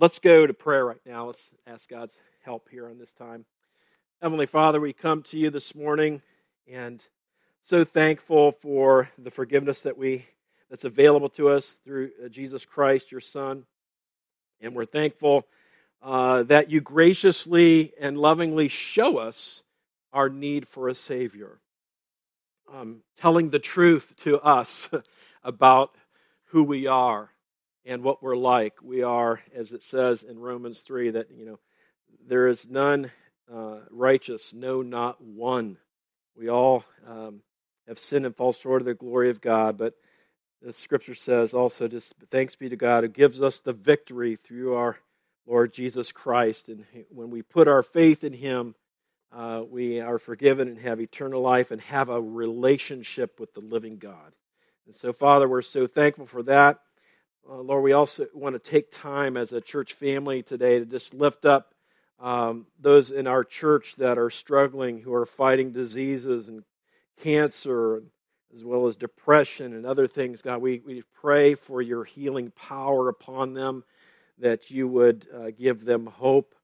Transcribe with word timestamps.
Let's 0.00 0.18
go 0.18 0.46
to 0.46 0.54
prayer 0.54 0.86
right 0.86 1.00
now. 1.04 1.26
Let's 1.26 1.42
ask 1.66 1.86
God's 1.86 2.16
help 2.42 2.70
here 2.70 2.88
on 2.88 2.96
this 2.96 3.12
time. 3.18 3.44
Heavenly 4.22 4.46
Father, 4.46 4.80
we 4.80 4.94
come 4.94 5.22
to 5.24 5.36
you 5.36 5.50
this 5.50 5.74
morning 5.74 6.22
and 6.66 7.04
so 7.64 7.84
thankful 7.84 8.52
for 8.62 9.10
the 9.18 9.30
forgiveness 9.30 9.82
that 9.82 9.98
we 9.98 10.24
that's 10.70 10.84
available 10.84 11.28
to 11.28 11.50
us 11.50 11.74
through 11.84 12.12
uh, 12.24 12.28
Jesus 12.28 12.64
Christ, 12.64 13.12
your 13.12 13.20
Son. 13.20 13.64
And 14.62 14.74
we're 14.74 14.86
thankful 14.86 15.46
uh, 16.02 16.44
that 16.44 16.70
you 16.70 16.80
graciously 16.80 17.92
and 18.00 18.16
lovingly 18.16 18.68
show 18.68 19.18
us 19.18 19.60
our 20.14 20.30
need 20.30 20.66
for 20.66 20.88
a 20.88 20.94
Savior. 20.94 21.60
Um, 22.72 23.02
telling 23.18 23.50
the 23.50 23.58
truth 23.58 24.14
to 24.22 24.40
us 24.40 24.88
about 25.44 25.94
who 26.44 26.62
we 26.62 26.86
are 26.86 27.28
and 27.84 28.02
what 28.02 28.22
we're 28.22 28.36
like. 28.36 28.74
We 28.82 29.02
are, 29.02 29.40
as 29.54 29.72
it 29.72 29.82
says 29.82 30.22
in 30.22 30.38
Romans 30.38 30.80
3, 30.80 31.12
that, 31.12 31.28
you 31.34 31.46
know, 31.46 31.58
there 32.26 32.48
is 32.48 32.66
none 32.68 33.10
uh, 33.52 33.78
righteous, 33.90 34.52
no, 34.52 34.82
not 34.82 35.20
one. 35.22 35.76
We 36.36 36.48
all 36.48 36.84
um, 37.06 37.42
have 37.88 37.98
sinned 37.98 38.26
and 38.26 38.36
fall 38.36 38.52
short 38.52 38.82
of 38.82 38.86
the 38.86 38.94
glory 38.94 39.30
of 39.30 39.40
God, 39.40 39.78
but 39.78 39.94
the 40.62 40.72
scripture 40.72 41.14
says 41.14 41.54
also, 41.54 41.88
just 41.88 42.14
thanks 42.30 42.54
be 42.54 42.68
to 42.68 42.76
God 42.76 43.04
who 43.04 43.08
gives 43.08 43.40
us 43.42 43.60
the 43.60 43.72
victory 43.72 44.36
through 44.36 44.74
our 44.74 44.96
Lord 45.46 45.72
Jesus 45.72 46.12
Christ. 46.12 46.68
And 46.68 46.84
when 47.08 47.30
we 47.30 47.42
put 47.42 47.66
our 47.66 47.82
faith 47.82 48.24
in 48.24 48.34
Him, 48.34 48.74
uh, 49.32 49.62
we 49.68 50.00
are 50.00 50.18
forgiven 50.18 50.68
and 50.68 50.78
have 50.78 51.00
eternal 51.00 51.40
life 51.40 51.70
and 51.70 51.80
have 51.82 52.08
a 52.08 52.20
relationship 52.20 53.40
with 53.40 53.54
the 53.54 53.60
living 53.60 53.96
God. 53.96 54.32
And 54.86 54.94
so, 54.96 55.12
Father, 55.12 55.48
we're 55.48 55.62
so 55.62 55.86
thankful 55.86 56.26
for 56.26 56.42
that. 56.44 56.80
Uh, 57.48 57.56
Lord, 57.56 57.82
we 57.82 57.92
also 57.92 58.26
want 58.34 58.54
to 58.54 58.70
take 58.70 58.92
time 58.92 59.36
as 59.36 59.52
a 59.52 59.60
church 59.60 59.94
family 59.94 60.42
today 60.42 60.78
to 60.78 60.84
just 60.84 61.14
lift 61.14 61.44
up 61.44 61.74
um, 62.20 62.66
those 62.78 63.10
in 63.10 63.26
our 63.26 63.44
church 63.44 63.96
that 63.96 64.18
are 64.18 64.30
struggling, 64.30 65.00
who 65.00 65.14
are 65.14 65.26
fighting 65.26 65.72
diseases 65.72 66.48
and 66.48 66.64
cancer, 67.22 68.02
as 68.54 68.62
well 68.62 68.86
as 68.86 68.96
depression 68.96 69.74
and 69.74 69.86
other 69.86 70.06
things. 70.06 70.42
God, 70.42 70.60
we, 70.60 70.82
we 70.84 71.02
pray 71.20 71.54
for 71.54 71.80
your 71.80 72.04
healing 72.04 72.52
power 72.54 73.08
upon 73.08 73.54
them, 73.54 73.84
that 74.38 74.70
you 74.70 74.86
would 74.86 75.26
uh, 75.34 75.50
give 75.58 75.84
them 75.84 76.06
hope 76.06 76.54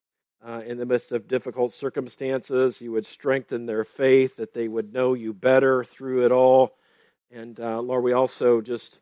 uh, 0.47 0.63
in 0.67 0.77
the 0.79 0.87
midst 0.87 1.11
of 1.11 1.27
difficult 1.27 1.73
circumstances. 1.73 2.81
You 2.81 2.93
would 2.93 3.07
strengthen 3.07 3.65
their 3.65 3.85
faith, 3.85 4.37
that 4.37 4.53
they 4.53 4.69
would 4.69 4.93
know 4.93 5.15
you 5.15 5.33
better 5.33 5.85
through 5.85 6.27
it 6.27 6.33
all. 6.33 6.77
And 7.31 7.59
uh, 7.59 7.81
Lord, 7.81 8.05
we 8.05 8.13
also 8.13 8.61
just 8.61 8.99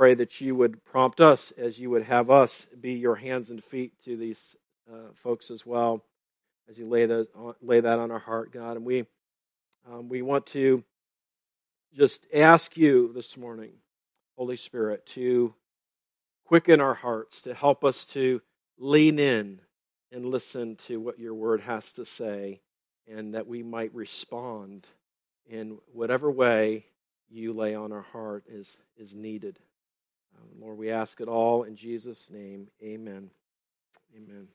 pray 0.00 0.14
that 0.14 0.40
you 0.40 0.54
would 0.54 0.82
prompt 0.86 1.20
us 1.20 1.52
as 1.58 1.78
you 1.78 1.90
would 1.90 2.04
have 2.04 2.30
us 2.30 2.66
be 2.80 2.92
your 2.92 3.16
hands 3.16 3.50
and 3.50 3.62
feet 3.62 3.92
to 4.02 4.16
these 4.16 4.56
uh, 4.90 5.12
folks 5.22 5.50
as 5.50 5.66
well, 5.66 6.02
as 6.70 6.78
you 6.78 6.88
lay, 6.88 7.04
those, 7.04 7.26
lay 7.60 7.80
that 7.80 7.98
on 7.98 8.10
our 8.10 8.18
heart, 8.18 8.50
God. 8.50 8.78
And 8.78 8.86
we, 8.86 9.04
um, 9.86 10.08
we 10.08 10.22
want 10.22 10.46
to 10.46 10.82
just 11.94 12.24
ask 12.32 12.78
you 12.78 13.12
this 13.14 13.36
morning, 13.36 13.72
Holy 14.38 14.56
Spirit, 14.56 15.04
to 15.16 15.52
quicken 16.46 16.80
our 16.80 16.94
hearts, 16.94 17.42
to 17.42 17.52
help 17.52 17.84
us 17.84 18.06
to 18.06 18.40
lean 18.78 19.18
in 19.18 19.60
and 20.10 20.24
listen 20.24 20.76
to 20.86 20.98
what 20.98 21.18
your 21.18 21.34
word 21.34 21.60
has 21.60 21.84
to 21.92 22.06
say, 22.06 22.62
and 23.06 23.34
that 23.34 23.46
we 23.46 23.62
might 23.62 23.94
respond 23.94 24.86
in 25.46 25.76
whatever 25.92 26.30
way 26.30 26.86
you 27.28 27.52
lay 27.52 27.74
on 27.74 27.92
our 27.92 28.00
heart 28.00 28.44
is, 28.48 28.66
is 28.96 29.12
needed. 29.12 29.58
Um, 30.40 30.60
Lord, 30.60 30.78
we 30.78 30.90
ask 30.90 31.20
it 31.20 31.28
all 31.28 31.64
in 31.64 31.76
Jesus' 31.76 32.26
name. 32.30 32.68
Amen. 32.82 33.30
Amen. 34.16 34.48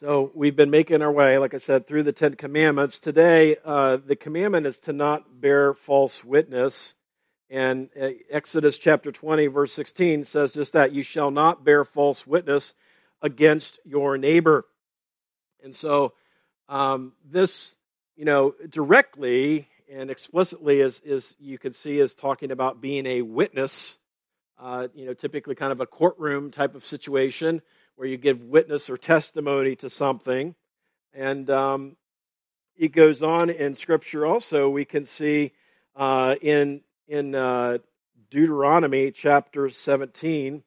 So 0.00 0.30
we've 0.34 0.56
been 0.56 0.70
making 0.70 1.02
our 1.02 1.12
way, 1.12 1.38
like 1.38 1.54
I 1.54 1.58
said, 1.58 1.86
through 1.86 2.04
the 2.04 2.12
Ten 2.12 2.34
Commandments. 2.34 2.98
Today, 2.98 3.56
uh, 3.64 3.98
the 4.04 4.16
commandment 4.16 4.66
is 4.66 4.78
to 4.80 4.92
not 4.92 5.40
bear 5.40 5.74
false 5.74 6.24
witness. 6.24 6.94
And 7.50 7.88
uh, 8.00 8.08
Exodus 8.30 8.78
chapter 8.78 9.10
20, 9.10 9.46
verse 9.48 9.72
16 9.72 10.24
says 10.24 10.52
just 10.52 10.74
that 10.74 10.92
you 10.92 11.02
shall 11.02 11.30
not 11.30 11.64
bear 11.64 11.84
false 11.84 12.26
witness 12.26 12.74
against 13.22 13.78
your 13.84 14.18
neighbor. 14.18 14.66
And 15.64 15.74
so, 15.74 16.12
um, 16.68 17.12
this, 17.24 17.74
you 18.16 18.24
know, 18.24 18.54
directly 18.68 19.68
and 19.90 20.10
explicitly, 20.10 20.82
as, 20.82 21.00
as 21.08 21.34
you 21.38 21.58
can 21.58 21.72
see, 21.72 21.98
is 21.98 22.14
talking 22.14 22.50
about 22.50 22.80
being 22.80 23.06
a 23.06 23.22
witness, 23.22 23.96
uh, 24.58 24.88
you 24.94 25.06
know, 25.06 25.14
typically 25.14 25.54
kind 25.54 25.72
of 25.72 25.80
a 25.80 25.86
courtroom 25.86 26.50
type 26.50 26.74
of 26.74 26.86
situation 26.86 27.62
where 27.96 28.08
you 28.08 28.16
give 28.16 28.42
witness 28.42 28.90
or 28.90 28.96
testimony 28.96 29.76
to 29.76 29.90
something. 29.90 30.54
And 31.12 31.48
um, 31.50 31.96
it 32.76 32.92
goes 32.92 33.22
on 33.22 33.50
in 33.50 33.76
Scripture 33.76 34.26
also, 34.26 34.68
we 34.68 34.84
can 34.84 35.06
see 35.06 35.52
uh, 35.96 36.34
in, 36.40 36.82
in 37.08 37.34
uh, 37.34 37.78
Deuteronomy 38.30 39.10
chapter 39.10 39.70
17, 39.70 40.62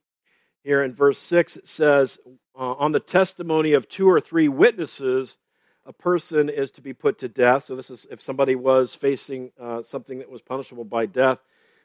here 0.63 0.83
in 0.83 0.93
verse 0.93 1.17
6, 1.19 1.57
it 1.57 1.67
says, 1.67 2.19
uh, 2.55 2.73
On 2.73 2.91
the 2.91 2.99
testimony 2.99 3.73
of 3.73 3.89
two 3.89 4.07
or 4.07 4.19
three 4.19 4.47
witnesses, 4.47 5.37
a 5.85 5.93
person 5.93 6.49
is 6.49 6.69
to 6.71 6.81
be 6.81 6.93
put 6.93 7.19
to 7.19 7.27
death. 7.27 7.65
So, 7.65 7.75
this 7.75 7.89
is 7.89 8.05
if 8.11 8.21
somebody 8.21 8.55
was 8.55 8.93
facing 8.93 9.51
uh, 9.59 9.81
something 9.81 10.19
that 10.19 10.29
was 10.29 10.41
punishable 10.41 10.83
by 10.83 11.07
death, 11.07 11.39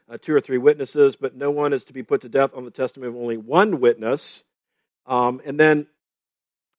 uh, 0.09 0.17
two 0.21 0.33
or 0.33 0.41
three 0.41 0.57
witnesses, 0.57 1.15
but 1.15 1.35
no 1.35 1.51
one 1.51 1.73
is 1.73 1.83
to 1.85 1.93
be 1.93 2.03
put 2.03 2.21
to 2.21 2.29
death 2.29 2.51
on 2.53 2.65
the 2.65 2.71
testimony 2.71 3.09
of 3.09 3.15
only 3.15 3.37
one 3.37 3.79
witness. 3.79 4.43
Um, 5.05 5.41
and 5.45 5.59
then 5.59 5.87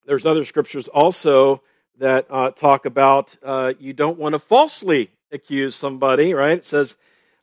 there's 0.06 0.26
other 0.26 0.44
scriptures 0.44 0.88
also 0.88 1.62
that 1.98 2.26
uh, 2.30 2.50
talk 2.50 2.86
about 2.86 3.36
uh, 3.44 3.72
you 3.78 3.92
don't 3.92 4.18
want 4.18 4.32
to 4.32 4.38
falsely 4.38 5.10
accuse 5.32 5.76
somebody, 5.76 6.32
right? 6.32 6.58
It 6.58 6.66
says, 6.66 6.94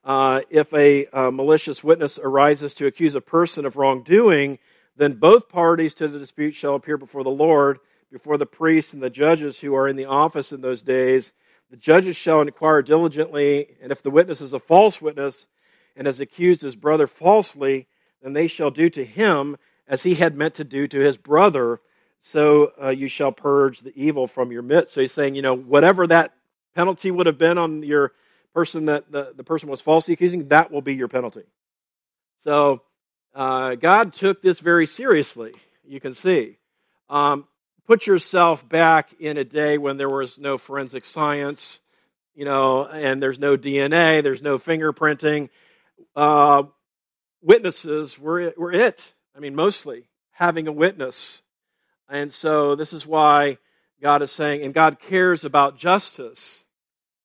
uh, 0.03 0.41
if 0.49 0.71
a, 0.73 1.07
a, 1.11 1.31
malicious 1.31 1.83
witness 1.83 2.19
arises 2.21 2.73
to 2.75 2.85
accuse 2.85 3.15
a 3.15 3.21
person 3.21 3.65
of 3.65 3.75
wrongdoing, 3.75 4.59
then 4.97 5.13
both 5.13 5.49
parties 5.49 5.95
to 5.95 6.07
the 6.07 6.19
dispute 6.19 6.53
shall 6.53 6.75
appear 6.75 6.97
before 6.97 7.23
the 7.23 7.29
Lord, 7.29 7.79
before 8.11 8.37
the 8.37 8.45
priests 8.45 8.93
and 8.93 9.01
the 9.01 9.09
judges 9.09 9.59
who 9.59 9.75
are 9.75 9.87
in 9.87 9.95
the 9.95 10.05
office 10.05 10.51
in 10.51 10.61
those 10.61 10.83
days. 10.83 11.33
The 11.71 11.77
judges 11.77 12.15
shall 12.15 12.41
inquire 12.41 12.81
diligently, 12.83 13.75
and 13.81 13.91
if 13.91 14.03
the 14.03 14.11
witness 14.11 14.41
is 14.41 14.53
a 14.53 14.59
false 14.59 15.01
witness 15.01 15.47
and 15.95 16.07
has 16.07 16.19
accused 16.19 16.61
his 16.61 16.75
brother 16.75 17.07
falsely, 17.07 17.87
then 18.21 18.33
they 18.33 18.47
shall 18.47 18.71
do 18.71 18.89
to 18.89 19.05
him 19.05 19.57
as 19.87 20.03
he 20.03 20.15
had 20.15 20.35
meant 20.35 20.55
to 20.55 20.63
do 20.63 20.87
to 20.87 20.99
his 20.99 21.17
brother, 21.17 21.79
so 22.19 22.71
uh, 22.81 22.89
you 22.89 23.07
shall 23.07 23.31
purge 23.31 23.81
the 23.81 23.93
evil 23.95 24.27
from 24.27 24.51
your 24.51 24.63
midst. 24.63 24.95
So 24.95 25.01
he's 25.01 25.11
saying, 25.11 25.35
you 25.35 25.43
know, 25.43 25.55
whatever 25.55 26.07
that 26.07 26.33
penalty 26.73 27.11
would 27.11 27.27
have 27.27 27.37
been 27.37 27.57
on 27.57 27.83
your 27.83 28.13
person 28.53 28.85
that 28.85 29.11
the, 29.11 29.33
the 29.35 29.43
person 29.43 29.69
was 29.69 29.81
falsely 29.81 30.13
accusing, 30.13 30.47
that 30.47 30.71
will 30.71 30.81
be 30.81 30.95
your 30.95 31.07
penalty. 31.07 31.43
So 32.43 32.81
uh, 33.35 33.75
God 33.75 34.13
took 34.13 34.41
this 34.41 34.59
very 34.59 34.87
seriously, 34.87 35.51
you 35.85 35.99
can 35.99 36.13
see. 36.13 36.57
Um, 37.09 37.45
put 37.85 38.07
yourself 38.07 38.67
back 38.67 39.09
in 39.19 39.37
a 39.37 39.43
day 39.43 39.77
when 39.77 39.97
there 39.97 40.09
was 40.09 40.39
no 40.39 40.57
forensic 40.57 41.05
science, 41.05 41.79
you 42.33 42.45
know, 42.45 42.85
and 42.85 43.21
there's 43.21 43.37
no 43.37 43.55
DNA, 43.57 44.23
there's 44.23 44.41
no 44.41 44.57
fingerprinting. 44.57 45.49
Uh, 46.15 46.63
witnesses 47.41 48.17
were, 48.17 48.53
were 48.57 48.71
it. 48.71 49.01
I 49.35 49.39
mean, 49.39 49.55
mostly 49.55 50.07
having 50.31 50.67
a 50.67 50.71
witness. 50.71 51.41
And 52.09 52.33
so 52.33 52.75
this 52.75 52.93
is 52.93 53.05
why 53.05 53.57
God 54.01 54.21
is 54.21 54.31
saying, 54.31 54.63
and 54.63 54.73
God 54.73 54.99
cares 54.99 55.45
about 55.45 55.77
justice 55.77 56.63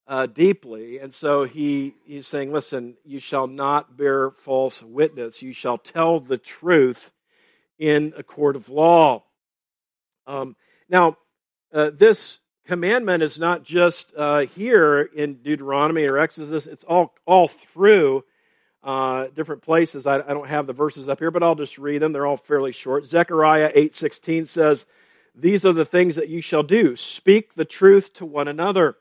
uh, 0.06 0.26
deeply. 0.26 0.98
And 0.98 1.14
so 1.14 1.44
he, 1.44 1.94
he's 2.04 2.26
saying, 2.26 2.52
listen, 2.52 2.96
you 3.04 3.20
shall 3.20 3.46
not 3.46 3.96
bear 3.96 4.30
false 4.30 4.82
witness. 4.82 5.42
You 5.42 5.52
shall 5.52 5.78
tell 5.78 6.20
the 6.20 6.38
truth 6.38 7.10
in 7.78 8.12
a 8.16 8.22
court 8.22 8.56
of 8.56 8.68
law. 8.68 9.22
Um, 10.26 10.56
now, 10.88 11.16
uh, 11.72 11.90
this 11.96 12.40
commandment 12.66 13.22
is 13.22 13.38
not 13.38 13.62
just 13.62 14.12
uh, 14.16 14.40
here 14.40 15.02
in 15.02 15.36
Deuteronomy 15.42 16.04
or 16.04 16.18
Exodus, 16.18 16.66
it's 16.66 16.84
all, 16.84 17.14
all 17.26 17.48
through 17.72 18.24
uh, 18.82 19.26
different 19.34 19.62
places. 19.62 20.06
I, 20.06 20.16
I, 20.16 20.32
don't 20.32 20.48
have 20.48 20.66
the 20.66 20.72
verses 20.72 21.08
up 21.08 21.18
here, 21.18 21.30
but 21.30 21.42
I'll 21.42 21.54
just 21.54 21.78
read 21.78 22.00
them. 22.00 22.12
They're 22.12 22.26
all 22.26 22.38
fairly 22.38 22.72
short. 22.72 23.04
Zechariah 23.04 23.70
8:16 23.74 24.46
says, 24.46 24.86
"These 25.34 25.66
are 25.66 25.72
the 25.72 25.84
things 25.84 26.16
that 26.16 26.28
you 26.28 26.40
shall 26.40 26.62
do: 26.62 26.96
speak 26.96 27.54
the 27.54 27.66
truth 27.66 28.14
to 28.14 28.24
one 28.24 28.48
another, 28.48 28.96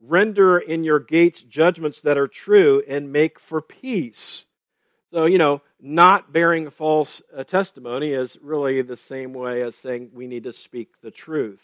render 0.00 0.58
in 0.58 0.82
your 0.82 0.98
gates 0.98 1.42
judgments 1.42 2.00
that 2.00 2.18
are 2.18 2.26
true, 2.26 2.82
and 2.88 3.12
make 3.12 3.38
for 3.38 3.60
peace." 3.60 4.46
So 5.12 5.26
you 5.26 5.38
know, 5.38 5.62
not 5.80 6.32
bearing 6.32 6.70
false 6.70 7.22
uh, 7.36 7.44
testimony 7.44 8.12
is 8.12 8.36
really 8.42 8.82
the 8.82 8.96
same 8.96 9.32
way 9.32 9.62
as 9.62 9.76
saying 9.76 10.10
we 10.12 10.26
need 10.26 10.42
to 10.44 10.52
speak 10.52 10.88
the 11.02 11.12
truth, 11.12 11.62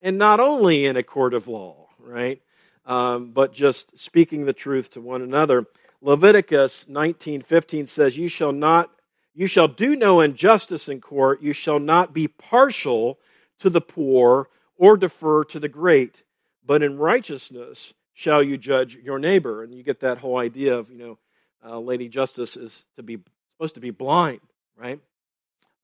and 0.00 0.16
not 0.16 0.38
only 0.38 0.86
in 0.86 0.96
a 0.96 1.02
court 1.02 1.34
of 1.34 1.48
law, 1.48 1.88
right? 1.98 2.40
Um, 2.86 3.32
but 3.32 3.52
just 3.52 3.98
speaking 3.98 4.44
the 4.44 4.52
truth 4.52 4.90
to 4.90 5.00
one 5.00 5.22
another. 5.22 5.66
Leviticus 6.04 6.84
19:15 6.86 7.86
says, 7.86 8.16
"You 8.16 8.28
shall 8.28 8.52
not 8.52 8.90
You 9.36 9.48
shall 9.48 9.66
do 9.66 9.96
no 9.96 10.20
injustice 10.20 10.88
in 10.88 11.00
court. 11.00 11.42
You 11.42 11.52
shall 11.52 11.80
not 11.80 12.12
be 12.14 12.28
partial 12.28 13.18
to 13.58 13.68
the 13.68 13.80
poor 13.80 14.48
or 14.76 14.96
defer 14.96 15.42
to 15.46 15.58
the 15.58 15.68
great, 15.68 16.22
but 16.64 16.84
in 16.84 16.98
righteousness 16.98 17.92
shall 18.12 18.44
you 18.44 18.56
judge 18.56 18.94
your 18.94 19.18
neighbor. 19.18 19.64
And 19.64 19.74
you 19.74 19.82
get 19.82 20.00
that 20.00 20.18
whole 20.18 20.38
idea 20.38 20.76
of, 20.76 20.88
you 20.88 20.98
know, 20.98 21.18
uh, 21.64 21.80
Lady 21.80 22.08
Justice 22.08 22.56
is 22.56 22.84
to 22.94 23.02
be 23.02 23.18
supposed 23.56 23.74
to 23.74 23.80
be 23.80 23.90
blind, 23.90 24.40
right? 24.76 25.00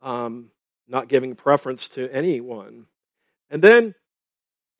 Um, 0.00 0.52
not 0.86 1.08
giving 1.08 1.34
preference 1.34 1.88
to 1.90 2.08
anyone. 2.12 2.86
And 3.50 3.60
then 3.60 3.96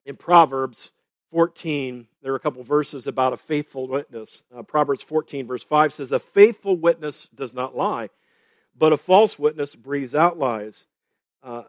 in 0.05 0.15
Proverbs 0.15 0.93
14, 1.31 2.07
there 2.23 2.33
are 2.33 2.37
a 2.37 2.41
couple 2.41 2.63
verses 2.63 3.07
about 3.07 3.33
a 3.33 3.37
faithful 3.37 3.87
witness. 3.87 4.43
Uh, 4.57 4.63
Proverbs 4.63 5.03
14, 5.03 5.47
verse 5.47 5.63
5 5.63 5.93
says, 5.93 6.13
A 6.13 6.19
faithful 6.19 6.77
witness 6.77 7.29
does 7.35 7.55
not 7.55 7.77
lie, 7.77 8.11
but 8.77 8.93
a 8.93 8.97
false 8.97 9.39
witness 9.39 9.75
breathes 9.75 10.15
out 10.15 10.39
lies. 10.39 10.87
Uh, 11.43 11.63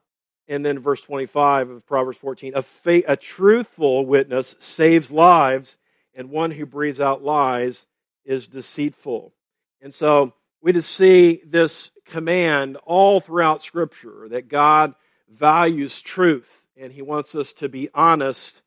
and 0.48 0.66
then 0.66 0.80
verse 0.80 1.02
25 1.02 1.70
of 1.70 1.86
Proverbs 1.86 2.18
14, 2.18 2.54
a, 2.56 2.62
fa- 2.62 3.04
a 3.08 3.16
truthful 3.16 4.06
witness 4.06 4.56
saves 4.60 5.12
lives, 5.12 5.78
and 6.14 6.30
one 6.30 6.52
who 6.52 6.66
breathes 6.66 7.00
out 7.00 7.24
lies 7.24 7.86
is 8.26 8.48
deceitful. 8.48 9.34
And 9.82 9.94
so 9.94 10.34
we 10.62 10.74
just 10.74 10.94
see 10.94 11.42
this 11.46 11.92
command 12.06 12.78
all 12.86 13.20
throughout 13.20 13.64
Scripture 13.64 14.28
that 14.30 14.50
God 14.50 14.94
values 15.30 16.02
truth 16.02 16.50
and 16.76 16.92
He 16.92 17.02
wants 17.02 17.36
us 17.36 17.54
to 17.54 17.70
be 17.70 17.90
honest 17.94 18.62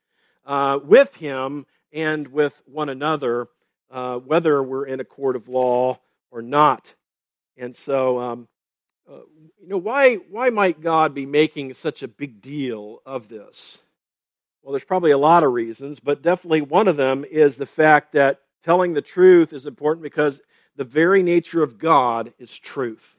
uh, 0.47 0.79
with 0.83 1.15
Him 1.17 1.67
and 1.93 2.29
with 2.29 2.61
one 2.67 2.89
another, 2.89 3.49
uh, 3.91 4.17
whether 4.17 4.63
we're 4.63 4.87
in 4.87 5.01
a 5.01 5.05
court 5.05 5.37
of 5.37 5.49
law 5.49 5.99
or 6.31 6.43
not. 6.43 6.95
And 7.57 7.77
so, 7.77 8.19
um, 8.19 8.49
uh, 9.09 9.21
you 9.61 9.69
know, 9.69 9.79
why, 9.79 10.17
why 10.17 10.51
might 10.51 10.81
God 10.81 11.15
be 11.15 11.27
making 11.27 11.75
such 11.75 12.03
a 12.03 12.09
big 12.09 12.41
deal 12.41 13.01
of 13.07 13.29
this? 13.29 13.79
Well, 14.63 14.73
there's 14.73 14.85
probably 14.85 15.11
a 15.11 15.19
lot 15.19 15.45
of 15.45 15.53
reasons, 15.53 16.01
but 16.01 16.23
definitely 16.23 16.63
one 16.63 16.89
of 16.89 16.97
them 16.97 17.25
is 17.31 17.57
the 17.57 17.67
fact 17.67 18.13
that 18.13 18.41
telling 18.65 18.95
the 18.95 19.03
truth 19.03 19.53
is 19.53 19.67
important 19.67 20.03
because 20.03 20.41
the 20.77 20.85
very 20.85 21.23
nature 21.23 21.63
of 21.63 21.79
God 21.79 22.33
is 22.39 22.57
truth. 22.59 23.15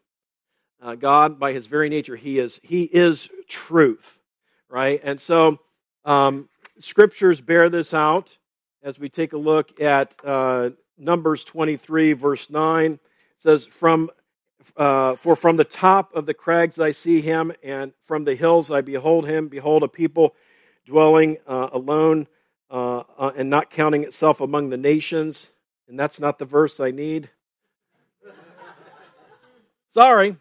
Uh, 0.81 0.95
God, 0.95 1.39
by 1.39 1.53
His 1.53 1.67
very 1.67 1.87
nature, 1.87 2.15
He 2.15 2.39
is 2.39 2.59
He 2.63 2.83
is 2.83 3.29
truth, 3.47 4.19
right? 4.69 4.99
And 5.03 5.21
so, 5.21 5.59
um, 6.03 6.49
scriptures 6.79 7.41
bear 7.41 7.69
this 7.69 7.93
out 7.93 8.35
as 8.83 8.99
we 8.99 9.09
take 9.09 9.33
a 9.33 9.37
look 9.37 9.79
at 9.81 10.13
uh, 10.23 10.69
Numbers 10.97 11.43
23, 11.43 12.13
verse 12.13 12.49
9. 12.49 12.93
It 12.93 12.99
says, 13.39 13.65
"From 13.65 14.09
uh, 14.77 15.15
for 15.15 15.35
from 15.35 15.57
the 15.57 15.63
top 15.63 16.15
of 16.15 16.25
the 16.25 16.33
crags 16.33 16.79
I 16.79 16.91
see 16.91 17.21
him, 17.21 17.51
and 17.63 17.93
from 18.05 18.23
the 18.23 18.35
hills 18.35 18.71
I 18.71 18.81
behold 18.81 19.27
him. 19.27 19.47
Behold, 19.47 19.83
a 19.83 19.87
people 19.87 20.35
dwelling 20.85 21.37
uh, 21.47 21.69
alone 21.71 22.27
uh, 22.69 23.03
uh, 23.17 23.31
and 23.35 23.49
not 23.49 23.69
counting 23.69 24.03
itself 24.03 24.41
among 24.41 24.69
the 24.69 24.77
nations. 24.77 25.49
And 25.87 25.99
that's 25.99 26.19
not 26.19 26.39
the 26.39 26.45
verse 26.45 26.79
I 26.79 26.91
need. 26.91 27.29
Sorry. 29.93 30.37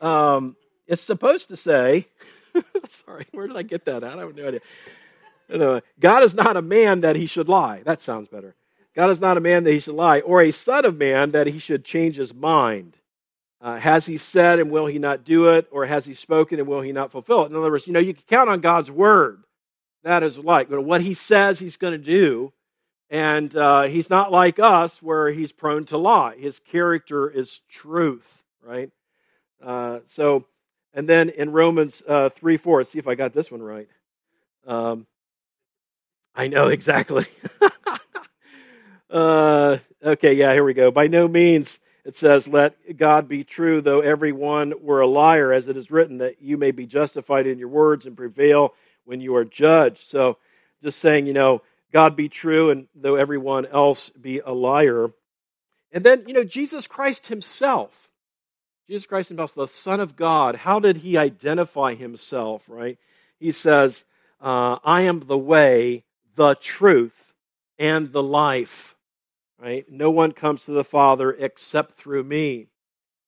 Um, 0.00 0.56
it's 0.86 1.02
supposed 1.02 1.48
to 1.48 1.56
say, 1.56 2.06
sorry, 3.06 3.26
where 3.32 3.46
did 3.46 3.56
I 3.56 3.62
get 3.62 3.86
that 3.86 4.04
at? 4.04 4.18
I 4.18 4.20
have 4.20 4.34
no 4.34 4.48
idea. 4.48 4.60
Anyway, 5.54 5.82
God 6.00 6.24
is 6.24 6.34
not 6.34 6.56
a 6.56 6.62
man 6.62 7.02
that 7.02 7.16
he 7.16 7.26
should 7.26 7.48
lie. 7.48 7.82
That 7.84 8.02
sounds 8.02 8.28
better. 8.28 8.54
God 8.96 9.10
is 9.10 9.20
not 9.20 9.36
a 9.36 9.40
man 9.40 9.64
that 9.64 9.72
he 9.72 9.78
should 9.78 9.94
lie, 9.94 10.20
or 10.20 10.42
a 10.42 10.50
son 10.50 10.84
of 10.84 10.96
man 10.96 11.30
that 11.30 11.46
he 11.46 11.58
should 11.58 11.84
change 11.84 12.16
his 12.16 12.34
mind. 12.34 12.96
Uh, 13.60 13.78
has 13.78 14.04
he 14.04 14.18
said 14.18 14.58
and 14.58 14.70
will 14.70 14.86
he 14.86 14.98
not 14.98 15.24
do 15.24 15.48
it? 15.48 15.66
Or 15.70 15.86
has 15.86 16.04
he 16.04 16.12
spoken 16.12 16.58
and 16.58 16.68
will 16.68 16.82
he 16.82 16.92
not 16.92 17.10
fulfill 17.10 17.44
it? 17.44 17.50
In 17.50 17.56
other 17.56 17.70
words, 17.70 17.86
you 17.86 17.92
know, 17.92 18.00
you 18.00 18.12
can 18.12 18.22
count 18.28 18.50
on 18.50 18.60
God's 18.60 18.90
word. 18.90 19.42
That 20.02 20.22
is 20.22 20.36
like 20.36 20.68
what 20.68 21.00
he 21.00 21.14
says 21.14 21.58
he's 21.58 21.78
going 21.78 21.92
to 21.92 21.98
do. 21.98 22.52
And 23.08 23.54
uh, 23.56 23.82
he's 23.84 24.10
not 24.10 24.32
like 24.32 24.58
us 24.58 25.00
where 25.00 25.30
he's 25.30 25.50
prone 25.50 25.86
to 25.86 25.96
lie. 25.96 26.36
His 26.36 26.58
character 26.58 27.30
is 27.30 27.60
truth, 27.70 28.42
right? 28.62 28.90
Uh, 29.64 30.00
so, 30.06 30.44
and 30.92 31.08
then 31.08 31.30
in 31.30 31.50
Romans 31.50 32.02
uh, 32.06 32.28
3 32.28 32.56
4, 32.58 32.84
see 32.84 32.98
if 32.98 33.08
I 33.08 33.14
got 33.14 33.32
this 33.32 33.50
one 33.50 33.62
right. 33.62 33.88
Um, 34.66 35.06
I 36.34 36.48
know 36.48 36.68
exactly. 36.68 37.26
uh, 39.10 39.78
okay, 40.02 40.34
yeah, 40.34 40.52
here 40.52 40.64
we 40.64 40.74
go. 40.74 40.90
By 40.90 41.06
no 41.06 41.28
means 41.28 41.78
it 42.04 42.16
says, 42.16 42.46
Let 42.46 42.96
God 42.96 43.28
be 43.28 43.44
true, 43.44 43.80
though 43.80 44.00
everyone 44.00 44.74
were 44.80 45.00
a 45.00 45.06
liar, 45.06 45.52
as 45.52 45.68
it 45.68 45.76
is 45.76 45.90
written, 45.90 46.18
that 46.18 46.42
you 46.42 46.56
may 46.56 46.70
be 46.70 46.86
justified 46.86 47.46
in 47.46 47.58
your 47.58 47.68
words 47.68 48.06
and 48.06 48.16
prevail 48.16 48.74
when 49.04 49.20
you 49.20 49.34
are 49.36 49.44
judged. 49.44 50.08
So, 50.08 50.38
just 50.82 50.98
saying, 50.98 51.26
you 51.26 51.32
know, 51.32 51.62
God 51.92 52.14
be 52.16 52.28
true, 52.28 52.70
and 52.70 52.88
though 52.94 53.14
everyone 53.14 53.66
else 53.66 54.10
be 54.10 54.40
a 54.40 54.52
liar. 54.52 55.10
And 55.92 56.04
then, 56.04 56.24
you 56.26 56.34
know, 56.34 56.44
Jesus 56.44 56.86
Christ 56.86 57.28
himself, 57.28 57.92
Jesus 58.88 59.06
Christ 59.06 59.28
himself, 59.28 59.54
the 59.54 59.68
Son 59.68 60.00
of 60.00 60.16
God, 60.16 60.56
how 60.56 60.80
did 60.80 60.98
he 60.98 61.16
identify 61.16 61.94
himself, 61.94 62.62
right? 62.68 62.98
He 63.38 63.52
says, 63.52 64.04
uh, 64.42 64.76
I 64.84 65.02
am 65.02 65.20
the 65.20 65.38
way, 65.38 66.04
the 66.36 66.54
truth, 66.54 67.34
and 67.78 68.12
the 68.12 68.22
life 68.22 68.94
right? 69.64 69.90
No 69.90 70.10
one 70.10 70.32
comes 70.32 70.64
to 70.64 70.72
the 70.72 70.84
Father 70.84 71.32
except 71.32 71.96
through 71.98 72.24
me. 72.24 72.68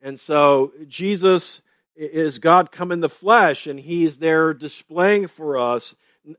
And 0.02 0.20
so 0.20 0.72
Jesus 0.86 1.62
is 1.96 2.38
God 2.38 2.70
come 2.70 2.92
in 2.92 3.00
the 3.00 3.08
flesh, 3.08 3.66
and 3.66 3.80
He's 3.80 4.18
there 4.18 4.52
displaying 4.52 5.28
for 5.28 5.58
us, 5.58 5.94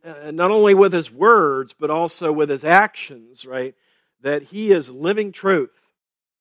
uh, 0.05 0.31
not 0.31 0.51
only 0.51 0.75
with 0.75 0.93
His 0.93 1.11
words, 1.11 1.73
but 1.77 1.89
also 1.89 2.31
with 2.31 2.49
His 2.49 2.63
actions, 2.63 3.45
right? 3.45 3.73
That 4.21 4.43
He 4.43 4.71
is 4.71 4.89
living 4.89 5.31
truth, 5.31 5.75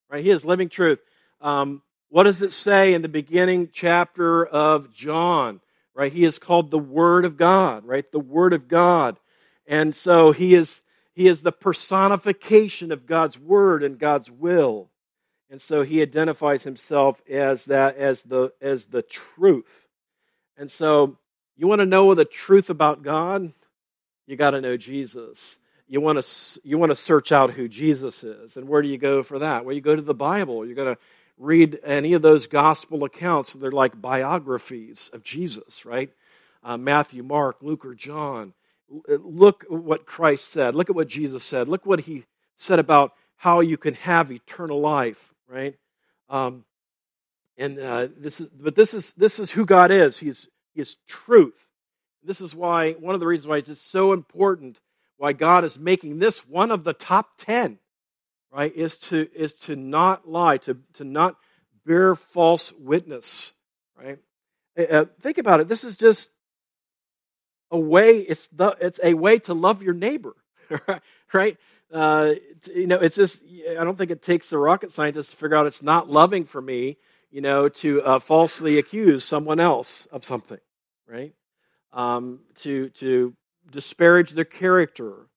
right? 0.09 0.23
He 0.23 0.29
is 0.29 0.45
living 0.45 0.69
truth. 0.69 0.99
Um, 1.41 1.81
what 2.09 2.23
does 2.23 2.41
it 2.41 2.53
say 2.53 2.93
in 2.93 3.01
the 3.01 3.09
beginning 3.09 3.69
chapter 3.73 4.45
of 4.45 4.93
John? 4.93 5.61
Right? 5.93 6.13
He 6.13 6.25
is 6.25 6.37
called 6.37 6.69
the 6.69 6.77
Word 6.77 7.25
of 7.25 7.37
God, 7.37 7.83
right? 7.83 8.05
The 8.11 8.19
Word 8.19 8.53
of 8.53 8.67
God. 8.67 9.17
And 9.67 9.95
so 9.95 10.31
He 10.31 10.55
is 10.55 10.81
he 11.17 11.27
is 11.27 11.41
the 11.41 11.51
personification 11.51 12.91
of 12.91 13.07
God's 13.07 13.39
word 13.39 13.81
and 13.81 13.97
God's 13.97 14.29
will. 14.29 14.91
And 15.49 15.59
so 15.59 15.81
he 15.81 16.03
identifies 16.03 16.61
himself 16.61 17.19
as 17.27 17.65
that 17.65 17.97
as 17.97 18.21
the 18.21 18.53
as 18.61 18.85
the 18.85 19.01
truth. 19.01 19.87
And 20.57 20.71
so 20.71 21.17
you 21.55 21.65
want 21.65 21.79
to 21.79 21.87
know 21.87 22.13
the 22.13 22.23
truth 22.23 22.69
about 22.69 23.01
God? 23.01 23.51
You 24.27 24.35
got 24.35 24.51
to 24.51 24.61
know 24.61 24.77
Jesus. 24.77 25.57
You 25.87 26.01
want 26.01 26.23
to 26.23 26.61
you 26.63 26.77
want 26.77 26.91
to 26.91 26.95
search 26.95 27.31
out 27.31 27.49
who 27.49 27.67
Jesus 27.67 28.23
is. 28.23 28.55
And 28.55 28.67
where 28.67 28.83
do 28.83 28.87
you 28.87 28.99
go 28.99 29.23
for 29.23 29.39
that? 29.39 29.65
Well, 29.65 29.73
you 29.73 29.81
go 29.81 29.95
to 29.95 30.01
the 30.03 30.13
Bible. 30.13 30.67
You're 30.67 30.75
going 30.75 30.93
to 30.93 31.01
read 31.39 31.79
any 31.83 32.13
of 32.13 32.21
those 32.21 32.45
gospel 32.45 33.05
accounts. 33.05 33.53
They're 33.53 33.71
like 33.71 33.99
biographies 33.99 35.09
of 35.13 35.23
Jesus, 35.23 35.83
right? 35.83 36.11
Uh, 36.63 36.77
Matthew, 36.77 37.23
Mark, 37.23 37.63
Luke, 37.63 37.85
or 37.85 37.95
John 37.95 38.53
look 38.89 39.65
at 39.65 39.71
what 39.71 40.05
Christ 40.05 40.51
said. 40.51 40.75
Look 40.75 40.89
at 40.89 40.95
what 40.95 41.07
Jesus 41.07 41.43
said. 41.43 41.67
Look 41.67 41.85
what 41.85 41.99
he 41.99 42.25
said 42.57 42.79
about 42.79 43.13
how 43.35 43.59
you 43.59 43.77
can 43.77 43.93
have 43.95 44.31
eternal 44.31 44.79
life, 44.79 45.33
right? 45.47 45.75
Um, 46.29 46.65
and 47.57 47.79
uh, 47.79 48.07
this 48.17 48.39
is, 48.39 48.49
but 48.49 48.75
this 48.75 48.93
is 48.93 49.13
this 49.13 49.39
is 49.39 49.49
who 49.49 49.65
God 49.65 49.91
is. 49.91 50.17
He's 50.17 50.47
He 50.73 50.81
is 50.81 50.95
truth. 51.07 51.55
This 52.23 52.41
is 52.41 52.53
why 52.53 52.93
one 52.93 53.15
of 53.15 53.19
the 53.19 53.27
reasons 53.27 53.47
why 53.47 53.57
it's 53.57 53.81
so 53.81 54.13
important. 54.13 54.79
Why 55.17 55.33
God 55.33 55.65
is 55.65 55.79
making 55.79 56.19
this 56.19 56.39
one 56.47 56.69
of 56.69 56.83
the 56.83 56.93
top 56.93 57.29
ten, 57.39 57.79
right? 58.51 58.75
Is 58.75 58.97
to 58.97 59.27
is 59.35 59.53
to 59.53 59.75
not 59.75 60.29
lie, 60.29 60.57
to 60.57 60.77
to 60.95 61.03
not 61.03 61.35
bear 61.85 62.15
false 62.15 62.71
witness, 62.77 63.51
right? 63.97 64.19
Uh, 64.77 65.05
think 65.21 65.39
about 65.39 65.59
it. 65.59 65.67
This 65.67 65.83
is 65.83 65.95
just 65.97 66.29
a 67.71 67.79
way 67.79 68.19
it's 68.19 68.47
the 68.51 68.75
it's 68.81 68.99
a 69.03 69.13
way 69.13 69.39
to 69.39 69.53
love 69.53 69.81
your 69.81 69.93
neighbor 69.93 70.35
right? 71.33 71.57
Uh, 71.93 72.33
you 72.75 72.85
know 72.85 72.97
it's 72.97 73.15
just 73.15 73.37
i 73.79 73.83
don't 73.83 73.97
think 73.97 74.11
it 74.11 74.21
takes 74.21 74.51
a 74.51 74.57
rocket 74.57 74.91
scientist 74.91 75.31
to 75.31 75.37
figure 75.37 75.55
out 75.55 75.65
it's 75.67 75.81
not 75.81 76.09
loving 76.09 76.43
for 76.43 76.61
me 76.61 76.97
you 77.31 77.39
know 77.39 77.69
to 77.69 78.01
uh, 78.01 78.19
falsely 78.19 78.77
accuse 78.77 79.23
someone 79.23 79.59
else 79.61 80.05
of 80.11 80.25
something 80.25 80.59
right? 81.07 81.33
Um, 81.93 82.41
to 82.61 82.89
to 82.89 83.33
disparage 83.71 84.31
their 84.31 84.45
character 84.45 85.27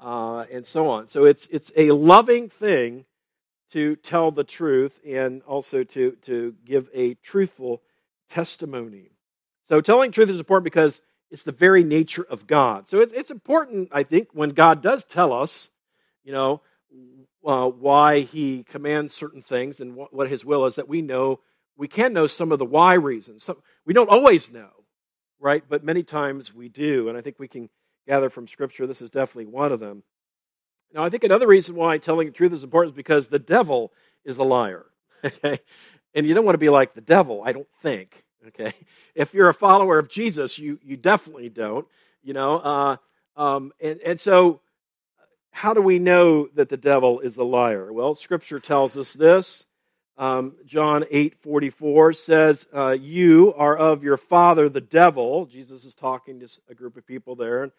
uh, 0.00 0.44
and 0.50 0.66
so 0.66 0.88
on. 0.88 1.08
So 1.08 1.24
it's 1.24 1.46
it's 1.50 1.70
a 1.76 1.90
loving 1.92 2.48
thing 2.48 3.04
to 3.72 3.96
tell 3.96 4.32
the 4.32 4.44
truth 4.44 4.98
and 5.06 5.42
also 5.42 5.84
to 5.84 6.12
to 6.22 6.54
give 6.64 6.88
a 6.94 7.14
truthful 7.14 7.82
testimony. 8.30 9.10
So 9.68 9.80
telling 9.80 10.10
truth 10.10 10.30
is 10.30 10.38
important 10.38 10.64
because 10.64 11.00
it's 11.30 11.42
the 11.42 11.52
very 11.52 11.84
nature 11.84 12.26
of 12.28 12.46
God. 12.46 12.88
So 12.88 13.00
it's, 13.00 13.12
it's 13.12 13.30
important, 13.30 13.90
I 13.92 14.02
think, 14.02 14.28
when 14.32 14.50
God 14.50 14.82
does 14.82 15.04
tell 15.04 15.32
us, 15.32 15.68
you 16.24 16.32
know, 16.32 16.62
uh, 17.46 17.68
why 17.68 18.20
He 18.20 18.64
commands 18.64 19.14
certain 19.14 19.42
things 19.42 19.80
and 19.80 19.94
what, 19.94 20.12
what 20.12 20.28
His 20.28 20.44
will 20.44 20.66
is, 20.66 20.76
that 20.76 20.88
we 20.88 21.02
know 21.02 21.40
we 21.80 21.88
can 21.88 22.12
know 22.12 22.26
some 22.26 22.52
of 22.52 22.58
the 22.58 22.66
why 22.66 22.94
reasons. 22.94 23.48
We 23.86 23.94
don't 23.94 24.10
always 24.10 24.50
know, 24.50 24.68
right? 25.38 25.64
But 25.66 25.82
many 25.82 26.02
times 26.02 26.54
we 26.54 26.68
do. 26.68 27.08
And 27.08 27.16
I 27.16 27.22
think 27.22 27.38
we 27.38 27.48
can 27.48 27.70
gather 28.06 28.28
from 28.28 28.48
Scripture 28.48 28.86
this 28.86 29.00
is 29.00 29.08
definitely 29.08 29.46
one 29.46 29.72
of 29.72 29.80
them. 29.80 30.02
Now, 30.92 31.04
I 31.04 31.08
think 31.08 31.24
another 31.24 31.46
reason 31.46 31.76
why 31.76 31.96
telling 31.96 32.26
the 32.26 32.34
truth 32.34 32.52
is 32.52 32.64
important 32.64 32.92
is 32.92 32.96
because 32.96 33.28
the 33.28 33.38
devil 33.38 33.92
is 34.24 34.36
a 34.38 34.44
liar. 34.44 34.86
Okay? 35.22 35.60
And 36.14 36.26
you 36.26 36.32
don't 36.32 36.46
want 36.46 36.54
to 36.54 36.58
be 36.58 36.70
like 36.70 36.94
the 36.94 37.02
devil, 37.02 37.42
I 37.44 37.52
don't 37.52 37.68
think. 37.82 38.24
Okay? 38.48 38.74
If 39.14 39.34
you're 39.34 39.48
a 39.48 39.54
follower 39.54 39.98
of 39.98 40.08
Jesus, 40.08 40.58
you, 40.58 40.78
you 40.82 40.96
definitely 40.96 41.48
don't. 41.48 41.86
You 42.22 42.34
know, 42.34 42.58
uh, 42.58 42.96
um, 43.36 43.72
and, 43.80 44.00
and 44.00 44.20
so 44.20 44.60
how 45.50 45.74
do 45.74 45.82
we 45.82 45.98
know 45.98 46.48
that 46.54 46.68
the 46.68 46.76
devil 46.76 47.20
is 47.20 47.36
a 47.36 47.44
liar? 47.44 47.92
Well, 47.92 48.14
Scripture 48.14 48.60
tells 48.60 48.96
us 48.96 49.12
this. 49.12 49.66
Um, 50.16 50.54
John 50.66 51.04
8 51.10 51.36
44 51.42 52.12
says, 52.12 52.66
uh, 52.74 52.90
You 52.90 53.54
are 53.56 53.76
of 53.76 54.04
your 54.04 54.18
father, 54.18 54.68
the 54.68 54.80
devil. 54.80 55.46
Jesus 55.46 55.84
is 55.84 55.94
talking 55.94 56.40
to 56.40 56.48
a 56.68 56.74
group 56.74 56.96
of 56.96 57.06
people 57.06 57.36
there, 57.36 57.62
and 57.62 57.72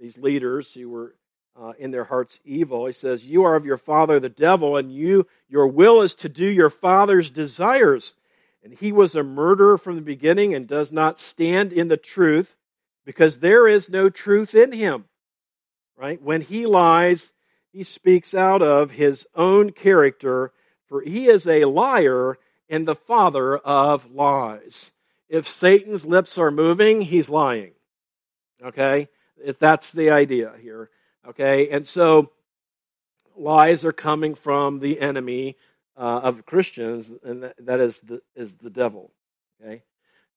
these 0.00 0.18
leaders 0.18 0.72
who 0.72 0.90
were 0.90 1.14
uh, 1.60 1.72
in 1.78 1.90
their 1.92 2.04
hearts 2.04 2.38
evil. 2.44 2.86
He 2.86 2.92
says, 2.92 3.24
You 3.24 3.44
are 3.44 3.54
of 3.54 3.64
your 3.64 3.78
father, 3.78 4.18
the 4.18 4.28
devil, 4.28 4.76
and 4.76 4.92
you, 4.92 5.26
your 5.48 5.68
will 5.68 6.02
is 6.02 6.16
to 6.16 6.28
do 6.28 6.46
your 6.46 6.70
father's 6.70 7.30
desires. 7.30 8.14
And 8.64 8.72
he 8.72 8.92
was 8.92 9.14
a 9.14 9.22
murderer 9.22 9.76
from 9.76 9.96
the 9.96 10.02
beginning 10.02 10.54
and 10.54 10.66
does 10.66 10.90
not 10.90 11.20
stand 11.20 11.72
in 11.72 11.88
the 11.88 11.98
truth 11.98 12.56
because 13.04 13.38
there 13.38 13.68
is 13.68 13.90
no 13.90 14.08
truth 14.08 14.54
in 14.54 14.72
him. 14.72 15.04
Right? 15.96 16.20
When 16.20 16.40
he 16.40 16.64
lies, 16.64 17.30
he 17.70 17.84
speaks 17.84 18.34
out 18.34 18.62
of 18.62 18.92
his 18.92 19.26
own 19.34 19.70
character, 19.70 20.52
for 20.88 21.02
he 21.02 21.26
is 21.26 21.46
a 21.46 21.66
liar 21.66 22.38
and 22.68 22.88
the 22.88 22.94
father 22.94 23.58
of 23.58 24.10
lies. 24.10 24.90
If 25.28 25.46
Satan's 25.46 26.06
lips 26.06 26.38
are 26.38 26.50
moving, 26.50 27.02
he's 27.02 27.28
lying. 27.28 27.72
Okay? 28.64 29.08
If 29.44 29.58
that's 29.58 29.90
the 29.90 30.10
idea 30.10 30.52
here. 30.60 30.90
Okay, 31.26 31.70
and 31.70 31.88
so 31.88 32.30
lies 33.36 33.84
are 33.84 33.92
coming 33.92 34.34
from 34.34 34.80
the 34.80 35.00
enemy 35.00 35.56
uh, 35.96 36.20
of 36.22 36.46
Christians, 36.46 37.10
and 37.22 37.52
that 37.58 37.80
is 37.80 38.00
the 38.00 38.20
is 38.34 38.54
the 38.54 38.70
devil. 38.70 39.10
Okay, 39.62 39.82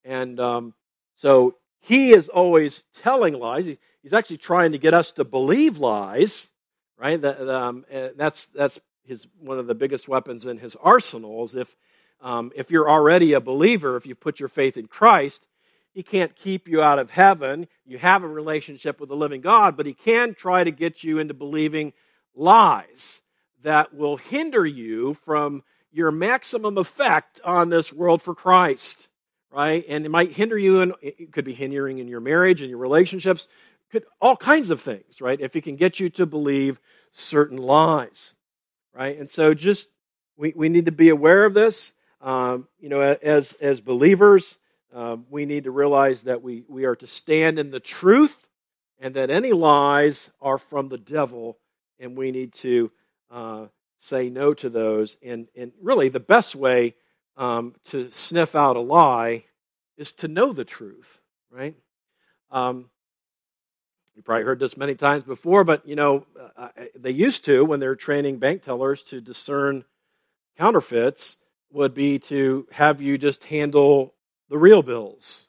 and 0.04 0.40
um, 0.40 0.74
so 1.16 1.56
he 1.82 2.12
is 2.12 2.30
always 2.30 2.84
telling 3.02 3.34
lies. 3.34 3.66
he's 3.66 4.14
actually 4.14 4.38
trying 4.38 4.74
to 4.74 4.78
get 4.78 4.94
us 4.94 5.12
to 5.14 5.24
believe 5.24 5.78
lies, 5.78 6.50
right? 6.98 7.22
That, 7.22 7.48
um, 7.50 7.86
that's 8.16 8.48
that's 8.54 8.80
his 9.04 9.26
one 9.40 9.60
of 9.60 9.68
the 9.68 9.76
biggest 9.76 10.08
weapons 10.08 10.46
in 10.46 10.58
his 10.58 10.76
arsenal. 10.76 11.44
Is 11.44 11.56
if 11.56 11.76
um, 12.22 12.52
if 12.56 12.72
you're 12.72 12.90
already 12.90 13.34
a 13.34 13.40
believer, 13.40 13.98
if 13.98 14.06
you 14.06 14.16
put 14.16 14.40
your 14.40 14.50
faith 14.50 14.78
in 14.78 14.88
Christ, 14.88 15.46
he 15.94 16.04
can't 16.04 16.36
keep 16.36 16.68
you 16.68 16.82
out 16.82 17.00
of 17.00 17.10
heaven. 17.10 17.68
You 17.86 17.98
have 17.98 18.24
a 18.24 18.28
relationship 18.28 19.00
with 19.00 19.10
the 19.10 19.16
living 19.16 19.42
God, 19.42 19.76
but 19.76 19.88
He 19.88 19.94
can 19.94 20.36
try 20.36 20.64
to 20.64 20.70
get 20.70 21.04
you 21.04 21.18
into 21.18 21.34
believing 21.34 21.94
lies 22.36 23.22
that 23.68 23.94
will 23.94 24.16
hinder 24.16 24.66
you 24.66 25.14
from 25.26 25.62
your 25.92 26.10
maximum 26.10 26.78
effect 26.78 27.42
on 27.44 27.68
this 27.68 27.92
world 27.92 28.22
for 28.22 28.34
Christ, 28.34 29.10
right? 29.52 29.84
And 29.90 30.06
it 30.06 30.10
might 30.10 30.32
hinder 30.32 30.58
you, 30.58 30.80
and 30.80 30.94
it 31.02 31.34
could 31.34 31.44
be 31.44 31.54
hindering 31.54 31.98
in 31.98 32.08
your 32.08 32.22
marriage 32.22 32.62
and 32.62 32.70
your 32.70 32.80
relationships, 32.80 33.50
could 33.92 34.06
all 34.22 34.38
kinds 34.38 34.70
of 34.70 34.80
things, 34.80 35.20
right? 35.20 35.42
If 35.42 35.54
he 35.54 35.60
can 35.60 35.76
get 35.76 36.00
you 36.00 36.08
to 36.12 36.26
believe 36.26 36.80
certain 37.12 37.58
lies, 37.58 38.34
right? 38.94 39.20
And 39.20 39.30
so, 39.30 39.54
just 39.54 39.90
we, 40.38 40.54
we 40.56 40.70
need 40.70 40.86
to 40.86 40.94
be 40.94 41.10
aware 41.10 41.44
of 41.44 41.54
this. 41.54 41.92
Um, 42.22 42.70
you 42.80 42.88
know, 42.88 43.02
as 43.02 43.54
as 43.60 43.82
believers, 43.82 44.58
um, 44.96 45.26
we 45.30 45.46
need 45.46 45.66
to 45.66 45.72
realize 45.72 46.24
that 46.24 46.42
we, 46.42 46.64
we 46.70 46.86
are 46.86 46.96
to 46.96 47.08
stand 47.08 47.60
in 47.60 47.72
the 47.72 47.82
truth 47.82 48.48
and 48.98 49.16
that 49.16 49.30
any 49.30 49.52
lies 49.52 50.30
are 50.42 50.58
from 50.58 50.88
the 50.88 50.98
devil, 50.98 51.58
and 52.00 52.18
we 52.18 52.32
need 52.32 52.54
to 52.54 52.92
uh, 53.32 53.66
say 54.00 54.30
no 54.30 54.54
to 54.56 54.70
those. 54.70 55.18
And, 55.24 55.48
and 55.56 55.72
really, 55.82 56.10
the 56.10 56.20
best 56.20 56.56
way 56.56 56.96
um, 57.36 57.76
to 57.86 58.10
sniff 58.12 58.56
out 58.56 58.76
a 58.76 58.82
lie 58.82 59.46
is 59.98 60.12
to 60.14 60.28
know 60.28 60.54
the 60.54 60.66
truth, 60.66 61.20
right? 61.52 61.76
Um, 62.52 62.90
you 64.16 64.24
probably 64.24 64.46
heard 64.46 64.60
this 64.60 64.78
many 64.78 64.96
times 64.96 65.24
before, 65.24 65.64
but 65.64 65.88
you 65.88 65.96
know 65.96 66.26
uh, 66.58 66.70
they 66.96 67.12
used 67.12 67.46
to 67.46 67.64
when 67.64 67.80
they're 67.80 67.96
training 67.96 68.40
bank 68.40 68.64
tellers 68.64 69.04
to 69.04 69.22
discern 69.22 69.86
counterfeits 70.58 71.38
would 71.72 71.94
be 71.94 72.18
to 72.18 72.68
have 72.72 73.00
you 73.00 73.20
just 73.20 73.44
handle 73.44 74.16
the 74.50 74.58
real 74.58 74.82
bills. 74.82 75.46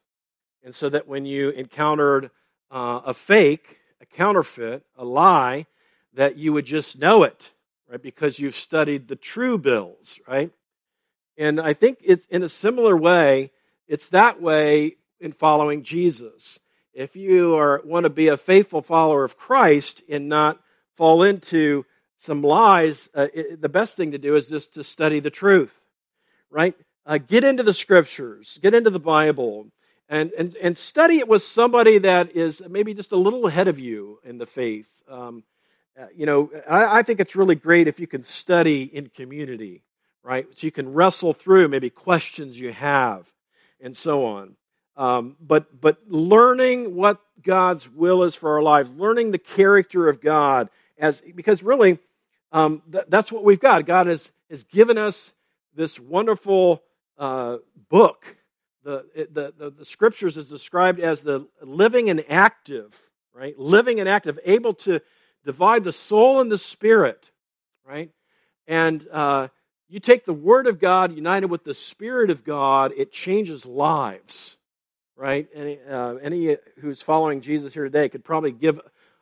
And 0.63 0.75
so 0.75 0.91
that 0.91 1.09
when 1.09 1.25
you 1.25 1.49
encountered 1.51 2.31
uh, 2.71 3.01
a 3.07 3.15
fake, 3.15 3.79
a 4.03 4.07
counterfeit, 4.07 4.83
a 4.97 5.05
lie, 5.05 5.67
that 6.15 6.37
you 6.37 6.53
would 6.53 6.67
just 6.67 6.99
know 6.99 7.23
it, 7.23 7.51
right? 7.89 8.03
Because 8.03 8.39
you've 8.39 8.57
studied 8.57 9.09
the 9.09 9.17
true 9.17 9.59
bills, 9.59 10.19
right? 10.27 10.51
And 11.37 11.61
I 11.61 11.75
think 11.75 11.99
it's 12.03 12.27
in 12.31 12.43
a 12.43 12.49
similar 12.49 12.97
way, 12.97 13.51
it's 13.87 14.09
that 14.11 14.41
way 14.41 14.97
in 15.21 15.33
following 15.33 15.83
Jesus. 15.83 16.59
If 16.93 17.17
you 17.17 17.57
are, 17.57 17.81
want 17.85 18.05
to 18.05 18.11
be 18.11 18.29
a 18.29 18.37
faithful 18.37 18.83
follower 18.83 19.25
of 19.25 19.37
Christ 19.37 20.03
and 20.09 20.29
not 20.29 20.61
fall 20.97 21.23
into 21.23 21.85
some 22.19 22.43
lies, 22.43 23.09
uh, 23.15 23.29
it, 23.33 23.61
the 23.61 23.69
best 23.69 23.97
thing 23.97 24.13
to 24.13 24.19
do 24.19 24.35
is 24.37 24.49
just 24.49 24.75
to 24.75 24.83
study 24.83 25.21
the 25.21 25.31
truth, 25.31 25.73
right? 26.51 26.75
uh, 27.09 27.19
get 27.19 27.43
into 27.43 27.63
the 27.63 27.75
scriptures, 27.75 28.59
get 28.63 28.75
into 28.75 28.91
the 28.91 29.01
Bible, 29.01 29.67
and, 30.11 30.31
and, 30.33 30.55
and 30.57 30.77
study 30.77 31.19
it 31.19 31.27
with 31.27 31.43
somebody 31.43 31.99
that 31.99 32.37
is 32.37 32.61
maybe 32.69 32.93
just 32.93 33.13
a 33.13 33.17
little 33.17 33.47
ahead 33.47 33.67
of 33.67 33.79
you 33.79 34.19
in 34.25 34.37
the 34.37 34.47
faith. 34.47 34.89
Um, 35.11 35.43
uh, 35.99 36.07
you 36.15 36.27
know, 36.27 36.51
I, 36.69 36.99
I 36.99 37.03
think 37.03 37.21
it's 37.21 37.35
really 37.35 37.55
great 37.55 37.89
if 37.89 37.99
you 37.99 38.07
can 38.07 38.23
study 38.23 38.83
in 38.83 39.09
community, 39.09 39.83
right? 40.23 40.47
So 40.55 40.67
you 40.67 40.71
can 40.71 40.93
wrestle 40.93 41.33
through 41.33 41.69
maybe 41.69 41.91
questions 41.91 42.59
you 42.59 42.73
have 42.73 43.27
and 43.81 43.97
so 43.97 44.27
on. 44.27 44.57
Um, 44.97 45.37
but 45.41 45.81
but 45.81 45.99
learning 46.09 46.95
what 46.95 47.21
God's 47.43 47.89
will 47.89 48.25
is 48.25 48.35
for 48.35 48.55
our 48.55 48.63
lives, 48.63 48.91
learning 48.97 49.31
the 49.31 49.39
character 49.39 50.09
of 50.09 50.21
God, 50.21 50.69
as 50.99 51.21
because 51.35 51.63
really 51.63 51.99
um, 52.51 52.83
th- 52.91 53.05
that's 53.09 53.31
what 53.31 53.45
we've 53.45 53.61
got. 53.61 53.87
God 53.87 54.09
has 54.09 54.29
has 54.51 54.65
given 54.65 54.99
us 54.99 55.33
this 55.75 55.99
wonderful 56.01 56.83
uh, 57.17 57.59
book. 57.89 58.25
The, 58.85 59.05
the, 59.31 59.53
the, 59.57 59.71
the 59.71 59.85
scriptures 59.85 60.37
is 60.37 60.49
described 60.49 60.99
as 60.99 61.21
the 61.21 61.47
living 61.61 62.09
and 62.09 62.25
active, 62.29 62.95
right? 63.35 63.59
Living 63.59 64.01
and 64.01 64.09
active, 64.09 64.39
able 64.45 64.75
to 64.75 65.01
divide 65.49 65.83
the 65.83 65.93
soul 65.93 66.43
and 66.43 66.53
the 66.53 66.59
spirit, 66.59 67.25
right? 67.83 68.11
And 68.67 69.03
uh, 69.11 69.49
you 69.89 69.99
take 69.99 70.27
the 70.27 70.35
Word 70.35 70.67
of 70.67 70.79
God 70.79 71.17
united 71.17 71.47
with 71.47 71.65
the 71.65 71.73
Spirit 71.73 72.29
of 72.29 72.45
God, 72.45 72.93
it 72.95 73.13
changes 73.13 73.65
lives, 73.65 74.59
right? 75.17 75.49
Any, 75.55 75.79
uh, 75.91 76.17
any 76.17 76.59
who's 76.83 77.01
following 77.01 77.41
Jesus 77.41 77.73
here 77.73 77.85
today 77.85 78.11
could 78.11 78.25
probably 78.25 78.53
give 78.53 78.79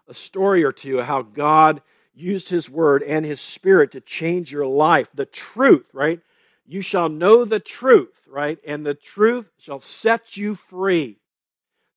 a 0.08 0.14
story 0.14 0.64
or 0.64 0.72
two 0.72 0.98
of 0.98 1.06
how 1.06 1.22
God 1.22 1.80
used 2.12 2.48
His 2.48 2.68
Word 2.68 3.04
and 3.04 3.24
His 3.24 3.40
Spirit 3.40 3.92
to 3.92 4.00
change 4.00 4.50
your 4.50 4.66
life. 4.66 5.06
The 5.14 5.26
truth, 5.26 5.86
right? 5.92 6.18
You 6.66 6.80
shall 6.80 7.08
know 7.08 7.44
the 7.44 7.60
truth, 7.60 8.18
right? 8.28 8.58
And 8.66 8.84
the 8.84 8.94
truth 8.94 9.46
shall 9.60 9.78
set 9.78 10.36
you 10.36 10.56
free. 10.56 11.20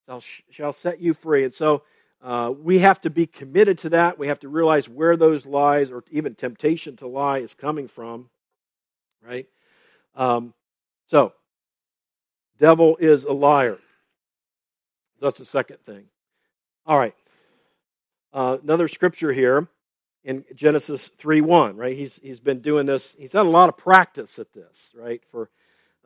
Shall, 0.06 0.22
shall 0.52 0.74
set 0.74 1.02
you 1.02 1.16
free. 1.16 1.46
And 1.46 1.54
so 1.56 1.82
uh, 2.22 2.52
we 2.62 2.80
have 2.80 3.00
to 3.02 3.10
be 3.10 3.26
committed 3.26 3.78
to 3.80 3.90
that. 3.90 4.20
We 4.20 4.28
have 4.28 4.40
to 4.40 4.50
realize 4.50 4.90
where 4.90 5.16
those 5.16 5.46
lies 5.46 5.90
or 5.90 6.04
even 6.12 6.36
temptation 6.36 6.98
to 6.98 7.08
lie 7.08 7.40
is 7.40 7.54
coming 7.54 7.88
from, 7.88 8.30
right? 9.26 9.48
Um, 10.16 10.54
so, 11.08 11.34
devil 12.60 12.98
is 12.98 13.24
a 13.24 13.32
liar. 13.32 13.78
That's 15.22 15.38
the 15.38 15.46
second 15.46 15.78
thing. 15.86 16.06
All 16.86 16.98
right. 16.98 17.16
Uh, 18.34 18.58
another 18.62 18.88
scripture 18.88 19.34
here 19.34 19.68
in 20.24 20.44
Genesis 20.56 21.10
3 21.18 21.42
1, 21.42 21.78
right? 21.78 21.98
He's, 21.98 22.20
he's 22.22 22.40
been 22.40 22.60
doing 22.60 22.86
this, 22.86 23.16
he's 23.18 23.32
had 23.32 23.46
a 23.46 23.50
lot 23.50 23.70
of 23.70 23.78
practice 23.78 24.38
at 24.40 24.52
this, 24.54 24.90
right, 24.94 25.22
for 25.32 25.50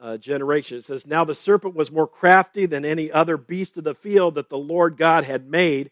uh, 0.02 0.18
generations. 0.18 0.84
It 0.84 0.88
says, 0.88 1.08
Now 1.08 1.26
the 1.26 1.36
serpent 1.36 1.76
was 1.76 1.92
more 1.92 2.08
crafty 2.08 2.66
than 2.66 2.86
any 2.86 3.12
other 3.12 3.38
beast 3.38 3.78
of 3.78 3.84
the 3.84 3.96
field 3.96 4.36
that 4.36 4.50
the 4.50 4.58
Lord 4.58 4.98
God 4.98 5.24
had 5.24 5.50
made. 5.50 5.92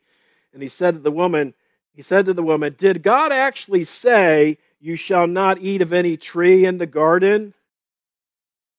And 0.54 0.62
he 0.62 0.70
said 0.70 0.96
to 0.96 1.00
the 1.00 1.12
woman, 1.12 1.54
he 1.94 2.02
said 2.02 2.26
to 2.26 2.34
the 2.34 2.44
woman, 2.44 2.76
Did 2.78 3.04
God 3.04 3.32
actually 3.32 3.86
say, 3.86 4.58
You 4.80 4.96
shall 4.96 5.28
not 5.28 5.60
eat 5.60 5.82
of 5.82 5.94
any 5.94 6.18
tree 6.18 6.66
in 6.66 6.78
the 6.78 6.86
garden? 6.86 7.54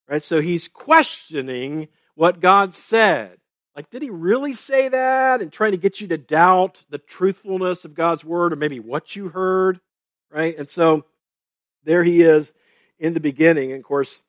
Right? 0.08 0.22
So 0.22 0.40
he's 0.40 0.68
questioning 0.68 1.88
what 2.14 2.40
God 2.40 2.74
said. 2.74 3.38
Like, 3.74 3.90
did 3.90 4.02
he 4.02 4.10
really 4.10 4.52
say 4.52 4.88
that 4.88 5.40
and 5.40 5.50
trying 5.50 5.72
to 5.72 5.78
get 5.78 6.00
you 6.00 6.08
to 6.08 6.18
doubt 6.18 6.82
the 6.90 6.98
truthfulness 6.98 7.84
of 7.84 7.94
God's 7.94 8.24
word 8.24 8.52
or 8.52 8.56
maybe 8.56 8.80
what 8.80 9.16
you 9.16 9.28
heard? 9.28 9.80
Right? 10.30 10.56
And 10.58 10.68
so 10.68 11.04
there 11.84 12.04
he 12.04 12.22
is 12.22 12.52
in 12.98 13.14
the 13.14 13.20
beginning. 13.20 13.72
And 13.72 13.80
of 13.80 13.86
course, 13.86 14.20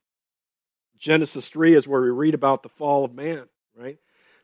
Genesis 0.98 1.48
3 1.48 1.76
is 1.76 1.86
where 1.86 2.00
we 2.00 2.10
read 2.10 2.34
about 2.34 2.62
the 2.62 2.68
fall 2.70 3.04
of 3.04 3.14
man, 3.14 3.44
right? 3.76 3.98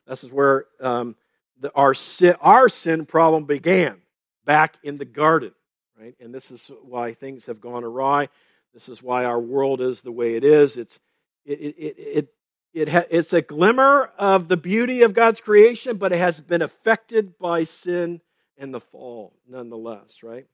This 0.07 0.23
is 0.23 0.31
where 0.31 0.65
um, 0.79 1.15
the, 1.61 1.71
our, 1.73 1.93
sin, 1.93 2.35
our 2.41 2.67
sin 2.67 3.05
problem 3.05 3.45
began, 3.45 4.01
back 4.45 4.75
in 4.83 4.97
the 4.97 5.05
garden, 5.05 5.53
right? 5.99 6.15
And 6.19 6.33
this 6.33 6.51
is 6.51 6.69
why 6.83 7.13
things 7.13 7.45
have 7.45 7.61
gone 7.61 7.83
awry. 7.83 8.29
This 8.73 8.89
is 8.89 9.01
why 9.01 9.25
our 9.25 9.39
world 9.39 9.79
is 9.79 10.01
the 10.01 10.11
way 10.11 10.35
it 10.35 10.43
is. 10.43 10.77
It's, 10.77 10.99
it, 11.45 11.59
it, 11.59 11.95
it, 11.97 12.27
it, 12.73 12.89
ha, 12.89 13.03
it's 13.09 13.33
a 13.33 13.41
glimmer 13.41 14.11
of 14.17 14.47
the 14.47 14.57
beauty 14.57 15.03
of 15.03 15.13
God's 15.13 15.41
creation, 15.41 15.97
but 15.97 16.11
it 16.11 16.17
has 16.17 16.39
been 16.39 16.61
affected 16.61 17.37
by 17.37 17.65
sin 17.65 18.21
and 18.57 18.73
the 18.73 18.79
fall, 18.79 19.33
nonetheless, 19.47 20.23
right? 20.23 20.47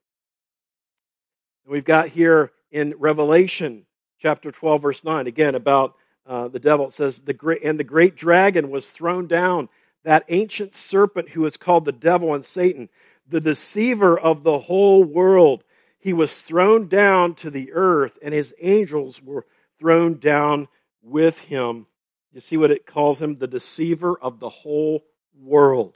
We've 1.65 1.85
got 1.85 2.09
here 2.09 2.51
in 2.71 2.95
Revelation 2.97 3.85
chapter 4.19 4.51
12, 4.51 4.81
verse 4.81 5.03
9, 5.03 5.27
again 5.27 5.55
about 5.55 5.95
uh, 6.25 6.47
the 6.47 6.59
devil. 6.59 6.87
It 6.87 6.93
says, 6.93 7.19
the 7.19 7.33
great, 7.33 7.63
And 7.63 7.79
the 7.79 7.83
great 7.83 8.15
dragon 8.15 8.69
was 8.71 8.89
thrown 8.89 9.27
down, 9.27 9.69
that 10.03 10.25
ancient 10.29 10.75
serpent 10.75 11.29
who 11.29 11.45
is 11.45 11.57
called 11.57 11.85
the 11.85 11.91
devil 11.91 12.33
and 12.33 12.45
Satan, 12.45 12.89
the 13.27 13.41
deceiver 13.41 14.17
of 14.17 14.43
the 14.43 14.59
whole 14.59 15.03
world. 15.03 15.63
He 15.99 16.13
was 16.13 16.41
thrown 16.41 16.87
down 16.87 17.35
to 17.35 17.49
the 17.49 17.73
earth, 17.73 18.17
and 18.21 18.33
his 18.33 18.53
angels 18.61 19.21
were 19.21 19.45
thrown 19.79 20.19
down 20.19 20.67
with 21.01 21.37
him. 21.39 21.85
You 22.33 22.41
see 22.41 22.57
what 22.57 22.71
it 22.71 22.85
calls 22.85 23.21
him? 23.21 23.35
The 23.35 23.47
deceiver 23.47 24.17
of 24.17 24.39
the 24.39 24.49
whole 24.49 25.03
world. 25.39 25.95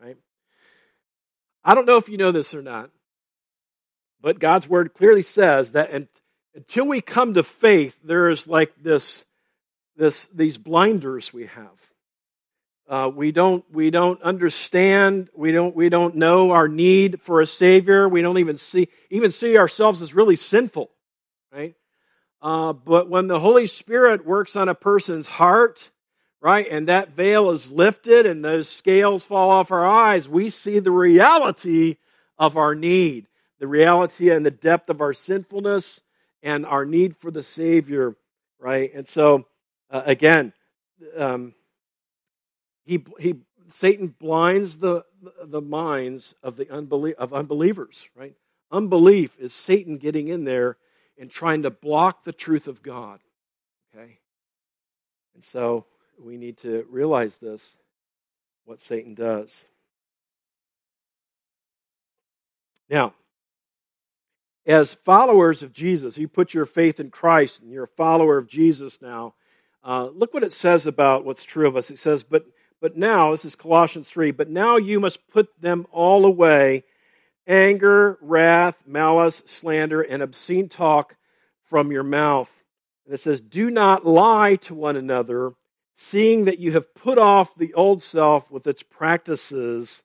Right? 0.00 0.16
I 1.64 1.74
don't 1.74 1.86
know 1.86 1.98
if 1.98 2.08
you 2.08 2.16
know 2.16 2.32
this 2.32 2.54
or 2.54 2.62
not, 2.62 2.90
but 4.20 4.38
God's 4.38 4.68
word 4.68 4.94
clearly 4.94 5.22
says 5.22 5.72
that 5.72 5.90
until 6.54 6.86
we 6.86 7.00
come 7.00 7.34
to 7.34 7.42
faith, 7.42 7.96
there 8.02 8.30
is 8.30 8.46
like 8.46 8.72
this, 8.82 9.24
this 9.96 10.26
these 10.34 10.58
blinders 10.58 11.32
we 11.32 11.46
have. 11.46 11.93
Uh, 12.88 13.10
we 13.14 13.32
don't 13.32 13.64
we 13.72 13.90
don't 13.90 14.20
understand. 14.22 15.30
We 15.34 15.52
don't 15.52 15.74
we 15.74 15.88
don't 15.88 16.16
know 16.16 16.50
our 16.50 16.68
need 16.68 17.22
for 17.22 17.40
a 17.40 17.46
savior. 17.46 18.08
We 18.08 18.20
don't 18.20 18.38
even 18.38 18.58
see 18.58 18.88
even 19.10 19.30
see 19.30 19.56
ourselves 19.56 20.02
as 20.02 20.14
really 20.14 20.36
sinful, 20.36 20.90
right? 21.50 21.74
Uh, 22.42 22.74
but 22.74 23.08
when 23.08 23.26
the 23.26 23.40
Holy 23.40 23.66
Spirit 23.66 24.26
works 24.26 24.54
on 24.54 24.68
a 24.68 24.74
person's 24.74 25.26
heart, 25.26 25.88
right, 26.42 26.66
and 26.70 26.88
that 26.88 27.16
veil 27.16 27.50
is 27.52 27.70
lifted 27.70 28.26
and 28.26 28.44
those 28.44 28.68
scales 28.68 29.24
fall 29.24 29.50
off 29.50 29.70
our 29.70 29.86
eyes, 29.86 30.28
we 30.28 30.50
see 30.50 30.78
the 30.78 30.90
reality 30.90 31.96
of 32.38 32.58
our 32.58 32.74
need, 32.74 33.28
the 33.60 33.66
reality 33.66 34.30
and 34.30 34.44
the 34.44 34.50
depth 34.50 34.90
of 34.90 35.00
our 35.00 35.14
sinfulness 35.14 36.02
and 36.42 36.66
our 36.66 36.84
need 36.84 37.16
for 37.16 37.30
the 37.30 37.42
Savior, 37.42 38.14
right? 38.58 38.92
And 38.94 39.08
so, 39.08 39.46
uh, 39.90 40.02
again, 40.04 40.52
um, 41.16 41.54
he, 42.84 43.04
he, 43.18 43.36
Satan 43.72 44.14
blinds 44.18 44.76
the, 44.76 45.04
the 45.42 45.60
minds 45.60 46.34
of 46.42 46.56
the 46.56 46.66
unbelie- 46.66 47.14
of 47.14 47.32
unbelievers, 47.32 48.06
right? 48.14 48.34
Unbelief 48.70 49.36
is 49.38 49.54
Satan 49.54 49.98
getting 49.98 50.28
in 50.28 50.44
there 50.44 50.76
and 51.18 51.30
trying 51.30 51.62
to 51.62 51.70
block 51.70 52.24
the 52.24 52.32
truth 52.32 52.66
of 52.68 52.82
God. 52.82 53.20
Okay? 53.94 54.18
And 55.34 55.44
so 55.44 55.86
we 56.22 56.36
need 56.36 56.58
to 56.58 56.84
realize 56.90 57.36
this, 57.38 57.62
what 58.64 58.82
Satan 58.82 59.14
does. 59.14 59.64
Now, 62.88 63.14
as 64.66 64.94
followers 64.94 65.62
of 65.62 65.72
Jesus, 65.72 66.16
you 66.16 66.28
put 66.28 66.54
your 66.54 66.66
faith 66.66 67.00
in 67.00 67.10
Christ 67.10 67.60
and 67.60 67.70
you're 67.70 67.84
a 67.84 67.88
follower 67.88 68.38
of 68.38 68.46
Jesus 68.46 69.00
now. 69.02 69.34
Uh, 69.82 70.06
look 70.06 70.32
what 70.32 70.44
it 70.44 70.52
says 70.52 70.86
about 70.86 71.24
what's 71.24 71.44
true 71.44 71.68
of 71.68 71.76
us. 71.76 71.90
It 71.90 71.98
says, 71.98 72.22
but, 72.22 72.44
but 72.84 72.98
now, 72.98 73.30
this 73.30 73.46
is 73.46 73.54
Colossians 73.54 74.10
3, 74.10 74.32
but 74.32 74.50
now 74.50 74.76
you 74.76 75.00
must 75.00 75.26
put 75.28 75.48
them 75.58 75.86
all 75.90 76.26
away 76.26 76.84
anger, 77.46 78.18
wrath, 78.20 78.76
malice, 78.86 79.40
slander, 79.46 80.02
and 80.02 80.22
obscene 80.22 80.68
talk 80.68 81.16
from 81.70 81.90
your 81.90 82.02
mouth. 82.02 82.50
And 83.06 83.14
it 83.14 83.22
says, 83.22 83.40
Do 83.40 83.70
not 83.70 84.04
lie 84.04 84.56
to 84.56 84.74
one 84.74 84.96
another, 84.98 85.54
seeing 85.96 86.44
that 86.44 86.58
you 86.58 86.72
have 86.72 86.94
put 86.94 87.16
off 87.16 87.54
the 87.54 87.72
old 87.72 88.02
self 88.02 88.50
with 88.50 88.66
its 88.66 88.82
practices 88.82 90.02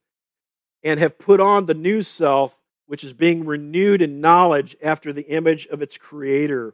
and 0.81 1.01
have 1.01 1.19
put 1.19 1.41
on 1.41 1.65
the 1.65 1.73
new 1.73 2.01
self, 2.01 2.55
which 2.87 3.03
is 3.03 3.11
being 3.11 3.45
renewed 3.45 4.01
in 4.01 4.21
knowledge 4.21 4.77
after 4.81 5.11
the 5.11 5.27
image 5.27 5.67
of 5.67 5.81
its 5.81 5.97
creator. 5.97 6.73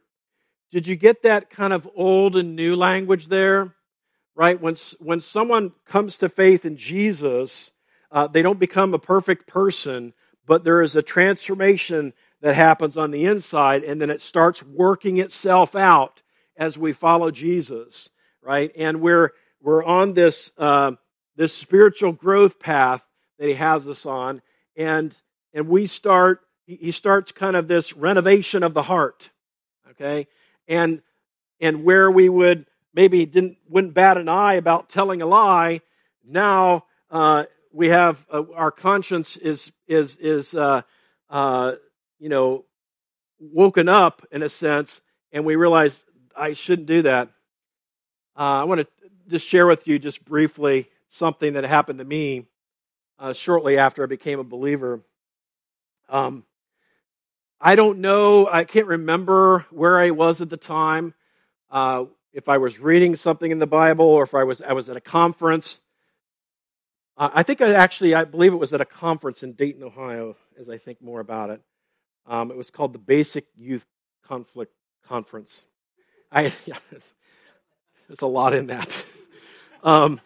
Did 0.71 0.87
you 0.87 0.97
get 0.97 1.23
that 1.23 1.49
kind 1.49 1.73
of 1.73 1.89
old 1.95 2.35
and 2.35 2.55
new 2.55 2.75
language 2.75 3.25
there? 3.25 3.73
Right? 4.35 4.59
When, 4.59 4.75
when 4.99 5.21
someone 5.21 5.71
comes 5.85 6.17
to 6.17 6.29
faith 6.29 6.65
in 6.65 6.75
Jesus, 6.75 7.71
uh, 8.11 8.27
they 8.27 8.41
don't 8.41 8.59
become 8.59 8.93
a 8.93 8.99
perfect 8.99 9.47
person, 9.47 10.13
but 10.45 10.63
there 10.63 10.81
is 10.81 10.95
a 10.95 11.01
transformation 11.01 12.13
that 12.41 12.55
happens 12.55 12.97
on 12.97 13.11
the 13.11 13.25
inside, 13.25 13.83
and 13.83 13.99
then 13.99 14.09
it 14.09 14.21
starts 14.21 14.61
working 14.61 15.17
itself 15.17 15.75
out 15.75 16.21
as 16.57 16.77
we 16.77 16.93
follow 16.93 17.31
Jesus, 17.31 18.09
right? 18.41 18.71
And 18.77 19.01
we're 19.01 19.31
we're 19.61 19.83
on 19.83 20.13
this 20.13 20.51
uh, 20.57 20.91
this 21.35 21.53
spiritual 21.53 22.11
growth 22.11 22.59
path 22.59 23.03
that 23.39 23.47
He 23.47 23.55
has 23.55 23.87
us 23.87 24.05
on, 24.05 24.41
and 24.77 25.15
and 25.53 25.67
we 25.67 25.87
start. 25.87 26.41
He 26.67 26.91
starts 26.91 27.31
kind 27.31 27.55
of 27.55 27.67
this 27.67 27.95
renovation 27.95 28.63
of 28.63 28.73
the 28.73 28.81
heart, 28.83 29.29
okay, 29.91 30.27
and 30.67 31.01
and 31.59 31.83
where 31.83 32.09
we 32.09 32.29
would 32.29 32.65
maybe 32.95 33.25
didn't 33.25 33.57
wouldn't 33.67 33.93
bat 33.93 34.17
an 34.17 34.29
eye 34.29 34.55
about 34.55 34.89
telling 34.89 35.21
a 35.21 35.25
lie, 35.25 35.81
now 36.25 36.85
uh, 37.11 37.43
we 37.71 37.89
have 37.89 38.25
uh, 38.33 38.43
our 38.55 38.71
conscience 38.71 39.37
is 39.37 39.71
is 39.87 40.15
is 40.17 40.55
uh, 40.55 40.81
uh, 41.29 41.73
you 42.19 42.29
know 42.29 42.65
woken 43.39 43.89
up 43.89 44.25
in 44.31 44.41
a 44.41 44.49
sense, 44.49 45.01
and 45.31 45.45
we 45.45 45.55
realize 45.55 45.93
I 46.35 46.53
shouldn't 46.53 46.87
do 46.87 47.03
that. 47.03 47.29
Uh, 48.37 48.61
I 48.61 48.63
want 48.63 48.81
to 48.81 48.87
just 49.27 49.45
share 49.45 49.67
with 49.67 49.87
you 49.87 49.99
just 49.99 50.23
briefly 50.25 50.87
something 51.09 51.53
that 51.53 51.63
happened 51.63 51.99
to 51.99 52.05
me 52.05 52.47
uh, 53.19 53.33
shortly 53.33 53.77
after 53.77 54.03
I 54.03 54.07
became 54.07 54.39
a 54.39 54.43
believer. 54.43 55.01
Um, 56.09 56.43
I 57.59 57.75
don't 57.75 57.99
know. 57.99 58.47
I 58.47 58.63
can't 58.65 58.87
remember 58.87 59.65
where 59.71 59.99
I 59.99 60.11
was 60.11 60.41
at 60.41 60.49
the 60.49 60.57
time. 60.57 61.13
Uh, 61.71 62.05
if 62.35 62.47
I 62.47 62.59
was 62.59 62.79
reading 62.79 63.15
something 63.15 63.49
in 63.49 63.57
the 63.57 63.67
Bible, 63.67 64.05
or 64.05 64.21
if 64.21 64.35
I 64.35 64.43
was 64.43 64.61
I 64.61 64.73
was 64.73 64.89
at 64.89 64.97
a 64.97 65.01
conference 65.01 65.79
I 67.17 67.43
think 67.43 67.61
I 67.61 67.73
actually, 67.73 68.13
I 68.13 68.25
believe 68.25 68.51
it 68.51 68.57
was 68.57 68.73
at 68.73 68.81
a 68.81 68.85
conference 68.85 69.41
in 69.41 69.53
Dayton, 69.53 69.83
Ohio, 69.83 70.35
as 70.59 70.69
I 70.69 70.77
think 70.77 71.01
more 71.01 71.21
about 71.21 71.49
it. 71.49 71.61
Um, 72.27 72.51
it 72.51 72.57
was 72.57 72.69
called 72.69 72.91
the 72.93 72.99
Basic 72.99 73.45
Youth 73.55 73.85
Conflict 74.27 74.73
Conference. 75.07 75.63
I, 76.29 76.51
there's 78.07 78.21
a 78.21 78.27
lot 78.27 78.53
in 78.53 78.67
that. 78.67 78.89
Um, 79.83 80.19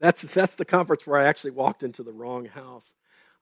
that's 0.00 0.22
that's 0.22 0.56
the 0.56 0.64
conference 0.64 1.06
where 1.06 1.20
I 1.20 1.28
actually 1.28 1.52
walked 1.52 1.84
into 1.84 2.02
the 2.02 2.10
wrong 2.10 2.46
house. 2.46 2.82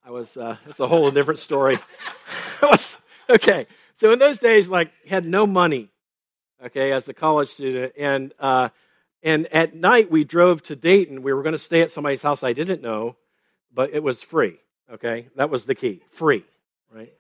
I 0.05 0.11
was 0.11 0.37
uh, 0.37 0.59
it's 0.67 0.79
a 0.81 0.87
whole 0.87 1.11
different 1.11 1.41
story. 1.41 1.79
was, 2.63 2.99
okay, 3.31 3.67
so 3.97 4.13
in 4.13 4.19
those 4.19 4.39
days, 4.39 4.69
like 4.69 4.93
had 5.09 5.25
no 5.25 5.47
money, 5.47 5.89
okay, 6.67 6.93
as 6.93 7.09
a 7.09 7.15
college 7.15 7.51
student, 7.51 7.93
and 7.99 8.33
uh, 8.39 8.69
and 9.23 9.47
at 9.49 9.75
night, 9.75 10.11
we 10.11 10.25
drove 10.25 10.63
to 10.65 10.77
Dayton. 10.77 11.23
We 11.23 11.33
were 11.33 11.43
going 11.43 11.53
to 11.53 11.59
stay 11.59 11.83
at 11.83 11.91
somebody's 11.91 12.23
house 12.23 12.43
I 12.43 12.53
didn't 12.53 12.83
know, 12.83 13.17
but 13.73 13.91
it 13.93 14.03
was 14.03 14.23
free. 14.23 14.59
Okay, 14.93 15.29
that 15.37 15.51
was 15.51 15.67
the 15.67 15.75
key 15.75 16.03
free, 16.11 16.45
right? 16.93 17.13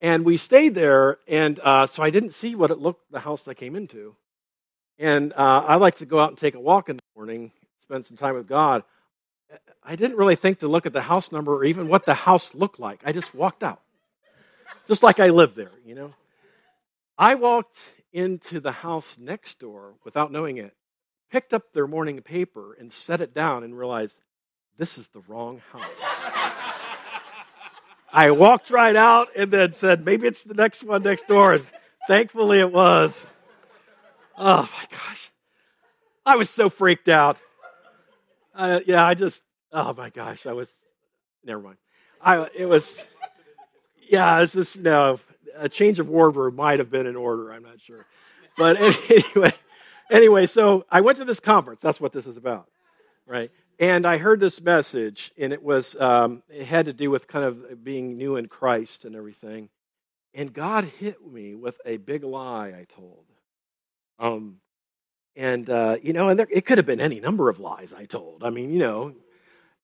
And 0.00 0.24
we 0.24 0.36
stayed 0.36 0.74
there, 0.74 1.18
and 1.26 1.58
uh, 1.60 1.86
so 1.86 2.02
I 2.02 2.10
didn't 2.10 2.32
see 2.32 2.54
what 2.54 2.70
it 2.70 2.78
looked 2.78 3.10
the 3.10 3.20
house 3.20 3.48
I 3.48 3.54
came 3.54 3.74
into. 3.74 4.14
And 4.98 5.32
uh, 5.32 5.64
I 5.66 5.76
like 5.76 5.96
to 5.98 6.06
go 6.06 6.18
out 6.18 6.30
and 6.30 6.38
take 6.38 6.54
a 6.54 6.60
walk 6.60 6.88
in 6.88 6.96
the 6.96 7.02
morning, 7.16 7.52
spend 7.82 8.06
some 8.06 8.16
time 8.16 8.34
with 8.34 8.48
God. 8.48 8.82
I 9.82 9.96
didn't 9.96 10.16
really 10.16 10.36
think 10.36 10.60
to 10.60 10.68
look 10.68 10.86
at 10.86 10.92
the 10.92 11.00
house 11.00 11.32
number 11.32 11.54
or 11.54 11.64
even 11.64 11.88
what 11.88 12.04
the 12.04 12.14
house 12.14 12.54
looked 12.54 12.78
like. 12.78 13.00
I 13.04 13.12
just 13.12 13.34
walked 13.34 13.62
out, 13.62 13.80
just 14.86 15.02
like 15.02 15.20
I 15.20 15.28
lived 15.28 15.56
there, 15.56 15.70
you 15.86 15.94
know. 15.94 16.12
I 17.16 17.36
walked 17.36 17.78
into 18.12 18.60
the 18.60 18.72
house 18.72 19.16
next 19.18 19.58
door 19.58 19.94
without 20.04 20.32
knowing 20.32 20.58
it, 20.58 20.74
picked 21.30 21.52
up 21.52 21.72
their 21.72 21.86
morning 21.86 22.20
paper 22.22 22.74
and 22.78 22.92
set 22.92 23.20
it 23.20 23.34
down 23.34 23.64
and 23.64 23.76
realized 23.76 24.18
this 24.78 24.96
is 24.98 25.08
the 25.08 25.20
wrong 25.28 25.60
house. 25.72 26.04
I 28.10 28.30
walked 28.30 28.70
right 28.70 28.96
out 28.96 29.28
and 29.36 29.50
then 29.50 29.72
said, 29.74 30.04
maybe 30.04 30.26
it's 30.26 30.42
the 30.42 30.54
next 30.54 30.82
one 30.82 31.02
next 31.02 31.28
door. 31.28 31.54
And 31.54 31.66
thankfully 32.06 32.60
it 32.60 32.72
was. 32.72 33.12
Oh 34.36 34.62
my 34.62 34.86
gosh. 34.90 35.30
I 36.24 36.36
was 36.36 36.48
so 36.48 36.70
freaked 36.70 37.08
out. 37.08 37.40
Uh, 38.54 38.80
yeah, 38.86 39.04
I 39.04 39.14
just, 39.14 39.42
oh 39.72 39.92
my 39.94 40.10
gosh, 40.10 40.46
I 40.46 40.52
was, 40.52 40.68
never 41.44 41.60
mind. 41.60 41.76
I, 42.20 42.48
it 42.56 42.66
was, 42.66 43.00
yeah, 44.08 44.40
it's 44.40 44.52
just, 44.52 44.76
no, 44.76 45.20
a 45.58 45.68
change 45.68 45.98
of 45.98 46.08
wardrobe 46.08 46.54
might 46.54 46.78
have 46.78 46.90
been 46.90 47.06
in 47.06 47.16
order. 47.16 47.52
I'm 47.52 47.62
not 47.62 47.80
sure. 47.80 48.06
But 48.56 48.76
anyway, 49.10 49.52
anyway, 50.10 50.46
so 50.46 50.84
I 50.90 51.00
went 51.00 51.18
to 51.18 51.24
this 51.24 51.40
conference. 51.40 51.80
That's 51.82 52.00
what 52.00 52.12
this 52.12 52.26
is 52.26 52.36
about, 52.36 52.68
right? 53.26 53.50
And 53.78 54.06
I 54.06 54.18
heard 54.18 54.40
this 54.40 54.60
message, 54.60 55.32
and 55.38 55.52
it 55.52 55.62
was 55.62 55.94
um, 56.00 56.42
it 56.48 56.64
had 56.64 56.86
to 56.86 56.92
do 56.92 57.10
with 57.10 57.28
kind 57.28 57.44
of 57.44 57.84
being 57.84 58.16
new 58.16 58.36
in 58.36 58.46
Christ 58.46 59.04
and 59.04 59.14
everything. 59.14 59.68
And 60.34 60.52
God 60.52 60.84
hit 60.84 61.24
me 61.26 61.54
with 61.54 61.80
a 61.84 61.96
big 61.96 62.24
lie 62.24 62.68
I 62.68 62.86
told. 62.94 63.24
Um, 64.18 64.56
and 65.36 65.70
uh, 65.70 65.98
you 66.02 66.12
know, 66.12 66.28
and 66.28 66.38
there, 66.38 66.48
it 66.50 66.66
could 66.66 66.78
have 66.78 66.86
been 66.86 67.00
any 67.00 67.20
number 67.20 67.48
of 67.48 67.60
lies 67.60 67.92
I 67.96 68.06
told. 68.06 68.42
I 68.42 68.50
mean, 68.50 68.70
you 68.72 68.80
know, 68.80 69.14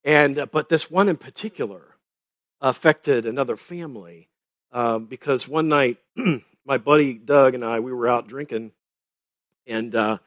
and 0.05 0.39
uh, 0.39 0.47
but 0.47 0.69
this 0.69 0.91
one 0.91 1.09
in 1.09 1.17
particular 1.17 1.83
affected 2.61 3.27
another 3.27 3.57
family 3.57 4.29
um, 4.75 5.07
because 5.07 5.49
one 5.49 5.69
night 5.69 5.97
my 6.67 6.77
buddy 6.77 7.15
Doug 7.15 7.55
and 7.55 7.65
I 7.65 7.81
we 7.81 7.93
were 7.93 8.09
out 8.09 8.29
drinking, 8.29 8.73
and 9.67 9.95
uh, 9.95 10.19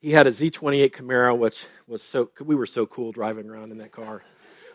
he 0.00 0.12
had 0.12 0.28
a 0.28 0.30
Z28 0.30 0.94
Camaro, 0.94 1.36
which 1.36 1.56
was 1.88 2.02
so 2.02 2.30
we 2.40 2.54
were 2.54 2.66
so 2.66 2.86
cool 2.86 3.10
driving 3.10 3.48
around 3.48 3.72
in 3.72 3.78
that 3.78 3.90
car. 3.90 4.22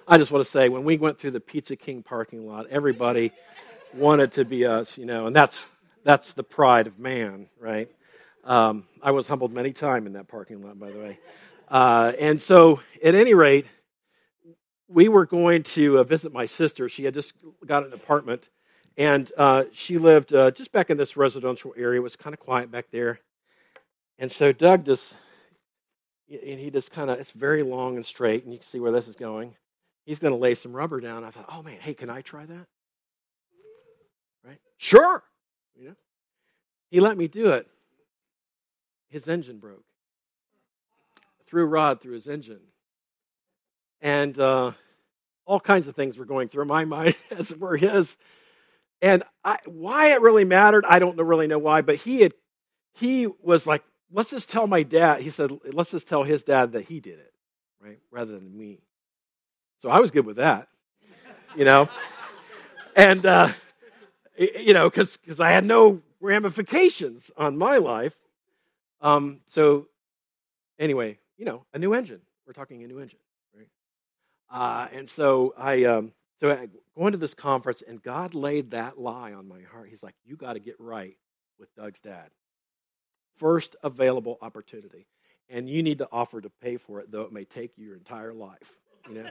I 0.05 0.17
just 0.17 0.31
want 0.31 0.43
to 0.43 0.51
say 0.51 0.67
when 0.67 0.83
we 0.83 0.97
went 0.97 1.19
through 1.19 1.31
the 1.31 1.39
Pizza 1.39 1.77
King 1.77 2.03
parking 2.03 2.45
lot, 2.45 2.67
everybody 2.69 3.31
wanted 3.93 4.33
to 4.33 4.43
be 4.43 4.65
us, 4.65 4.97
you 4.97 5.05
know, 5.05 5.27
and 5.27 5.35
that's 5.35 5.65
that's 6.03 6.33
the 6.33 6.43
pride 6.43 6.87
of 6.87 6.99
man, 6.99 7.47
right? 7.59 7.89
Um, 8.43 8.85
I 9.01 9.11
was 9.11 9.27
humbled 9.27 9.53
many 9.53 9.71
times 9.71 10.07
in 10.07 10.13
that 10.13 10.27
parking 10.27 10.61
lot, 10.61 10.77
by 10.77 10.91
the 10.91 10.99
way. 10.99 11.19
Uh, 11.69 12.11
and 12.19 12.41
so, 12.41 12.81
at 13.01 13.15
any 13.15 13.33
rate, 13.33 13.65
we 14.89 15.07
were 15.07 15.25
going 15.25 15.63
to 15.63 15.99
uh, 15.99 16.03
visit 16.03 16.33
my 16.33 16.45
sister. 16.45 16.89
She 16.89 17.05
had 17.05 17.13
just 17.13 17.31
got 17.65 17.85
an 17.85 17.93
apartment, 17.93 18.49
and 18.97 19.31
uh, 19.37 19.63
she 19.71 19.97
lived 19.97 20.33
uh, 20.33 20.51
just 20.51 20.71
back 20.71 20.89
in 20.89 20.97
this 20.97 21.17
residential 21.17 21.73
area. 21.77 21.99
It 21.99 22.03
was 22.03 22.15
kind 22.15 22.33
of 22.33 22.39
quiet 22.39 22.71
back 22.71 22.87
there. 22.91 23.19
And 24.19 24.31
so 24.31 24.51
Doug 24.51 24.85
just, 24.85 25.13
and 26.29 26.59
he 26.59 26.69
just 26.69 26.91
kind 26.91 27.09
of, 27.09 27.19
it's 27.19 27.31
very 27.31 27.63
long 27.63 27.95
and 27.95 28.05
straight, 28.05 28.43
and 28.43 28.53
you 28.53 28.59
can 28.59 28.67
see 28.67 28.79
where 28.79 28.91
this 28.91 29.07
is 29.07 29.15
going. 29.15 29.55
He's 30.05 30.19
going 30.19 30.33
to 30.33 30.39
lay 30.39 30.55
some 30.55 30.73
rubber 30.73 30.99
down. 30.99 31.23
I 31.23 31.31
thought, 31.31 31.45
oh 31.49 31.63
man, 31.63 31.79
hey, 31.79 31.93
can 31.93 32.09
I 32.09 32.21
try 32.21 32.45
that? 32.45 32.67
Right? 34.45 34.59
Sure. 34.77 35.23
You 35.75 35.89
know, 35.89 35.95
he 36.91 36.99
let 36.99 37.17
me 37.17 37.27
do 37.27 37.51
it. 37.51 37.67
His 39.09 39.27
engine 39.27 39.59
broke. 39.59 39.83
Threw 41.47 41.65
rod 41.65 42.01
through 42.01 42.15
his 42.15 42.27
engine, 42.27 42.61
and 44.01 44.37
uh, 44.39 44.71
all 45.45 45.59
kinds 45.59 45.87
of 45.87 45.95
things 45.95 46.17
were 46.17 46.25
going 46.25 46.49
through 46.49 46.65
my 46.65 46.85
mind 46.85 47.15
as 47.31 47.55
were 47.55 47.77
his. 47.77 48.15
And 49.03 49.23
I, 49.43 49.57
why 49.65 50.13
it 50.13 50.21
really 50.21 50.45
mattered, 50.45 50.85
I 50.87 50.97
don't 50.97 51.17
really 51.17 51.45
know 51.45 51.59
why, 51.59 51.81
but 51.81 51.97
he 51.97 52.21
had, 52.21 52.33
he 52.93 53.27
was 53.27 53.67
like, 53.67 53.83
let's 54.13 54.29
just 54.29 54.49
tell 54.49 54.65
my 54.65 54.83
dad. 54.83 55.21
He 55.21 55.29
said, 55.29 55.51
let's 55.73 55.91
just 55.91 56.07
tell 56.07 56.23
his 56.23 56.41
dad 56.41 56.71
that 56.71 56.85
he 56.85 57.01
did 57.01 57.19
it, 57.19 57.33
right, 57.81 57.99
rather 58.11 58.31
than 58.31 58.57
me. 58.57 58.79
So 59.79 59.89
I 59.89 59.99
was 59.99 60.09
good 60.09 60.25
with 60.25 60.37
that, 60.37 60.69
you 61.53 61.65
know, 61.65 61.89
and 62.95 63.25
uh, 63.25 63.49
you 64.37 64.73
know, 64.73 64.89
because 64.89 65.17
because 65.17 65.41
I 65.41 65.51
had 65.51 65.65
no 65.65 66.01
ramifications 66.21 67.29
on 67.35 67.57
my 67.57 67.79
life. 67.79 68.13
Um, 69.01 69.41
so 69.49 69.87
anyway, 70.79 71.19
you 71.37 71.43
know, 71.43 71.65
a 71.73 71.77
new 71.77 71.93
engine. 71.93 72.21
We're 72.47 72.53
talking 72.53 72.81
a 72.83 72.87
new 72.87 72.99
engine, 72.99 73.19
right? 73.53 73.67
Uh, 74.49 74.87
and 74.93 75.09
so 75.09 75.53
I, 75.57 75.83
um, 75.83 76.13
so 76.43 76.51
I 76.51 76.67
go 76.97 77.07
into 77.07 77.17
this 77.17 77.33
conference, 77.33 77.81
and 77.87 78.03
God 78.03 78.35
laid 78.35 78.71
that 78.71 78.99
lie 78.99 79.31
on 79.31 79.47
my 79.47 79.61
heart. 79.71 79.87
He's 79.89 80.03
like, 80.03 80.15
"You 80.25 80.35
got 80.35 80.53
to 80.53 80.59
get 80.59 80.75
right 80.77 81.15
with 81.57 81.73
Doug's 81.75 82.01
dad. 82.01 82.31
First 83.37 83.77
available 83.81 84.37
opportunity, 84.41 85.07
and 85.47 85.69
you 85.69 85.81
need 85.81 85.99
to 85.99 86.07
offer 86.11 86.41
to 86.41 86.49
pay 86.49 86.75
for 86.75 86.99
it, 86.99 87.09
though 87.09 87.21
it 87.21 87.31
may 87.31 87.45
take 87.45 87.77
you 87.77 87.85
your 87.85 87.95
entire 87.95 88.33
life." 88.33 88.69
You 89.07 89.23
know. 89.23 89.29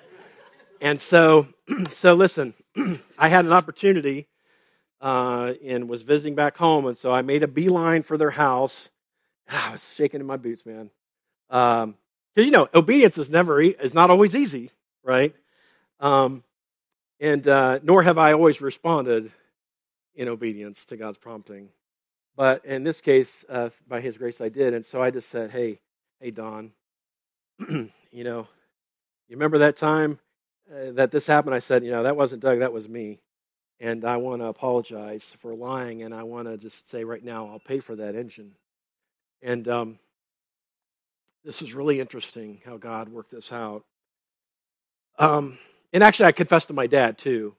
and 0.80 0.98
so, 1.02 1.48
so 1.98 2.14
listen, 2.14 2.54
I 3.18 3.28
had 3.28 3.44
an 3.44 3.52
opportunity 3.52 4.26
uh, 5.02 5.52
and 5.62 5.90
was 5.90 6.00
visiting 6.00 6.34
back 6.34 6.56
home, 6.56 6.86
and 6.86 6.96
so 6.96 7.12
I 7.12 7.20
made 7.20 7.42
a 7.42 7.48
beeline 7.48 8.04
for 8.04 8.16
their 8.16 8.30
house 8.30 8.88
I 9.50 9.72
was 9.72 9.82
shaking 9.96 10.20
in 10.20 10.26
my 10.26 10.38
boots, 10.38 10.64
man. 10.64 10.88
Because 11.50 11.82
um, 11.82 11.94
you 12.36 12.50
know, 12.50 12.70
obedience 12.74 13.18
is 13.18 13.28
never 13.28 13.60
is 13.60 13.92
not 13.92 14.08
always 14.08 14.34
easy, 14.34 14.70
right? 15.04 15.34
Um, 16.00 16.42
and 17.22 17.46
uh, 17.46 17.78
nor 17.84 18.02
have 18.02 18.18
I 18.18 18.32
always 18.32 18.60
responded 18.60 19.30
in 20.16 20.28
obedience 20.28 20.84
to 20.86 20.96
God's 20.96 21.18
prompting. 21.18 21.68
But 22.36 22.64
in 22.64 22.82
this 22.82 23.00
case, 23.00 23.44
uh, 23.48 23.70
by 23.86 24.00
His 24.00 24.18
grace, 24.18 24.40
I 24.40 24.48
did. 24.48 24.74
And 24.74 24.84
so 24.84 25.00
I 25.00 25.10
just 25.10 25.30
said, 25.30 25.50
"Hey, 25.52 25.78
hey, 26.20 26.32
Don, 26.32 26.72
you 27.70 27.90
know, 28.12 28.48
you 29.28 29.36
remember 29.36 29.58
that 29.58 29.76
time 29.76 30.18
uh, 30.68 30.90
that 30.92 31.12
this 31.12 31.24
happened?" 31.24 31.54
I 31.54 31.60
said, 31.60 31.84
"You 31.84 31.92
know, 31.92 32.02
that 32.02 32.16
wasn't 32.16 32.42
Doug, 32.42 32.58
that 32.58 32.72
was 32.72 32.88
me." 32.88 33.20
And 33.78 34.04
I 34.04 34.16
want 34.16 34.42
to 34.42 34.46
apologize 34.46 35.24
for 35.40 35.54
lying, 35.54 36.02
and 36.02 36.12
I 36.12 36.24
want 36.24 36.48
to 36.48 36.56
just 36.56 36.90
say 36.90 37.04
right 37.04 37.22
now, 37.22 37.48
I'll 37.48 37.60
pay 37.60 37.78
for 37.78 37.96
that 37.96 38.16
engine. 38.16 38.52
And 39.42 39.66
um, 39.68 39.98
this 41.44 41.62
is 41.62 41.72
really 41.72 42.00
interesting 42.00 42.60
how 42.64 42.78
God 42.78 43.08
worked 43.08 43.32
this 43.32 43.52
out. 43.52 43.84
Um, 45.18 45.58
and 45.92 46.02
actually, 46.02 46.26
I 46.26 46.32
confessed 46.32 46.68
to 46.68 46.74
my 46.74 46.86
dad 46.86 47.18
too. 47.18 47.54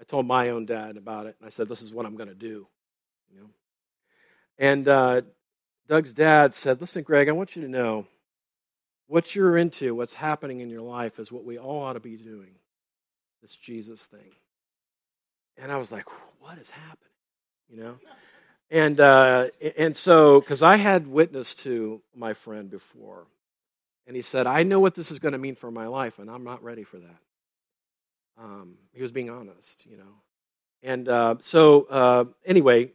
I 0.00 0.04
told 0.04 0.26
my 0.26 0.50
own 0.50 0.66
dad 0.66 0.96
about 0.96 1.26
it, 1.26 1.36
and 1.40 1.46
I 1.46 1.50
said, 1.50 1.68
"This 1.68 1.82
is 1.82 1.92
what 1.92 2.04
I'm 2.06 2.16
going 2.16 2.28
to 2.28 2.34
do." 2.34 2.66
You 3.32 3.40
know. 3.40 3.46
And 4.58 4.88
uh, 4.88 5.22
Doug's 5.88 6.12
dad 6.12 6.54
said, 6.54 6.80
"Listen, 6.80 7.02
Greg, 7.02 7.28
I 7.28 7.32
want 7.32 7.56
you 7.56 7.62
to 7.62 7.68
know 7.68 8.06
what 9.06 9.34
you're 9.34 9.56
into, 9.56 9.94
what's 9.94 10.12
happening 10.12 10.60
in 10.60 10.68
your 10.68 10.82
life, 10.82 11.18
is 11.18 11.30
what 11.30 11.44
we 11.44 11.58
all 11.58 11.82
ought 11.82 11.92
to 11.92 12.00
be 12.00 12.16
doing. 12.16 12.50
This 13.40 13.54
Jesus 13.54 14.02
thing." 14.02 14.32
And 15.56 15.70
I 15.70 15.76
was 15.76 15.92
like, 15.92 16.06
"What 16.40 16.58
is 16.58 16.68
happening?" 16.70 17.12
You 17.70 17.76
know. 17.78 17.94
And 18.68 18.98
uh, 18.98 19.48
and 19.78 19.96
so 19.96 20.40
because 20.40 20.60
I 20.60 20.76
had 20.76 21.06
witnessed 21.06 21.60
to 21.60 22.02
my 22.16 22.34
friend 22.34 22.68
before, 22.68 23.26
and 24.08 24.16
he 24.16 24.22
said, 24.22 24.48
"I 24.48 24.64
know 24.64 24.80
what 24.80 24.96
this 24.96 25.12
is 25.12 25.20
going 25.20 25.32
to 25.32 25.38
mean 25.38 25.54
for 25.54 25.70
my 25.70 25.86
life, 25.86 26.18
and 26.18 26.28
I'm 26.28 26.42
not 26.42 26.64
ready 26.64 26.82
for 26.82 26.98
that." 26.98 27.16
Um, 28.38 28.74
he 28.92 29.02
was 29.02 29.12
being 29.12 29.30
honest, 29.30 29.84
you 29.86 29.96
know. 29.96 30.22
And 30.82 31.08
uh, 31.08 31.36
so 31.40 31.82
uh, 31.84 32.24
anyway, 32.44 32.92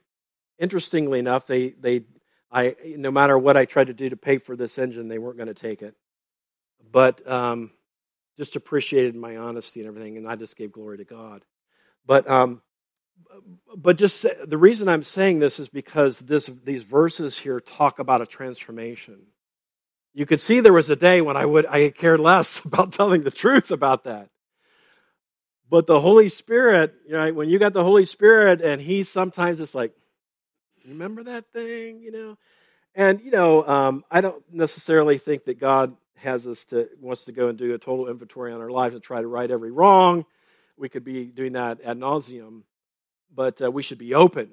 interestingly 0.59 1.19
enough, 1.19 1.47
they 1.47 1.69
they 1.69 2.03
I 2.51 2.75
no 2.85 3.11
matter 3.11 3.37
what 3.37 3.57
I 3.57 3.65
tried 3.65 3.87
to 3.87 3.93
do 3.93 4.09
to 4.09 4.17
pay 4.17 4.37
for 4.37 4.55
this 4.55 4.77
engine, 4.77 5.07
they 5.07 5.17
weren't 5.17 5.37
going 5.37 5.47
to 5.47 5.53
take 5.53 5.81
it. 5.81 5.95
But 6.91 7.27
um, 7.29 7.71
just 8.37 8.55
appreciated 8.55 9.15
my 9.15 9.37
honesty 9.37 9.79
and 9.79 9.87
everything, 9.87 10.17
and 10.17 10.27
I 10.27 10.35
just 10.35 10.55
gave 10.55 10.71
glory 10.71 10.97
to 10.97 11.05
God. 11.05 11.43
But 12.05 12.29
um, 12.29 12.61
but 13.75 13.97
just 13.97 14.25
the 14.45 14.57
reason 14.57 14.89
I'm 14.89 15.03
saying 15.03 15.39
this 15.39 15.59
is 15.59 15.69
because 15.69 16.19
this, 16.19 16.49
these 16.63 16.83
verses 16.83 17.37
here 17.37 17.59
talk 17.59 17.99
about 17.99 18.21
a 18.21 18.25
transformation. 18.25 19.19
You 20.13 20.25
could 20.25 20.41
see 20.41 20.59
there 20.59 20.73
was 20.73 20.89
a 20.89 20.95
day 20.95 21.21
when 21.21 21.37
I 21.37 21.45
would 21.45 21.65
I 21.65 21.89
cared 21.89 22.19
less 22.19 22.61
about 22.65 22.93
telling 22.93 23.23
the 23.23 23.31
truth 23.31 23.71
about 23.71 24.03
that. 24.05 24.29
But 25.71 25.87
the 25.87 25.99
Holy 25.99 26.29
Spirit, 26.29 26.93
know, 27.09 27.33
when 27.33 27.49
you 27.49 27.57
got 27.57 27.73
the 27.73 27.83
Holy 27.83 28.05
Spirit, 28.05 28.61
and 28.61 28.81
He 28.81 29.03
sometimes 29.03 29.59
it's 29.59 29.73
like, 29.73 29.93
remember 30.87 31.23
that 31.23 31.51
thing, 31.53 32.01
you 32.01 32.11
know, 32.11 32.37
and 32.93 33.21
you 33.21 33.31
know, 33.31 33.65
um, 33.67 34.03
I 34.11 34.21
don't 34.21 34.43
necessarily 34.51 35.17
think 35.17 35.45
that 35.45 35.59
God 35.59 35.95
has 36.17 36.45
us 36.45 36.63
to 36.65 36.89
wants 36.99 37.25
to 37.25 37.31
go 37.31 37.47
and 37.47 37.57
do 37.57 37.73
a 37.73 37.79
total 37.79 38.09
inventory 38.09 38.53
on 38.53 38.61
our 38.61 38.69
lives 38.69 38.93
and 38.93 39.03
try 39.03 39.21
to 39.21 39.27
right 39.27 39.49
every 39.49 39.71
wrong. 39.71 40.25
We 40.77 40.89
could 40.89 41.03
be 41.03 41.25
doing 41.25 41.53
that 41.53 41.79
ad 41.83 41.97
nauseum 41.97 42.63
but 43.35 43.61
uh, 43.61 43.71
we 43.71 43.83
should 43.83 43.97
be 43.97 44.13
open 44.13 44.49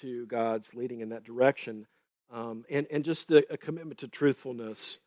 to 0.00 0.26
God's 0.26 0.72
leading 0.74 1.00
in 1.00 1.10
that 1.10 1.24
direction, 1.24 1.86
um, 2.32 2.64
and 2.70 2.86
and 2.90 3.04
just 3.04 3.30
a, 3.30 3.44
a, 3.52 3.56
commitment 3.56 4.00
to 4.00 4.08
truthfulness. 4.08 4.98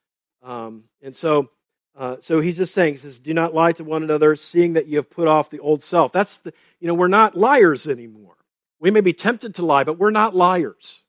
Um, 0.43 0.86
and 1.02 1.15
so, 1.15 1.50
uh, 1.98 2.18
so 2.20 2.40
he's 2.40 2.58
just 2.58 2.74
saying, 2.74 2.94
he 2.94 3.00
says, 3.00 3.18
"Do 3.18 3.34
not 3.34 3.56
lie 3.56 3.72
to 3.74 3.84
one 3.84 4.04
another, 4.04 4.36
seeing 4.36 4.74
that 4.74 4.88
you 4.88 4.98
have 4.98 5.10
put 5.10 5.28
off 5.28 5.50
the 5.50 5.60
old 5.60 5.84
self." 5.84 6.12
That's 6.12 6.38
the, 6.40 6.54
you 6.80 6.88
know, 6.88 6.94
we're 6.94 7.08
not 7.08 7.36
liars 7.36 7.88
anymore. 7.88 8.36
We 8.80 8.92
may 8.92 9.02
be 9.02 9.14
tempted 9.14 9.56
to 9.56 9.66
lie, 9.66 9.84
but 9.84 9.98
we're 9.98 10.12
not 10.12 10.36
liars. 10.36 11.02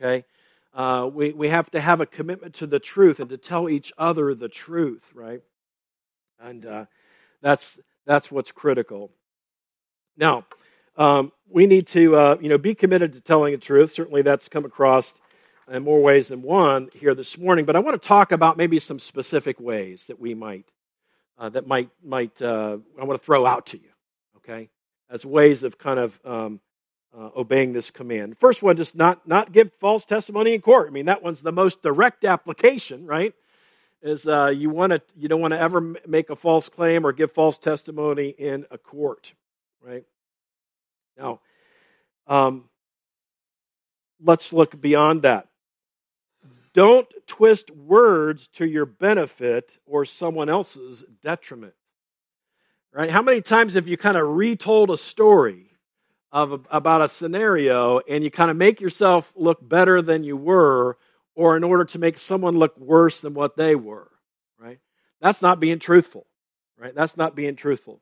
Okay, 0.00 0.24
uh, 0.74 1.10
we 1.12 1.32
we 1.32 1.48
have 1.48 1.68
to 1.72 1.80
have 1.80 2.00
a 2.00 2.06
commitment 2.06 2.54
to 2.56 2.68
the 2.68 2.78
truth 2.78 3.18
and 3.18 3.28
to 3.30 3.36
tell 3.36 3.68
each 3.68 3.92
other 3.98 4.32
the 4.34 4.48
truth, 4.48 5.02
right? 5.12 5.42
And 6.38 6.64
uh, 6.64 6.84
that's 7.42 7.76
that's 8.06 8.30
what's 8.30 8.52
critical. 8.52 9.10
Now, 10.16 10.44
um, 10.96 11.32
we 11.48 11.66
need 11.66 11.88
to, 11.88 12.14
uh, 12.14 12.36
you 12.40 12.48
know, 12.48 12.58
be 12.58 12.76
committed 12.76 13.12
to 13.14 13.20
telling 13.20 13.52
the 13.52 13.58
truth. 13.58 13.90
Certainly, 13.90 14.22
that's 14.22 14.48
come 14.48 14.64
across 14.64 15.14
in 15.70 15.82
more 15.82 16.00
ways 16.00 16.28
than 16.28 16.42
one 16.42 16.88
here 16.94 17.14
this 17.14 17.36
morning. 17.38 17.64
But 17.64 17.76
I 17.76 17.80
want 17.80 18.00
to 18.00 18.08
talk 18.08 18.32
about 18.32 18.56
maybe 18.56 18.78
some 18.78 18.98
specific 18.98 19.60
ways 19.60 20.04
that 20.08 20.18
we 20.18 20.34
might, 20.34 20.66
uh, 21.38 21.48
that 21.50 21.66
might, 21.66 21.90
might, 22.04 22.40
uh, 22.40 22.78
I 23.00 23.04
want 23.04 23.20
to 23.20 23.24
throw 23.24 23.46
out 23.46 23.66
to 23.66 23.78
you, 23.78 23.90
okay, 24.38 24.70
as 25.10 25.24
ways 25.24 25.62
of 25.62 25.78
kind 25.78 25.98
of 25.98 26.18
um, 26.24 26.60
uh, 27.16 27.30
obeying 27.36 27.72
this 27.72 27.90
command. 27.90 28.36
First 28.38 28.62
one, 28.62 28.76
just 28.76 28.94
not 28.94 29.26
not 29.26 29.52
give 29.52 29.70
false 29.80 30.04
testimony 30.04 30.54
in 30.54 30.60
court. 30.60 30.88
I 30.88 30.90
mean, 30.90 31.06
that 31.06 31.22
one's 31.22 31.42
the 31.42 31.52
most 31.52 31.82
direct 31.82 32.24
application, 32.24 33.06
right? 33.06 33.34
Is 34.02 34.26
uh, 34.26 34.48
you 34.48 34.70
want 34.70 34.92
to 34.92 35.00
you 35.16 35.28
don't 35.28 35.40
want 35.40 35.52
to 35.52 35.60
ever 35.60 35.80
make 36.06 36.30
a 36.30 36.36
false 36.36 36.68
claim 36.68 37.06
or 37.06 37.12
give 37.12 37.32
false 37.32 37.56
testimony 37.56 38.28
in 38.28 38.66
a 38.70 38.78
court, 38.78 39.32
right? 39.82 40.04
Now, 41.16 41.40
um, 42.26 42.64
let's 44.22 44.52
look 44.52 44.80
beyond 44.80 45.22
that. 45.22 45.48
Don't 46.78 47.12
twist 47.26 47.72
words 47.72 48.46
to 48.52 48.64
your 48.64 48.86
benefit 48.86 49.68
or 49.84 50.04
someone 50.04 50.48
else's 50.48 51.04
detriment. 51.24 51.74
Right? 52.92 53.10
How 53.10 53.20
many 53.20 53.40
times 53.40 53.74
have 53.74 53.88
you 53.88 53.96
kind 53.96 54.16
of 54.16 54.28
retold 54.28 54.90
a 54.90 54.96
story 54.96 55.72
of 56.30 56.68
about 56.70 57.02
a 57.02 57.08
scenario 57.08 57.98
and 58.08 58.22
you 58.22 58.30
kind 58.30 58.48
of 58.48 58.56
make 58.56 58.80
yourself 58.80 59.32
look 59.34 59.58
better 59.60 60.00
than 60.02 60.22
you 60.22 60.36
were 60.36 60.96
or 61.34 61.56
in 61.56 61.64
order 61.64 61.84
to 61.86 61.98
make 61.98 62.16
someone 62.16 62.56
look 62.56 62.78
worse 62.78 63.22
than 63.22 63.34
what 63.34 63.56
they 63.56 63.74
were, 63.74 64.12
right? 64.56 64.78
That's 65.20 65.42
not 65.42 65.58
being 65.58 65.80
truthful, 65.80 66.28
right? 66.78 66.94
That's 66.94 67.16
not 67.16 67.34
being 67.34 67.56
truthful. 67.56 68.00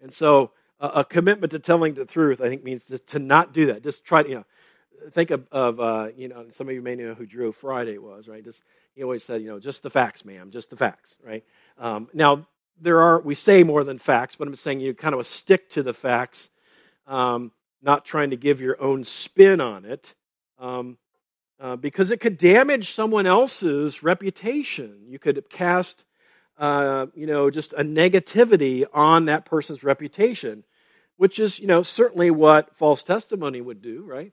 And 0.00 0.14
so 0.14 0.52
a, 0.80 0.86
a 0.86 1.04
commitment 1.04 1.50
to 1.50 1.58
telling 1.58 1.92
the 1.92 2.06
truth, 2.06 2.40
I 2.40 2.48
think, 2.48 2.64
means 2.64 2.84
to, 2.84 2.98
to 2.98 3.18
not 3.18 3.52
do 3.52 3.66
that. 3.66 3.82
Just 3.82 4.02
try 4.02 4.22
to, 4.22 4.28
you 4.30 4.34
know, 4.36 4.46
think 5.12 5.30
of, 5.30 5.46
of 5.52 5.80
uh, 5.80 6.08
you 6.16 6.28
know, 6.28 6.46
some 6.52 6.68
of 6.68 6.74
you 6.74 6.82
may 6.82 6.94
know 6.94 7.14
who 7.14 7.26
Joe 7.26 7.52
Friday 7.52 7.98
was, 7.98 8.28
right? 8.28 8.44
Just 8.44 8.62
he 8.94 9.02
always 9.02 9.24
said, 9.24 9.42
you 9.42 9.48
know, 9.48 9.58
just 9.58 9.82
the 9.82 9.90
facts, 9.90 10.24
ma'am, 10.24 10.50
just 10.50 10.70
the 10.70 10.76
facts, 10.76 11.14
right? 11.22 11.44
Um, 11.78 12.08
now 12.12 12.46
there 12.80 13.00
are 13.00 13.20
we 13.20 13.34
say 13.34 13.62
more 13.62 13.84
than 13.84 13.98
facts, 13.98 14.36
but 14.36 14.48
I'm 14.48 14.56
saying 14.56 14.80
you 14.80 14.94
kind 14.94 15.14
of 15.14 15.26
stick 15.26 15.70
to 15.70 15.82
the 15.82 15.94
facts. 15.94 16.48
Um, 17.06 17.52
not 17.84 18.04
trying 18.04 18.30
to 18.30 18.36
give 18.36 18.60
your 18.60 18.80
own 18.82 19.04
spin 19.04 19.60
on 19.60 19.84
it, 19.84 20.14
um, 20.58 20.96
uh, 21.60 21.76
because 21.76 22.10
it 22.10 22.18
could 22.18 22.38
damage 22.38 22.94
someone 22.94 23.26
else's 23.26 24.02
reputation. 24.02 25.02
You 25.06 25.18
could 25.18 25.48
cast, 25.50 26.02
uh, 26.58 27.06
you 27.14 27.26
know, 27.26 27.50
just 27.50 27.74
a 27.74 27.84
negativity 27.84 28.84
on 28.92 29.26
that 29.26 29.44
person's 29.44 29.84
reputation, 29.84 30.64
which 31.16 31.38
is, 31.38 31.58
you 31.58 31.66
know, 31.66 31.82
certainly 31.82 32.30
what 32.30 32.76
false 32.76 33.02
testimony 33.02 33.60
would 33.60 33.82
do, 33.82 34.02
right? 34.02 34.32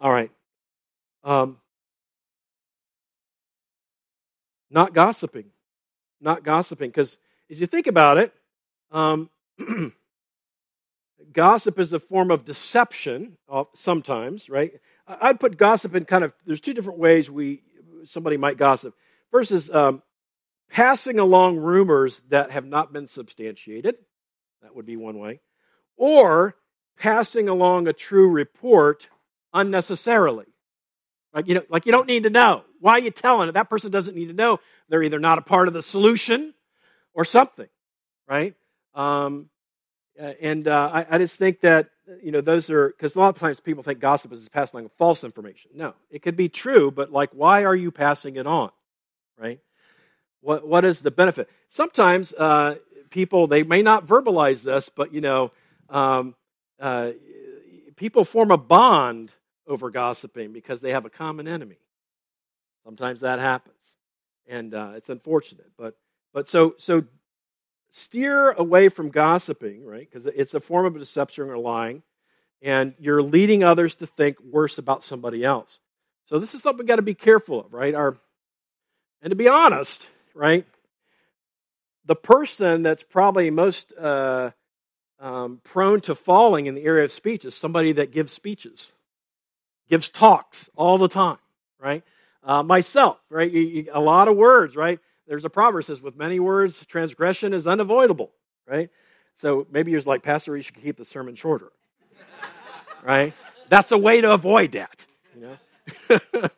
All 0.00 0.12
right. 0.12 0.30
Um, 1.22 1.58
not 4.70 4.94
gossiping. 4.94 5.46
Not 6.20 6.44
gossiping. 6.44 6.90
Because 6.90 7.16
as 7.50 7.60
you 7.60 7.66
think 7.66 7.86
about 7.86 8.18
it, 8.18 8.32
um, 8.90 9.30
gossip 11.32 11.78
is 11.78 11.92
a 11.92 11.98
form 12.00 12.30
of 12.30 12.44
deception 12.44 13.36
uh, 13.50 13.64
sometimes, 13.74 14.48
right? 14.48 14.72
I'd 15.06 15.40
put 15.40 15.56
gossip 15.56 15.94
in 15.94 16.04
kind 16.04 16.24
of, 16.24 16.32
there's 16.46 16.60
two 16.60 16.74
different 16.74 16.98
ways 16.98 17.30
we 17.30 17.62
somebody 18.06 18.36
might 18.36 18.58
gossip. 18.58 18.94
First 19.30 19.50
is 19.50 19.70
um, 19.70 20.02
passing 20.70 21.18
along 21.18 21.56
rumors 21.56 22.22
that 22.28 22.50
have 22.50 22.66
not 22.66 22.92
been 22.92 23.06
substantiated. 23.06 23.96
That 24.62 24.74
would 24.74 24.86
be 24.86 24.96
one 24.96 25.18
way. 25.18 25.40
Or 25.96 26.54
passing 26.98 27.48
along 27.48 27.88
a 27.88 27.92
true 27.92 28.28
report 28.28 29.08
unnecessarily. 29.54 30.46
Like 31.32 31.48
you, 31.48 31.54
know, 31.54 31.62
like 31.68 31.86
you 31.86 31.92
don't 31.92 32.06
need 32.06 32.24
to 32.24 32.30
know. 32.30 32.62
Why 32.80 32.92
are 32.92 32.98
you 33.00 33.10
telling 33.10 33.48
it? 33.48 33.52
That 33.52 33.70
person 33.70 33.90
doesn't 33.90 34.14
need 34.14 34.26
to 34.26 34.34
know. 34.34 34.60
They're 34.88 35.02
either 35.02 35.18
not 35.18 35.38
a 35.38 35.42
part 35.42 35.68
of 35.68 35.74
the 35.74 35.82
solution 35.82 36.52
or 37.14 37.24
something, 37.24 37.68
right? 38.28 38.54
Um, 38.94 39.48
and 40.18 40.68
uh, 40.68 40.90
I, 40.92 41.06
I, 41.10 41.18
just 41.18 41.36
think 41.36 41.60
that, 41.62 41.88
you 42.22 42.30
know, 42.30 42.40
those 42.40 42.70
are, 42.70 42.88
because 42.88 43.16
a 43.16 43.18
lot 43.18 43.34
of 43.34 43.40
times 43.40 43.58
people 43.58 43.82
think 43.82 43.98
gossip 43.98 44.32
is 44.32 44.48
passing 44.48 44.78
along 44.78 44.90
false 44.96 45.24
information. 45.24 45.72
No, 45.74 45.94
it 46.10 46.22
could 46.22 46.36
be 46.36 46.48
true, 46.48 46.92
but 46.92 47.10
like, 47.10 47.30
why 47.32 47.64
are 47.64 47.74
you 47.74 47.90
passing 47.90 48.36
it 48.36 48.46
on, 48.46 48.70
right? 49.36 49.58
What, 50.40 50.66
what 50.66 50.84
is 50.84 51.00
the 51.00 51.10
benefit? 51.10 51.48
Sometimes 51.68 52.32
uh, 52.34 52.76
people, 53.10 53.48
they 53.48 53.64
may 53.64 53.82
not 53.82 54.06
verbalize 54.06 54.62
this, 54.62 54.88
but, 54.94 55.12
you 55.12 55.20
know, 55.20 55.50
um, 55.88 56.36
uh, 56.78 57.10
people 57.96 58.24
form 58.24 58.52
a 58.52 58.58
bond 58.58 59.32
over 59.66 59.90
gossiping 59.90 60.52
because 60.52 60.80
they 60.80 60.92
have 60.92 61.04
a 61.04 61.10
common 61.10 61.48
enemy. 61.48 61.78
Sometimes 62.84 63.20
that 63.20 63.38
happens. 63.38 63.74
And 64.46 64.74
uh, 64.74 64.92
it's 64.96 65.08
unfortunate. 65.08 65.70
But, 65.78 65.96
but 66.32 66.48
so, 66.48 66.74
so 66.78 67.04
steer 67.92 68.50
away 68.50 68.88
from 68.88 69.10
gossiping, 69.10 69.84
right? 69.84 70.08
Because 70.10 70.26
it's 70.34 70.54
a 70.54 70.60
form 70.60 70.86
of 70.86 70.98
deception 70.98 71.48
or 71.48 71.58
lying, 71.58 72.02
and 72.60 72.94
you're 72.98 73.22
leading 73.22 73.62
others 73.62 73.96
to 73.96 74.06
think 74.06 74.36
worse 74.40 74.78
about 74.78 75.04
somebody 75.04 75.44
else. 75.44 75.78
So 76.26 76.38
this 76.38 76.54
is 76.54 76.62
something 76.62 76.78
we've 76.78 76.88
got 76.88 76.96
to 76.96 77.02
be 77.02 77.14
careful 77.14 77.60
of, 77.60 77.72
right? 77.72 77.94
Our, 77.94 78.16
and 79.22 79.30
to 79.30 79.36
be 79.36 79.48
honest, 79.48 80.06
right, 80.34 80.66
the 82.06 82.16
person 82.16 82.82
that's 82.82 83.02
probably 83.02 83.50
most 83.50 83.92
uh, 83.92 84.50
um, 85.20 85.60
prone 85.64 86.00
to 86.02 86.14
falling 86.14 86.66
in 86.66 86.74
the 86.74 86.84
area 86.84 87.04
of 87.04 87.12
speech 87.12 87.44
is 87.44 87.54
somebody 87.54 87.92
that 87.92 88.12
gives 88.12 88.32
speeches, 88.32 88.92
gives 89.88 90.08
talks 90.08 90.70
all 90.76 90.98
the 90.98 91.08
time, 91.08 91.38
right? 91.78 92.02
Uh, 92.42 92.62
myself, 92.62 93.18
right? 93.30 93.50
You, 93.50 93.60
you, 93.60 93.86
a 93.92 94.00
lot 94.00 94.28
of 94.28 94.36
words, 94.36 94.76
right? 94.76 94.98
there's 95.26 95.44
a 95.44 95.50
proverb 95.50 95.84
says, 95.84 96.00
with 96.00 96.16
many 96.16 96.38
words, 96.38 96.84
transgression 96.86 97.54
is 97.54 97.66
unavoidable, 97.66 98.32
right? 98.68 98.90
So 99.36 99.66
maybe 99.70 99.90
you're 99.90 100.02
like, 100.02 100.22
Pastor, 100.22 100.56
you 100.56 100.62
should 100.62 100.80
keep 100.80 100.96
the 100.96 101.04
sermon 101.04 101.34
shorter, 101.34 101.72
right? 103.02 103.32
That's 103.68 103.90
a 103.92 103.98
way 103.98 104.20
to 104.20 104.32
avoid 104.32 104.72
that, 104.72 105.04
you 105.34 105.40
know? 105.40 106.20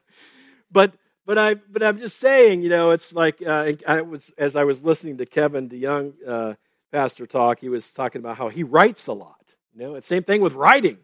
but, 0.72 0.94
but 1.24 1.38
I, 1.38 1.54
but 1.54 1.82
I'm 1.82 1.98
just 1.98 2.18
saying, 2.18 2.62
you 2.62 2.68
know, 2.68 2.90
it's 2.90 3.12
like, 3.12 3.40
uh, 3.44 3.72
I 3.86 4.02
was, 4.02 4.32
as 4.36 4.56
I 4.56 4.64
was 4.64 4.82
listening 4.82 5.18
to 5.18 5.26
Kevin 5.26 5.68
DeYoung, 5.68 6.12
uh, 6.26 6.54
pastor 6.92 7.26
talk, 7.26 7.60
he 7.60 7.68
was 7.68 7.88
talking 7.90 8.20
about 8.20 8.36
how 8.36 8.48
he 8.48 8.62
writes 8.62 9.06
a 9.06 9.12
lot, 9.12 9.40
you 9.74 9.82
know, 9.82 9.94
it's 9.94 10.08
same 10.08 10.24
thing 10.24 10.40
with 10.40 10.54
writing 10.54 10.98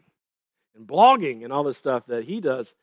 and 0.75 0.87
blogging 0.87 1.43
and 1.43 1.53
all 1.53 1.63
the 1.63 1.73
stuff 1.73 2.05
that 2.07 2.23
he 2.23 2.41
does 2.41 2.73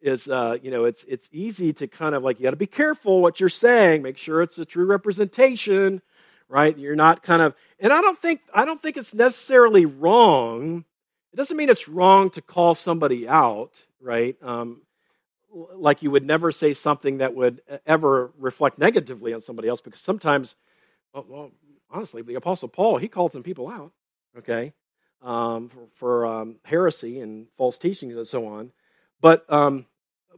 is 0.00 0.28
uh, 0.28 0.56
you 0.62 0.70
know 0.70 0.84
it's 0.84 1.04
it's 1.08 1.28
easy 1.32 1.72
to 1.72 1.86
kind 1.86 2.14
of 2.14 2.22
like 2.22 2.38
you 2.38 2.44
got 2.44 2.50
to 2.50 2.56
be 2.56 2.66
careful 2.66 3.20
what 3.20 3.38
you're 3.40 3.48
saying 3.48 4.02
make 4.02 4.16
sure 4.16 4.42
it's 4.42 4.58
a 4.58 4.64
true 4.64 4.86
representation 4.86 6.00
right? 6.48 6.76
You're 6.76 6.96
not 6.96 7.22
kind 7.22 7.42
of 7.42 7.54
and 7.78 7.92
i 7.92 8.00
don't 8.00 8.20
think 8.20 8.40
i 8.52 8.64
don't 8.64 8.82
think 8.82 8.96
it's 8.96 9.14
necessarily 9.14 9.86
wrong. 9.86 10.84
It 11.32 11.36
doesn't 11.36 11.56
mean 11.56 11.68
it's 11.68 11.88
wrong 11.88 12.30
to 12.30 12.42
call 12.42 12.74
somebody 12.74 13.28
out 13.28 13.72
right? 14.00 14.36
Um, 14.42 14.82
like 15.52 16.02
you 16.02 16.10
would 16.10 16.24
never 16.24 16.52
say 16.52 16.74
something 16.74 17.18
that 17.18 17.34
would 17.34 17.60
ever 17.86 18.32
reflect 18.38 18.78
negatively 18.78 19.34
on 19.34 19.42
somebody 19.42 19.68
else 19.68 19.80
because 19.80 20.00
sometimes 20.00 20.54
well, 21.12 21.26
well 21.28 21.50
honestly 21.90 22.22
the 22.22 22.34
apostle 22.34 22.68
paul 22.68 22.98
he 22.98 23.08
called 23.08 23.32
some 23.32 23.42
people 23.42 23.68
out 23.68 23.92
okay 24.38 24.72
um, 25.22 25.68
for, 25.68 25.88
for 25.96 26.26
um, 26.26 26.56
heresy 26.64 27.20
and 27.20 27.46
false 27.56 27.78
teachings 27.78 28.16
and 28.16 28.26
so 28.26 28.46
on 28.46 28.72
but 29.20 29.50
um, 29.52 29.86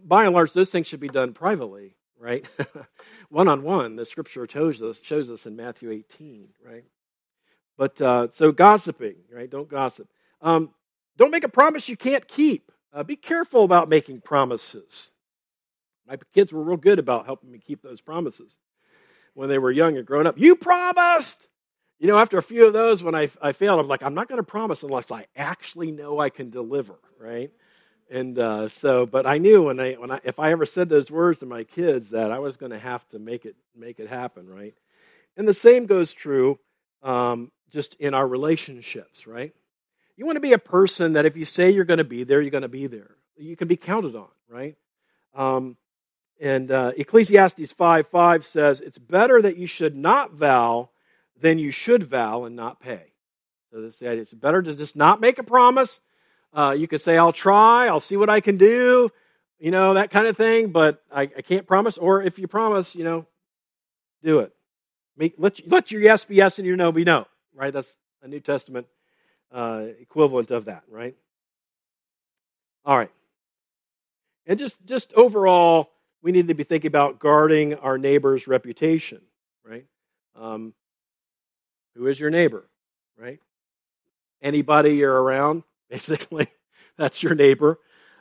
by 0.05 0.25
and 0.25 0.35
large, 0.35 0.53
those 0.53 0.71
things 0.71 0.87
should 0.87 1.01
be 1.01 1.09
done 1.09 1.35
privately, 1.35 1.95
right? 2.19 2.45
one 3.29 3.49
on 3.49 3.63
one. 3.63 3.97
The 3.97 4.07
scripture 4.07 4.47
shows 4.51 4.83
us, 4.83 4.99
shows 5.03 5.31
us 5.31 5.47
in 5.47 5.57
Matthew 5.57 5.91
18, 5.91 6.49
right? 6.65 6.85
But 7.77 8.01
uh, 8.01 8.29
so 8.35 8.53
gossiping, 8.53 9.17
right? 9.33 9.51
Don't 9.51 9.69
gossip. 9.69 10.09
Um, 10.41 10.71
don't 11.17 11.31
make 11.31 11.45
a 11.45 11.49
promise 11.49 11.89
you 11.89 11.97
can't 11.97 12.27
keep. 12.27 12.71
Uh, 12.93 13.03
be 13.03 13.17
careful 13.17 13.65
about 13.65 13.89
making 13.89 14.21
promises. 14.21 15.11
My 16.07 16.17
kids 16.35 16.53
were 16.53 16.63
real 16.63 16.77
good 16.77 16.99
about 16.99 17.27
helping 17.27 17.51
me 17.51 17.59
keep 17.59 17.83
those 17.83 18.01
promises 18.01 18.59
when 19.35 19.49
they 19.49 19.59
were 19.59 19.71
young 19.71 19.97
and 19.97 20.07
grown 20.07 20.27
up. 20.27 20.39
You 20.39 20.57
promised! 20.57 21.49
You 22.03 22.09
know, 22.09 22.19
after 22.19 22.37
a 22.37 22.43
few 22.43 22.67
of 22.67 22.73
those, 22.73 23.01
when 23.01 23.15
I, 23.15 23.31
I 23.41 23.53
failed, 23.53 23.79
I'm 23.79 23.87
like, 23.87 24.03
I'm 24.03 24.15
not 24.15 24.27
going 24.27 24.41
to 24.41 24.43
promise 24.43 24.83
unless 24.83 25.13
I 25.13 25.27
actually 25.37 25.93
know 25.93 26.19
I 26.19 26.31
can 26.31 26.51
deliver, 26.51 26.97
right? 27.17 27.53
And 28.11 28.37
uh, 28.41 28.71
so, 28.81 29.07
but 29.07 29.25
I 29.25 29.39
knew 29.39 29.63
when 29.63 29.79
I, 29.79 29.93
when 29.93 30.11
I, 30.11 30.19
if 30.25 30.41
I 30.41 30.51
ever 30.51 30.67
said 30.67 30.89
those 30.89 31.13
words 31.13 31.39
to 31.39 31.47
my 31.47 31.63
kids, 31.63 32.11
that 32.11 32.33
I 32.33 32.41
was 32.41 32.57
going 32.57 32.73
to 32.73 32.79
have 32.81 33.09
to 33.11 33.21
make 33.21 33.45
it, 33.45 33.55
make 33.77 34.01
it 34.01 34.09
happen, 34.09 34.51
right? 34.51 34.75
And 35.37 35.47
the 35.47 35.55
same 35.55 35.87
goes 35.87 36.13
true 36.13 36.59
um, 37.05 37.53
just 37.71 37.95
in 38.01 38.15
our 38.15 38.27
relationships, 38.27 39.25
right? 39.29 39.55
You 40.17 40.27
want 40.27 40.35
to 40.35 40.41
be 40.41 40.55
a 40.55 40.59
person 40.59 41.13
that 41.13 41.25
if 41.25 41.37
you 41.37 41.45
say 41.45 41.71
you're 41.71 41.85
going 41.85 41.99
to 41.99 42.05
be 42.05 42.25
there, 42.25 42.41
you're 42.41 42.51
going 42.51 42.63
to 42.63 42.69
be 42.69 42.89
there. 42.89 43.15
You 43.37 43.57
can 43.57 43.69
be 43.69 43.77
counted 43.77 44.17
on, 44.17 44.27
right? 44.49 44.75
Um, 45.37 45.77
and 46.41 46.69
uh, 46.73 46.91
Ecclesiastes 46.97 47.71
5 47.71 48.09
5 48.09 48.45
says, 48.45 48.81
It's 48.81 48.99
better 48.99 49.41
that 49.41 49.57
you 49.57 49.69
should 49.69 49.95
not 49.95 50.33
vow 50.33 50.89
than 51.41 51.59
you 51.59 51.71
should 51.71 52.05
vow 52.05 52.45
and 52.45 52.57
not 52.57 52.81
pay. 52.81 53.13
So 53.73 53.81
this, 53.81 54.01
it's 54.01 54.33
better 54.33 54.63
to 54.63 54.75
just 54.75 54.97
not 54.97 55.21
make 55.21 55.39
a 55.39 55.43
promise 55.43 56.01
uh, 56.55 56.75
you 56.77 56.87
could 56.87 57.01
say, 57.01 57.17
I'll 57.17 57.33
try, 57.33 57.87
I'll 57.87 58.01
see 58.01 58.17
what 58.17 58.29
I 58.29 58.41
can 58.41 58.59
do, 58.59 59.11
you 59.59 59.71
know, 59.71 59.95
that 59.95 60.11
kind 60.11 60.27
of 60.27 60.37
thing, 60.37 60.69
but 60.69 61.03
I, 61.11 61.23
I 61.23 61.43
can't 61.43 61.67
promise. 61.67 61.97
Or 61.97 62.23
if 62.23 62.39
you 62.39 62.47
promise, 62.47 62.95
you 62.95 63.05
know, 63.05 63.27
do 64.23 64.41
it. 64.41 64.53
Make, 65.17 65.35
let, 65.39 65.61
let 65.67 65.91
your 65.91 66.03
yes 66.03 66.25
be 66.25 66.37
yes 66.37 66.59
and 66.59 66.67
your 66.67 66.77
no 66.77 66.93
be 66.93 67.05
no, 67.05 67.27
right? 67.55 67.73
That's 67.73 67.89
a 68.23 68.29
New 68.29 68.41
Testament 68.41 68.87
uh, 69.51 69.85
equivalent 70.01 70.51
of 70.51 70.67
that, 70.67 70.85
right? 70.89 71.17
All 72.85 72.97
right. 72.97 73.11
And 74.47 74.59
just, 74.59 74.77
just 74.85 75.13
overall, 75.15 75.91
we 76.23 76.33
need 76.33 76.49
to 76.49 76.55
be 76.55 76.65
thinking 76.65 76.89
about 76.89 77.19
guarding 77.19 77.75
our 77.75 77.97
neighbor's 77.97 78.47
reputation, 78.47 79.21
right? 79.65 79.87
Um, 80.39 80.75
who 81.97 82.07
is 82.07 82.19
your 82.19 82.31
neighbor, 82.31 82.69
right? 83.19 83.41
Anybody 84.41 84.97
you're 84.97 85.23
around, 85.23 85.63
basically, 85.91 86.49
that's 86.97 87.23
your 87.23 87.35
neighbor. 87.35 87.79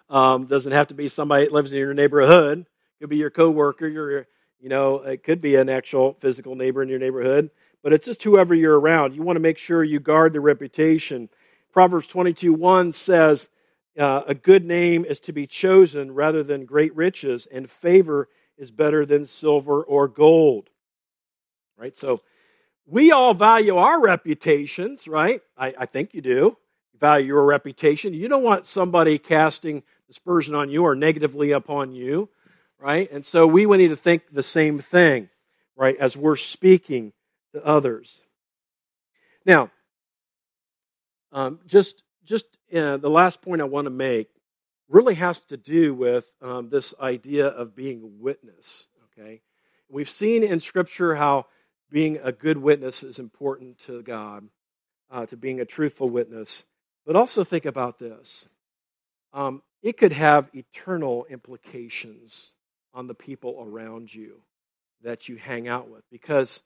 Um, 0.09 0.45
doesn't 0.45 0.71
have 0.71 0.89
to 0.89 0.93
be 0.93 1.07
somebody 1.07 1.45
that 1.45 1.53
lives 1.53 1.71
in 1.71 1.79
your 1.79 1.93
neighborhood. 1.93 2.65
Could 2.99 3.09
be 3.09 3.17
your 3.17 3.29
coworker. 3.29 3.87
Your, 3.87 4.27
you 4.59 4.69
know, 4.69 4.97
it 4.97 5.23
could 5.23 5.41
be 5.41 5.55
an 5.55 5.69
actual 5.69 6.17
physical 6.19 6.55
neighbor 6.55 6.83
in 6.83 6.89
your 6.89 6.99
neighborhood. 6.99 7.49
But 7.81 7.93
it's 7.93 8.05
just 8.05 8.21
whoever 8.21 8.53
you're 8.53 8.79
around. 8.79 9.15
You 9.15 9.23
want 9.23 9.37
to 9.37 9.41
make 9.41 9.57
sure 9.57 9.83
you 9.83 9.99
guard 9.99 10.33
the 10.33 10.39
reputation. 10.39 11.29
Proverbs 11.71 12.07
22 12.07 12.53
1 12.53 12.93
says, 12.93 13.49
uh, 13.97 14.21
A 14.27 14.35
good 14.35 14.65
name 14.65 15.05
is 15.05 15.19
to 15.21 15.33
be 15.33 15.47
chosen 15.47 16.13
rather 16.13 16.43
than 16.43 16.65
great 16.65 16.95
riches, 16.95 17.47
and 17.51 17.69
favor 17.69 18.29
is 18.57 18.69
better 18.69 19.05
than 19.05 19.25
silver 19.25 19.81
or 19.81 20.07
gold. 20.07 20.69
Right? 21.77 21.97
So 21.97 22.21
we 22.85 23.11
all 23.11 23.33
value 23.33 23.77
our 23.77 24.01
reputations, 24.01 25.07
right? 25.07 25.41
I, 25.57 25.73
I 25.79 25.85
think 25.85 26.13
you 26.13 26.21
do. 26.21 26.57
You 26.93 26.99
value 26.99 27.27
your 27.27 27.45
reputation. 27.45 28.13
You 28.13 28.27
don't 28.27 28.43
want 28.43 28.67
somebody 28.67 29.17
casting 29.17 29.83
dispersion 30.07 30.55
on 30.55 30.69
you 30.69 30.83
or 30.83 30.95
negatively 30.95 31.51
upon 31.51 31.93
you, 31.93 32.29
right? 32.79 33.09
And 33.11 33.25
so 33.25 33.47
we 33.47 33.65
need 33.65 33.89
to 33.89 33.95
think 33.95 34.23
the 34.31 34.43
same 34.43 34.79
thing, 34.79 35.29
right, 35.75 35.95
as 35.97 36.17
we're 36.17 36.35
speaking 36.35 37.13
to 37.53 37.65
others. 37.65 38.21
Now, 39.45 39.71
um, 41.31 41.59
just 41.65 42.03
just 42.25 42.45
uh, 42.73 42.97
the 42.97 43.09
last 43.09 43.41
point 43.41 43.61
I 43.61 43.65
want 43.65 43.85
to 43.85 43.91
make 43.91 44.29
really 44.89 45.15
has 45.15 45.41
to 45.43 45.57
do 45.57 45.93
with 45.93 46.25
um, 46.41 46.69
this 46.69 46.93
idea 46.99 47.47
of 47.47 47.75
being 47.75 48.03
a 48.03 48.21
witness. 48.21 48.85
Okay, 49.17 49.41
we've 49.89 50.09
seen 50.09 50.43
in 50.43 50.59
Scripture 50.59 51.15
how 51.15 51.45
being 51.91 52.19
a 52.23 52.31
good 52.31 52.57
witness 52.57 53.03
is 53.03 53.19
important 53.19 53.77
to 53.85 54.01
God, 54.01 54.47
uh, 55.11 55.25
to 55.27 55.37
being 55.37 55.59
a 55.59 55.65
truthful 55.65 56.09
witness. 56.09 56.63
But 57.05 57.15
also 57.15 57.43
think 57.43 57.65
about 57.65 57.99
this: 57.99 58.45
um, 59.33 59.61
it 59.83 59.97
could 59.97 60.13
have 60.13 60.49
eternal 60.53 61.25
implications 61.29 62.51
on 62.93 63.07
the 63.07 63.13
people 63.13 63.57
around 63.61 64.13
you 64.13 64.41
that 65.03 65.27
you 65.27 65.35
hang 65.35 65.67
out 65.67 65.89
with, 65.89 66.03
because 66.11 66.61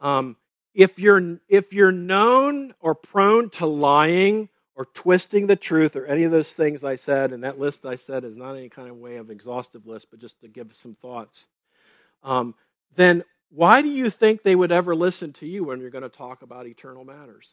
um, 0.00 0.36
if 0.74 0.98
you're 0.98 1.38
if 1.48 1.72
you're 1.72 1.92
known 1.92 2.74
or 2.80 2.94
prone 2.94 3.50
to 3.50 3.66
lying 3.66 4.48
or 4.74 4.86
twisting 4.86 5.46
the 5.46 5.56
truth 5.56 5.94
or 5.94 6.04
any 6.06 6.24
of 6.24 6.32
those 6.32 6.52
things 6.52 6.82
I 6.82 6.96
said, 6.96 7.32
and 7.32 7.44
that 7.44 7.60
list 7.60 7.86
I 7.86 7.94
said 7.96 8.24
is 8.24 8.34
not 8.34 8.54
any 8.56 8.68
kind 8.68 8.88
of 8.88 8.96
way 8.96 9.16
of 9.16 9.30
exhaustive 9.30 9.86
list, 9.86 10.08
but 10.10 10.18
just 10.18 10.40
to 10.40 10.48
give 10.48 10.74
some 10.74 10.96
thoughts, 11.00 11.46
um, 12.24 12.54
then 12.96 13.22
why 13.54 13.82
do 13.82 13.88
you 13.88 14.10
think 14.10 14.42
they 14.42 14.56
would 14.56 14.72
ever 14.72 14.96
listen 14.96 15.32
to 15.34 15.46
you 15.46 15.62
when 15.62 15.80
you're 15.80 15.90
going 15.90 16.02
to 16.02 16.08
talk 16.08 16.42
about 16.42 16.66
eternal 16.66 17.04
matters? 17.04 17.48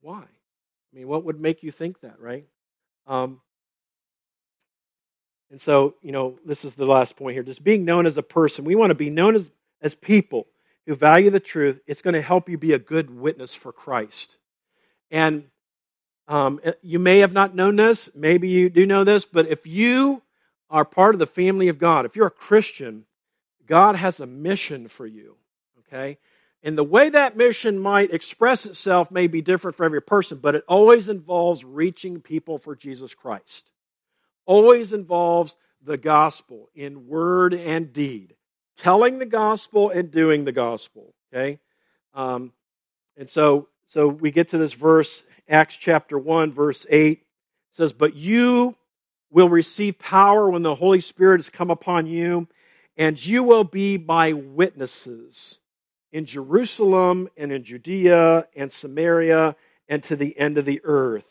Why? 0.00 0.22
I 0.22 0.96
mean, 0.96 1.06
what 1.06 1.24
would 1.24 1.40
make 1.40 1.62
you 1.62 1.70
think 1.70 2.00
that, 2.00 2.18
right? 2.18 2.46
Um, 3.06 3.40
and 5.52 5.60
so, 5.60 5.94
you 6.02 6.10
know, 6.10 6.36
this 6.44 6.64
is 6.64 6.74
the 6.74 6.84
last 6.84 7.14
point 7.14 7.34
here. 7.34 7.44
Just 7.44 7.62
being 7.62 7.84
known 7.84 8.06
as 8.06 8.16
a 8.16 8.22
person. 8.22 8.64
We 8.64 8.74
want 8.74 8.90
to 8.90 8.96
be 8.96 9.08
known 9.08 9.36
as, 9.36 9.48
as 9.80 9.94
people 9.94 10.48
who 10.86 10.96
value 10.96 11.30
the 11.30 11.38
truth, 11.38 11.78
it's 11.86 12.02
going 12.02 12.14
to 12.14 12.22
help 12.22 12.48
you 12.48 12.58
be 12.58 12.72
a 12.72 12.78
good 12.78 13.08
witness 13.08 13.54
for 13.54 13.72
Christ. 13.72 14.36
And 15.12 15.44
um, 16.26 16.60
you 16.82 16.98
may 16.98 17.18
have 17.18 17.32
not 17.32 17.54
known 17.54 17.76
this, 17.76 18.10
maybe 18.16 18.48
you 18.48 18.68
do 18.68 18.84
know 18.84 19.04
this, 19.04 19.26
but 19.26 19.46
if 19.46 19.64
you 19.64 20.22
are 20.70 20.84
part 20.84 21.14
of 21.14 21.20
the 21.20 21.26
family 21.26 21.68
of 21.68 21.78
God, 21.78 22.04
if 22.04 22.16
you're 22.16 22.26
a 22.26 22.30
Christian, 22.30 23.04
God 23.66 23.96
has 23.96 24.20
a 24.20 24.26
mission 24.26 24.88
for 24.88 25.06
you, 25.06 25.36
okay? 25.80 26.18
And 26.62 26.78
the 26.78 26.84
way 26.84 27.08
that 27.08 27.36
mission 27.36 27.78
might 27.78 28.12
express 28.12 28.66
itself 28.66 29.10
may 29.10 29.26
be 29.26 29.42
different 29.42 29.76
for 29.76 29.84
every 29.84 30.02
person, 30.02 30.38
but 30.38 30.54
it 30.54 30.64
always 30.68 31.08
involves 31.08 31.64
reaching 31.64 32.20
people 32.20 32.58
for 32.58 32.76
Jesus 32.76 33.14
Christ. 33.14 33.70
Always 34.46 34.92
involves 34.92 35.56
the 35.84 35.96
gospel 35.96 36.68
in 36.74 37.08
word 37.08 37.54
and 37.54 37.92
deed 37.92 38.34
telling 38.76 39.18
the 39.18 39.26
gospel 39.26 39.90
and 39.90 40.10
doing 40.10 40.44
the 40.44 40.52
gospel. 40.52 41.14
Okay, 41.32 41.58
um, 42.14 42.52
and 43.16 43.28
so 43.28 43.68
so 43.88 44.08
we 44.08 44.30
get 44.30 44.50
to 44.50 44.58
this 44.58 44.72
verse, 44.72 45.22
Acts 45.48 45.76
chapter 45.76 46.18
one, 46.18 46.52
verse 46.52 46.86
eight 46.90 47.24
says, 47.72 47.92
"But 47.92 48.14
you 48.14 48.76
will 49.30 49.48
receive 49.48 49.98
power 49.98 50.50
when 50.50 50.62
the 50.62 50.74
Holy 50.74 51.00
Spirit 51.00 51.38
has 51.38 51.48
come 51.48 51.70
upon 51.70 52.06
you, 52.06 52.48
and 52.96 53.24
you 53.24 53.42
will 53.42 53.64
be 53.64 53.98
my 53.98 54.32
witnesses." 54.32 55.58
in 56.12 56.26
Jerusalem 56.26 57.28
and 57.36 57.50
in 57.50 57.64
Judea 57.64 58.46
and 58.54 58.70
Samaria 58.70 59.56
and 59.88 60.02
to 60.04 60.16
the 60.16 60.38
end 60.38 60.58
of 60.58 60.64
the 60.64 60.80
earth. 60.84 61.26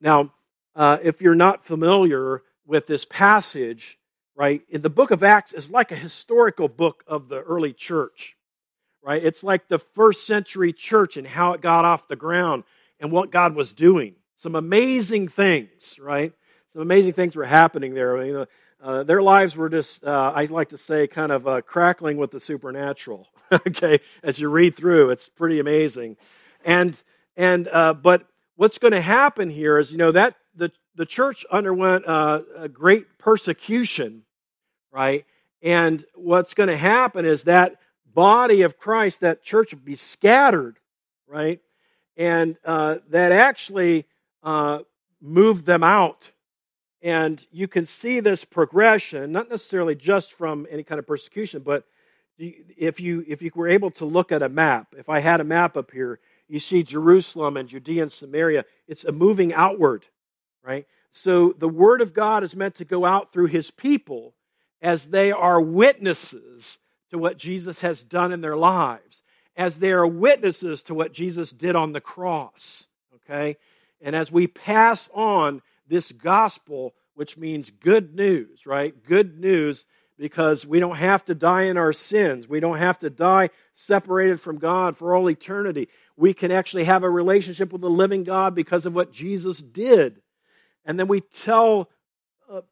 Now, 0.00 0.32
uh, 0.76 0.98
if 1.02 1.20
you're 1.20 1.34
not 1.34 1.64
familiar 1.64 2.42
with 2.64 2.86
this 2.86 3.04
passage, 3.04 3.98
right? 4.36 4.62
In 4.68 4.82
the 4.82 4.90
book 4.90 5.10
of 5.10 5.24
Acts 5.24 5.52
is 5.52 5.70
like 5.70 5.90
a 5.90 5.96
historical 5.96 6.68
book 6.68 7.02
of 7.08 7.28
the 7.28 7.40
early 7.40 7.72
church, 7.72 8.36
right? 9.02 9.24
It's 9.24 9.42
like 9.42 9.66
the 9.66 9.80
first 9.80 10.26
century 10.26 10.72
church 10.72 11.16
and 11.16 11.26
how 11.26 11.54
it 11.54 11.60
got 11.60 11.84
off 11.84 12.06
the 12.06 12.14
ground 12.14 12.62
and 13.00 13.10
what 13.10 13.32
God 13.32 13.56
was 13.56 13.72
doing. 13.72 14.14
Some 14.36 14.54
amazing 14.54 15.28
things, 15.28 15.98
right? 15.98 16.32
Some 16.72 16.82
amazing 16.82 17.14
things 17.14 17.34
were 17.34 17.44
happening 17.44 17.94
there. 17.94 18.24
You 18.24 18.32
know, 18.32 18.46
uh, 18.82 19.02
their 19.04 19.22
lives 19.22 19.56
were 19.56 19.68
just, 19.68 20.04
uh, 20.04 20.32
I 20.34 20.44
like 20.46 20.70
to 20.70 20.78
say, 20.78 21.06
kind 21.06 21.32
of 21.32 21.48
uh, 21.48 21.60
crackling 21.62 22.16
with 22.16 22.30
the 22.30 22.40
supernatural. 22.40 23.28
okay, 23.52 24.00
as 24.22 24.38
you 24.38 24.48
read 24.48 24.76
through, 24.76 25.10
it's 25.10 25.28
pretty 25.28 25.60
amazing. 25.60 26.16
And 26.64 27.00
and 27.36 27.68
uh, 27.68 27.94
but 27.94 28.26
what's 28.56 28.78
going 28.78 28.92
to 28.92 29.00
happen 29.00 29.50
here 29.50 29.78
is, 29.78 29.90
you 29.92 29.98
know, 29.98 30.12
that 30.12 30.36
the 30.54 30.70
the 30.96 31.06
church 31.06 31.44
underwent 31.50 32.06
uh, 32.06 32.40
a 32.56 32.68
great 32.68 33.18
persecution 33.18 34.22
right? 34.92 35.24
And 35.62 36.04
what's 36.14 36.54
going 36.54 36.68
to 36.68 36.76
happen 36.76 37.24
is 37.24 37.44
that 37.44 37.76
body 38.14 38.62
of 38.62 38.78
Christ, 38.78 39.20
that 39.20 39.42
church, 39.42 39.72
will 39.74 39.80
be 39.80 39.96
scattered, 39.96 40.78
right? 41.26 41.60
And 42.16 42.56
uh, 42.64 42.96
that 43.10 43.32
actually 43.32 44.06
moved 45.20 45.66
them 45.66 45.82
out. 45.82 46.30
And 47.02 47.44
you 47.52 47.68
can 47.68 47.86
see 47.86 48.20
this 48.20 48.44
progression, 48.44 49.30
not 49.30 49.48
necessarily 49.48 49.94
just 49.94 50.32
from 50.32 50.66
any 50.70 50.82
kind 50.82 50.98
of 50.98 51.06
persecution, 51.06 51.62
but 51.62 51.84
if 52.38 53.00
you 53.00 53.24
if 53.26 53.42
you 53.42 53.50
were 53.54 53.68
able 53.68 53.90
to 53.92 54.04
look 54.04 54.32
at 54.32 54.42
a 54.42 54.48
map, 54.48 54.94
if 54.96 55.08
I 55.08 55.20
had 55.20 55.40
a 55.40 55.44
map 55.44 55.76
up 55.76 55.90
here, 55.90 56.20
you 56.48 56.60
see 56.60 56.82
Jerusalem 56.82 57.56
and 57.56 57.68
Judea 57.68 58.02
and 58.02 58.12
Samaria. 58.12 58.64
It's 58.86 59.04
a 59.04 59.12
moving 59.12 59.52
outward, 59.52 60.04
right? 60.64 60.86
So 61.10 61.54
the 61.58 61.68
word 61.68 62.00
of 62.00 62.14
God 62.14 62.44
is 62.44 62.54
meant 62.54 62.76
to 62.76 62.84
go 62.84 63.04
out 63.04 63.32
through 63.32 63.46
His 63.46 63.70
people, 63.70 64.34
as 64.80 65.04
they 65.04 65.32
are 65.32 65.60
witnesses 65.60 66.78
to 67.10 67.18
what 67.18 67.38
Jesus 67.38 67.80
has 67.80 68.02
done 68.02 68.32
in 68.32 68.40
their 68.40 68.56
lives, 68.56 69.22
as 69.56 69.76
they 69.76 69.92
are 69.92 70.06
witnesses 70.06 70.82
to 70.82 70.94
what 70.94 71.12
Jesus 71.12 71.50
did 71.50 71.74
on 71.74 71.92
the 71.92 72.00
cross. 72.00 72.84
Okay? 73.14 73.56
And 74.00 74.14
as 74.14 74.30
we 74.30 74.46
pass 74.46 75.08
on 75.12 75.60
this 75.88 76.12
gospel, 76.12 76.94
which 77.14 77.36
means 77.36 77.70
good 77.70 78.14
news, 78.14 78.66
right? 78.66 78.94
Good 79.04 79.38
news 79.38 79.84
because 80.18 80.66
we 80.66 80.80
don't 80.80 80.96
have 80.96 81.24
to 81.26 81.34
die 81.34 81.64
in 81.64 81.76
our 81.76 81.92
sins. 81.92 82.48
We 82.48 82.60
don't 82.60 82.78
have 82.78 82.98
to 83.00 83.10
die 83.10 83.50
separated 83.74 84.40
from 84.40 84.58
God 84.58 84.96
for 84.96 85.14
all 85.14 85.30
eternity. 85.30 85.88
We 86.16 86.34
can 86.34 86.50
actually 86.50 86.84
have 86.84 87.04
a 87.04 87.10
relationship 87.10 87.72
with 87.72 87.82
the 87.82 87.90
living 87.90 88.24
God 88.24 88.54
because 88.54 88.84
of 88.84 88.94
what 88.94 89.12
Jesus 89.12 89.58
did. 89.58 90.20
And 90.84 90.98
then 90.98 91.06
we 91.06 91.20
tell 91.20 91.88
uh, 92.50 92.62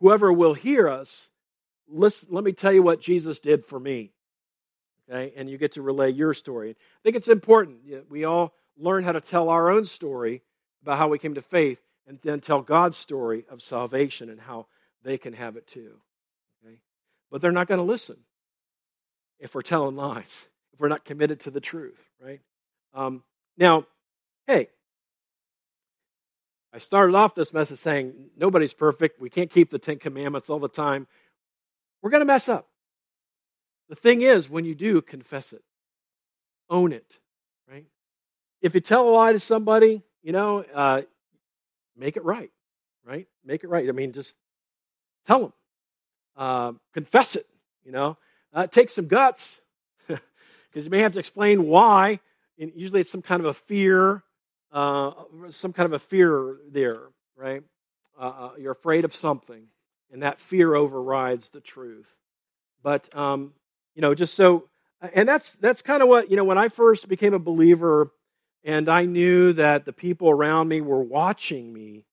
whoever 0.00 0.32
will 0.32 0.54
hear 0.54 0.88
us 0.88 1.28
Listen, 1.88 2.28
let 2.30 2.44
me 2.44 2.52
tell 2.52 2.72
you 2.72 2.82
what 2.82 3.00
Jesus 3.00 3.40
did 3.40 3.64
for 3.64 3.80
me. 3.80 4.12
Okay, 5.10 5.32
and 5.36 5.48
you 5.48 5.56
get 5.56 5.72
to 5.72 5.82
relay 5.82 6.10
your 6.10 6.34
story. 6.34 6.70
I 6.70 7.00
think 7.02 7.16
it's 7.16 7.28
important. 7.28 7.78
We 8.10 8.24
all 8.24 8.52
learn 8.76 9.04
how 9.04 9.12
to 9.12 9.22
tell 9.22 9.48
our 9.48 9.70
own 9.70 9.86
story 9.86 10.42
about 10.82 10.98
how 10.98 11.08
we 11.08 11.18
came 11.18 11.34
to 11.34 11.42
faith 11.42 11.78
and 12.08 12.18
then 12.24 12.40
tell 12.40 12.62
God's 12.62 12.96
story 12.96 13.44
of 13.50 13.62
salvation 13.62 14.30
and 14.30 14.40
how 14.40 14.66
they 15.04 15.18
can 15.18 15.34
have 15.34 15.56
it 15.56 15.66
too. 15.66 15.92
Okay? 16.64 16.76
But 17.30 17.42
they're 17.42 17.52
not 17.52 17.68
going 17.68 17.78
to 17.78 17.84
listen 17.84 18.16
if 19.38 19.54
we're 19.54 19.62
telling 19.62 19.94
lies, 19.94 20.46
if 20.72 20.80
we're 20.80 20.88
not 20.88 21.04
committed 21.04 21.40
to 21.40 21.50
the 21.50 21.60
truth, 21.60 22.02
right? 22.20 22.40
Um, 22.94 23.22
now, 23.58 23.84
hey, 24.46 24.68
I 26.72 26.78
started 26.78 27.14
off 27.14 27.34
this 27.34 27.52
message 27.52 27.78
saying 27.80 28.14
nobody's 28.36 28.74
perfect. 28.74 29.20
We 29.20 29.30
can't 29.30 29.50
keep 29.50 29.70
the 29.70 29.78
Ten 29.78 29.98
Commandments 29.98 30.50
all 30.50 30.58
the 30.58 30.68
time. 30.68 31.06
We're 32.02 32.10
going 32.10 32.20
to 32.20 32.26
mess 32.26 32.48
up. 32.48 32.66
The 33.88 33.96
thing 33.96 34.22
is, 34.22 34.48
when 34.48 34.64
you 34.64 34.74
do, 34.74 35.00
confess 35.00 35.52
it, 35.52 35.62
own 36.68 36.92
it, 36.92 37.06
right? 37.70 37.86
if 38.60 38.74
you 38.74 38.80
tell 38.80 39.08
a 39.08 39.10
lie 39.10 39.32
to 39.32 39.40
somebody, 39.40 40.02
you 40.22 40.32
know, 40.32 40.64
uh, 40.74 41.02
make 41.98 42.16
it 42.16 42.24
right, 42.24 42.50
right? 43.04 43.26
Make 43.44 43.64
it 43.64 43.68
right. 43.68 43.88
I 43.88 43.92
mean, 43.92 44.12
just 44.12 44.34
tell 45.26 45.40
them, 45.40 45.52
uh, 46.36 46.72
confess 46.94 47.36
it. 47.36 47.46
You 47.84 47.92
know, 47.92 48.16
uh, 48.52 48.66
take 48.66 48.90
some 48.90 49.06
guts 49.06 49.60
because 50.06 50.84
you 50.84 50.90
may 50.90 51.00
have 51.00 51.12
to 51.14 51.18
explain 51.18 51.66
why. 51.66 52.20
And 52.58 52.72
usually, 52.74 53.00
it's 53.00 53.10
some 53.10 53.22
kind 53.22 53.40
of 53.40 53.46
a 53.46 53.54
fear, 53.54 54.22
uh, 54.72 55.12
some 55.50 55.72
kind 55.72 55.86
of 55.86 55.92
a 55.92 55.98
fear 55.98 56.56
there, 56.70 57.02
right? 57.36 57.62
Uh, 58.18 58.22
uh, 58.22 58.50
you're 58.58 58.72
afraid 58.72 59.04
of 59.04 59.14
something, 59.14 59.64
and 60.12 60.22
that 60.22 60.40
fear 60.40 60.74
overrides 60.74 61.50
the 61.50 61.60
truth. 61.60 62.12
But 62.82 63.14
um, 63.16 63.52
you 63.94 64.02
know, 64.02 64.14
just 64.14 64.34
so, 64.34 64.68
and 65.00 65.28
that's 65.28 65.52
that's 65.60 65.82
kind 65.82 66.02
of 66.02 66.08
what 66.08 66.30
you 66.30 66.36
know. 66.36 66.44
When 66.44 66.58
I 66.58 66.68
first 66.68 67.08
became 67.08 67.34
a 67.34 67.38
believer, 67.38 68.10
and 68.64 68.88
I 68.88 69.04
knew 69.04 69.52
that 69.54 69.84
the 69.84 69.92
people 69.92 70.30
around 70.30 70.68
me 70.68 70.80
were 70.80 71.02
watching 71.02 71.72
me, 71.72 72.04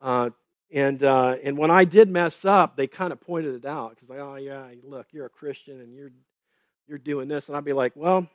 uh, 0.00 0.30
and 0.72 1.02
uh, 1.02 1.36
and 1.42 1.56
when 1.56 1.70
I 1.70 1.84
did 1.84 2.08
mess 2.08 2.44
up, 2.44 2.76
they 2.76 2.86
kind 2.86 3.12
of 3.12 3.20
pointed 3.20 3.54
it 3.54 3.66
out 3.66 3.90
because 3.90 4.08
like, 4.08 4.18
oh 4.18 4.36
yeah, 4.36 4.66
look, 4.82 5.06
you're 5.12 5.26
a 5.26 5.30
Christian 5.30 5.80
and 5.80 5.94
you're 5.94 6.12
you're 6.88 6.98
doing 6.98 7.28
this, 7.28 7.48
and 7.48 7.56
I'd 7.56 7.64
be 7.64 7.72
like, 7.72 7.92
well, 7.94 8.28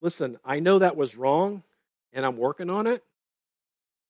listen, 0.00 0.38
I 0.44 0.60
know 0.60 0.78
that 0.78 0.96
was 0.96 1.16
wrong, 1.16 1.62
and 2.12 2.24
I'm 2.24 2.36
working 2.36 2.70
on 2.70 2.86
it. 2.86 3.02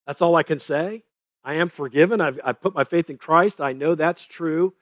That's 0.07 0.21
all 0.21 0.37
I 0.37 0.43
can 0.43 0.59
say. 0.59 1.03
I 1.45 1.55
am 1.55 1.69
forgiven. 1.69 2.21
I've, 2.21 2.41
I've 2.45 2.61
put 2.61 2.75
my 2.75 2.85
faith 2.85 3.11
in 3.11 3.19
Christ. 3.19 3.61
I 3.61 3.73
know 3.73 3.95
that's 3.95 4.25
true. 4.25 4.73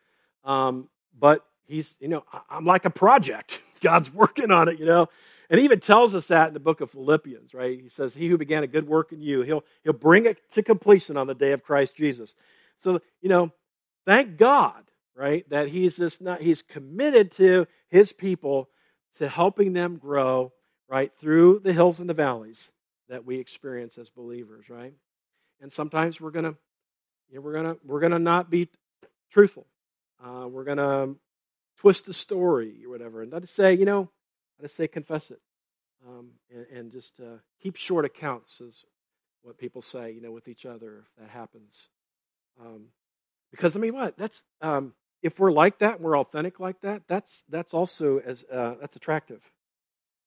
Um, 0.45 0.89
but 1.19 1.45
he's, 1.67 1.95
you 2.01 2.09
know, 2.09 2.25
I'm 2.49 2.65
like 2.65 2.85
a 2.85 2.91
project. 2.91 3.61
God's 3.81 4.13
working 4.13 4.51
on 4.51 4.69
it, 4.69 4.79
you 4.79 4.87
know. 4.87 5.09
And 5.53 5.59
he 5.59 5.67
even 5.67 5.81
tells 5.81 6.15
us 6.15 6.29
that 6.29 6.49
in 6.49 6.55
the 6.55 6.61
book 6.61 6.81
of 6.81 6.93
Philippians, 6.93 7.53
right? 7.53 7.79
He 7.79 7.91
says, 7.91 8.15
He 8.15 8.27
who 8.27 8.39
began 8.39 8.65
a 8.65 8.67
good 8.67 8.89
work 8.89 9.13
in 9.13 9.21
you, 9.21 9.43
he'll, 9.43 9.65
he'll 9.85 9.93
bring 9.93 10.25
it 10.25 10.41
to 10.53 10.63
completion 10.63 11.19
on 11.19 11.27
the 11.27 11.35
day 11.35 11.53
of 11.53 11.63
Christ 11.63 11.95
Jesus. 11.95 12.35
So, 12.83 13.01
you 13.21 13.29
know, 13.29 13.53
thank 14.07 14.39
God, 14.39 14.83
right, 15.15 15.47
that 15.51 15.69
he's 15.69 15.95
this 15.95 16.23
not, 16.23 16.41
he's 16.41 16.63
committed 16.63 17.33
to 17.33 17.67
his 17.91 18.15
people 18.15 18.71
to 19.19 19.29
helping 19.29 19.75
them 19.75 19.99
grow, 19.99 20.55
right, 20.89 21.13
through 21.21 21.61
the 21.63 21.75
hills 21.75 22.01
and 22.01 22.09
the 22.09 22.15
valleys 22.15 22.71
that 23.11 23.27
we 23.27 23.37
experience 23.37 23.99
as 23.99 24.09
believers, 24.09 24.71
right? 24.71 24.95
And 25.61 25.71
sometimes 25.71 26.19
we're 26.19 26.31
gonna, 26.31 26.55
you 27.29 27.37
know, 27.37 27.41
we're 27.43 27.53
gonna 27.53 27.77
we're 27.85 28.01
gonna 28.01 28.19
not 28.19 28.49
be 28.49 28.71
truthful. 29.31 29.67
Uh, 30.25 30.49
we're 30.49 30.65
gonna 30.65 31.13
twist 31.81 32.07
the 32.07 32.15
story 32.15 32.87
or 32.87 32.91
whatever, 32.91 33.21
and 33.21 33.35
I 33.35 33.41
just 33.41 33.55
say, 33.55 33.75
you 33.75 33.85
know, 33.85 34.09
I 34.59 34.63
just 34.63 34.77
say 34.77 34.89
confess 34.89 35.31
it, 35.31 35.41
um, 36.07 36.31
and, 36.51 36.67
and, 36.75 36.93
just 36.93 37.13
uh, 37.21 37.39
keep 37.63 37.77
short 37.77 38.05
accounts, 38.05 38.61
is 38.61 38.85
what 39.43 39.59
people 39.59 39.83
say, 39.83 40.13
you 40.13 40.21
know, 40.21 40.31
with 40.31 40.49
each 40.49 40.67
other 40.67 41.05
if 41.05 41.23
that 41.23 41.31
happens. 41.31 41.89
Um, 42.61 42.87
because 43.51 43.77
I 43.77 43.79
mean, 43.79 43.95
what 43.95 44.17
that's 44.17 44.43
um, 44.61 44.95
if 45.23 45.39
we're 45.39 45.53
like 45.53 45.79
that, 45.79 46.01
we're 46.01 46.19
authentic 46.19 46.61
like 46.61 46.81
that. 46.83 47.03
That's 47.09 47.45
that's 47.49 47.75
also 47.75 48.19
as 48.19 48.45
uh, 48.53 48.75
that's 48.81 48.97
attractive 48.97 49.43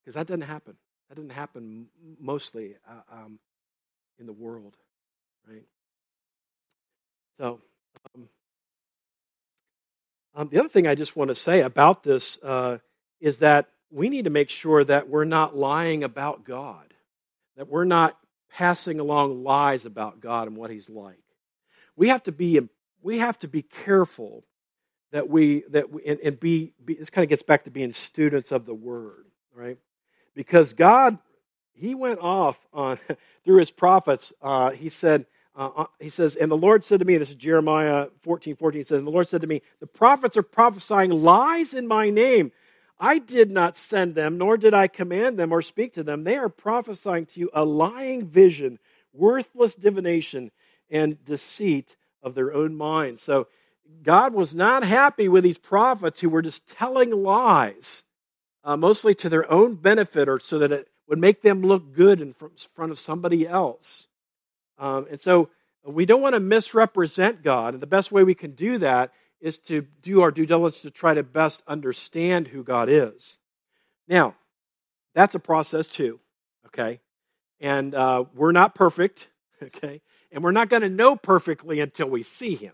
because 0.03 0.15
that 0.15 0.27
doesn't 0.27 0.41
happen. 0.41 0.75
That 1.09 1.15
doesn't 1.15 1.31
happen 1.31 1.87
mostly 2.19 2.75
uh, 2.89 3.15
um, 3.15 3.39
in 4.19 4.25
the 4.25 4.33
world, 4.33 4.75
right? 5.47 5.63
So, 7.39 7.59
um, 8.15 8.29
um, 10.35 10.49
the 10.49 10.59
other 10.59 10.69
thing 10.69 10.87
I 10.87 10.95
just 10.95 11.15
want 11.15 11.29
to 11.29 11.35
say 11.35 11.61
about 11.61 12.03
this 12.03 12.37
uh, 12.43 12.77
is 13.19 13.39
that 13.39 13.69
we 13.91 14.09
need 14.09 14.25
to 14.25 14.29
make 14.29 14.49
sure 14.49 14.83
that 14.83 15.09
we're 15.09 15.25
not 15.25 15.55
lying 15.55 16.03
about 16.03 16.43
God, 16.43 16.93
that 17.57 17.67
we're 17.67 17.85
not 17.85 18.17
passing 18.51 18.99
along 18.99 19.43
lies 19.43 19.85
about 19.85 20.19
God 20.19 20.47
and 20.47 20.57
what 20.57 20.69
He's 20.69 20.89
like. 20.89 21.23
We 21.95 22.09
have 22.09 22.23
to 22.23 22.31
be 22.31 22.59
we 23.01 23.19
have 23.19 23.37
to 23.39 23.47
be 23.47 23.61
careful 23.61 24.43
that 25.11 25.29
we 25.29 25.63
that 25.69 25.91
we 25.91 26.03
and, 26.05 26.19
and 26.19 26.39
be, 26.39 26.73
be 26.83 26.95
this 26.95 27.09
kind 27.09 27.23
of 27.23 27.29
gets 27.29 27.43
back 27.43 27.65
to 27.65 27.71
being 27.71 27.93
students 27.93 28.51
of 28.51 28.65
the 28.65 28.73
Word, 28.73 29.25
right? 29.53 29.77
Because 30.33 30.73
God, 30.73 31.17
He 31.73 31.95
went 31.95 32.19
off 32.19 32.57
on 32.73 32.99
through 33.45 33.59
His 33.59 33.71
prophets. 33.71 34.33
Uh, 34.41 34.71
he 34.71 34.89
said 34.89 35.25
uh, 35.55 35.69
uh, 35.77 35.85
he 35.99 36.09
says, 36.09 36.35
And 36.35 36.51
the 36.51 36.57
Lord 36.57 36.83
said 36.83 36.99
to 36.99 37.05
me, 37.05 37.17
this 37.17 37.29
is 37.29 37.35
Jeremiah 37.35 38.07
14, 38.23 38.55
14, 38.57 38.83
says, 38.83 38.97
And 38.97 39.07
the 39.07 39.11
Lord 39.11 39.29
said 39.29 39.41
to 39.41 39.47
me, 39.47 39.61
The 39.79 39.87
prophets 39.87 40.35
are 40.35 40.43
prophesying 40.43 41.11
lies 41.11 41.73
in 41.73 41.87
my 41.87 42.09
name. 42.09 42.51
I 42.99 43.19
did 43.19 43.51
not 43.51 43.77
send 43.77 44.15
them, 44.15 44.37
nor 44.37 44.57
did 44.57 44.73
I 44.73 44.87
command 44.87 45.37
them 45.37 45.51
or 45.51 45.61
speak 45.61 45.93
to 45.93 46.03
them. 46.03 46.23
They 46.23 46.37
are 46.37 46.49
prophesying 46.49 47.25
to 47.27 47.39
you 47.39 47.49
a 47.53 47.65
lying 47.65 48.27
vision, 48.27 48.79
worthless 49.13 49.75
divination, 49.75 50.51
and 50.89 51.23
deceit 51.25 51.95
of 52.23 52.35
their 52.35 52.53
own 52.53 52.75
minds. 52.75 53.21
So 53.21 53.47
God 54.03 54.33
was 54.33 54.55
not 54.55 54.83
happy 54.83 55.27
with 55.27 55.43
these 55.43 55.57
prophets 55.57 56.19
who 56.19 56.29
were 56.29 56.41
just 56.41 56.65
telling 56.67 57.11
lies, 57.11 58.03
uh, 58.63 58.77
mostly 58.77 59.13
to 59.15 59.29
their 59.29 59.51
own 59.51 59.75
benefit 59.75 60.29
or 60.29 60.39
so 60.39 60.59
that 60.59 60.71
it 60.71 60.87
would 61.07 61.19
make 61.19 61.41
them 61.41 61.61
look 61.61 61.93
good 61.93 62.21
in 62.21 62.33
front 62.33 62.91
of 62.91 62.99
somebody 62.99 63.47
else. 63.47 64.07
Um, 64.77 65.07
and 65.11 65.21
so 65.21 65.49
we 65.85 66.05
don't 66.05 66.21
want 66.21 66.33
to 66.33 66.39
misrepresent 66.39 67.43
God. 67.43 67.73
And 67.73 67.81
the 67.81 67.87
best 67.87 68.11
way 68.11 68.23
we 68.23 68.35
can 68.35 68.51
do 68.51 68.79
that 68.79 69.11
is 69.45 69.59
to 69.59 69.85
do 70.01 70.21
our 70.21 70.31
due 70.31 70.47
diligence 70.47 70.81
to 70.81 70.89
try 70.89 71.13
to 71.13 71.21
best 71.21 71.61
understand 71.67 72.47
who 72.47 72.63
God 72.63 72.89
is. 72.89 73.37
Now, 74.07 74.33
that's 75.13 75.35
a 75.35 75.39
process 75.39 75.85
too, 75.85 76.19
okay? 76.65 76.99
And 77.59 77.93
uh, 77.93 78.23
we're 78.33 78.53
not 78.53 78.73
perfect, 78.73 79.27
okay? 79.63 80.01
And 80.31 80.43
we're 80.43 80.51
not 80.51 80.69
going 80.69 80.81
to 80.81 80.89
know 80.89 81.15
perfectly 81.15 81.79
until 81.79 82.09
we 82.09 82.23
see 82.23 82.55
Him, 82.55 82.73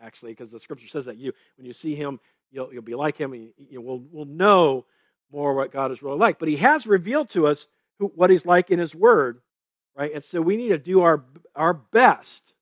actually, 0.00 0.30
because 0.30 0.48
the 0.48 0.60
Scripture 0.60 0.86
says 0.86 1.06
that 1.06 1.18
you, 1.18 1.32
when 1.56 1.66
you 1.66 1.72
see 1.72 1.96
Him, 1.96 2.20
you'll, 2.52 2.72
you'll 2.72 2.82
be 2.82 2.94
like 2.94 3.18
Him. 3.18 3.32
And 3.32 3.50
you, 3.58 3.80
we'll, 3.80 4.04
we'll 4.12 4.24
know 4.24 4.86
more 5.32 5.54
what 5.54 5.72
God 5.72 5.90
is 5.90 6.04
really 6.04 6.18
like. 6.18 6.38
But 6.38 6.48
He 6.48 6.56
has 6.58 6.86
revealed 6.86 7.30
to 7.30 7.48
us 7.48 7.66
who, 7.98 8.12
what 8.14 8.30
He's 8.30 8.46
like 8.46 8.70
in 8.70 8.78
His 8.78 8.94
Word, 8.94 9.40
right? 9.96 10.14
And 10.14 10.22
so 10.22 10.40
we 10.40 10.56
need 10.56 10.68
to 10.68 10.78
do 10.78 11.00
our, 11.00 11.24
our 11.56 11.74
best 11.74 12.52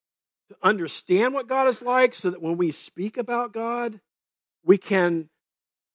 to 0.50 0.56
understand 0.62 1.32
what 1.32 1.48
God 1.48 1.68
is 1.68 1.80
like 1.80 2.14
so 2.14 2.30
that 2.30 2.42
when 2.42 2.56
we 2.56 2.72
speak 2.72 3.16
about 3.16 3.52
God, 3.52 4.00
we 4.64 4.78
can, 4.78 5.28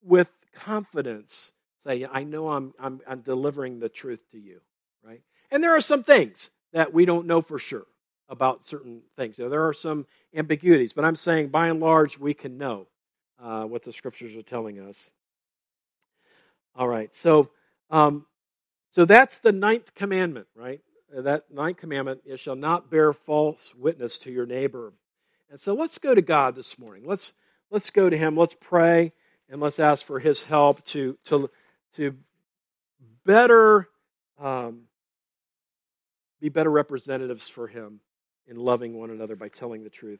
with 0.01 0.29
confidence, 0.55 1.51
say, 1.83 2.07
I 2.09 2.23
know 2.23 2.49
I'm, 2.49 2.73
I'm, 2.79 3.01
I'm 3.05 3.19
delivering 3.19 3.79
the 3.79 3.89
truth 3.89 4.21
to 4.31 4.39
you, 4.39 4.61
right? 5.05 5.21
And 5.51 5.61
there 5.61 5.75
are 5.75 5.81
some 5.81 6.03
things 6.03 6.49
that 6.71 6.93
we 6.93 7.03
don't 7.03 7.27
know 7.27 7.41
for 7.41 7.59
sure 7.59 7.85
about 8.29 8.65
certain 8.65 9.01
things. 9.17 9.35
there 9.37 9.67
are 9.67 9.73
some 9.73 10.05
ambiguities, 10.33 10.93
but 10.93 11.03
I'm 11.03 11.17
saying 11.17 11.49
by 11.49 11.67
and 11.67 11.81
large, 11.81 12.17
we 12.17 12.33
can 12.33 12.57
know 12.57 12.87
uh, 13.43 13.65
what 13.65 13.83
the 13.83 13.91
scriptures 13.91 14.35
are 14.35 14.41
telling 14.41 14.79
us. 14.79 14.97
All 16.75 16.87
right, 16.87 17.13
so 17.13 17.49
um, 17.89 18.25
so 18.93 19.03
that's 19.03 19.37
the 19.39 19.51
ninth 19.51 19.93
commandment, 19.93 20.47
right? 20.55 20.79
That 21.23 21.51
ninth 21.51 21.77
commandment, 21.77 22.21
you 22.25 22.37
shall 22.37 22.55
not 22.55 22.89
bear 22.91 23.13
false 23.13 23.73
witness 23.77 24.17
to 24.19 24.31
your 24.31 24.45
neighbor. 24.45 24.93
And 25.49 25.59
so 25.59 25.73
let's 25.73 25.97
go 25.97 26.13
to 26.13 26.21
God 26.21 26.55
this 26.55 26.77
morning. 26.77 27.03
Let's 27.05 27.31
let's 27.71 27.89
go 27.89 28.09
to 28.09 28.17
Him. 28.17 28.35
Let's 28.35 28.55
pray 28.59 29.13
and 29.49 29.61
let's 29.61 29.79
ask 29.79 30.05
for 30.05 30.19
His 30.19 30.43
help 30.43 30.83
to 30.87 31.17
to 31.25 31.49
to 31.95 32.15
better 33.25 33.87
um, 34.39 34.81
be 36.41 36.49
better 36.49 36.69
representatives 36.69 37.47
for 37.47 37.67
Him 37.67 38.01
in 38.47 38.57
loving 38.57 38.97
one 38.97 39.09
another 39.09 39.35
by 39.35 39.47
telling 39.47 39.83
the 39.83 39.89
truth. 39.89 40.19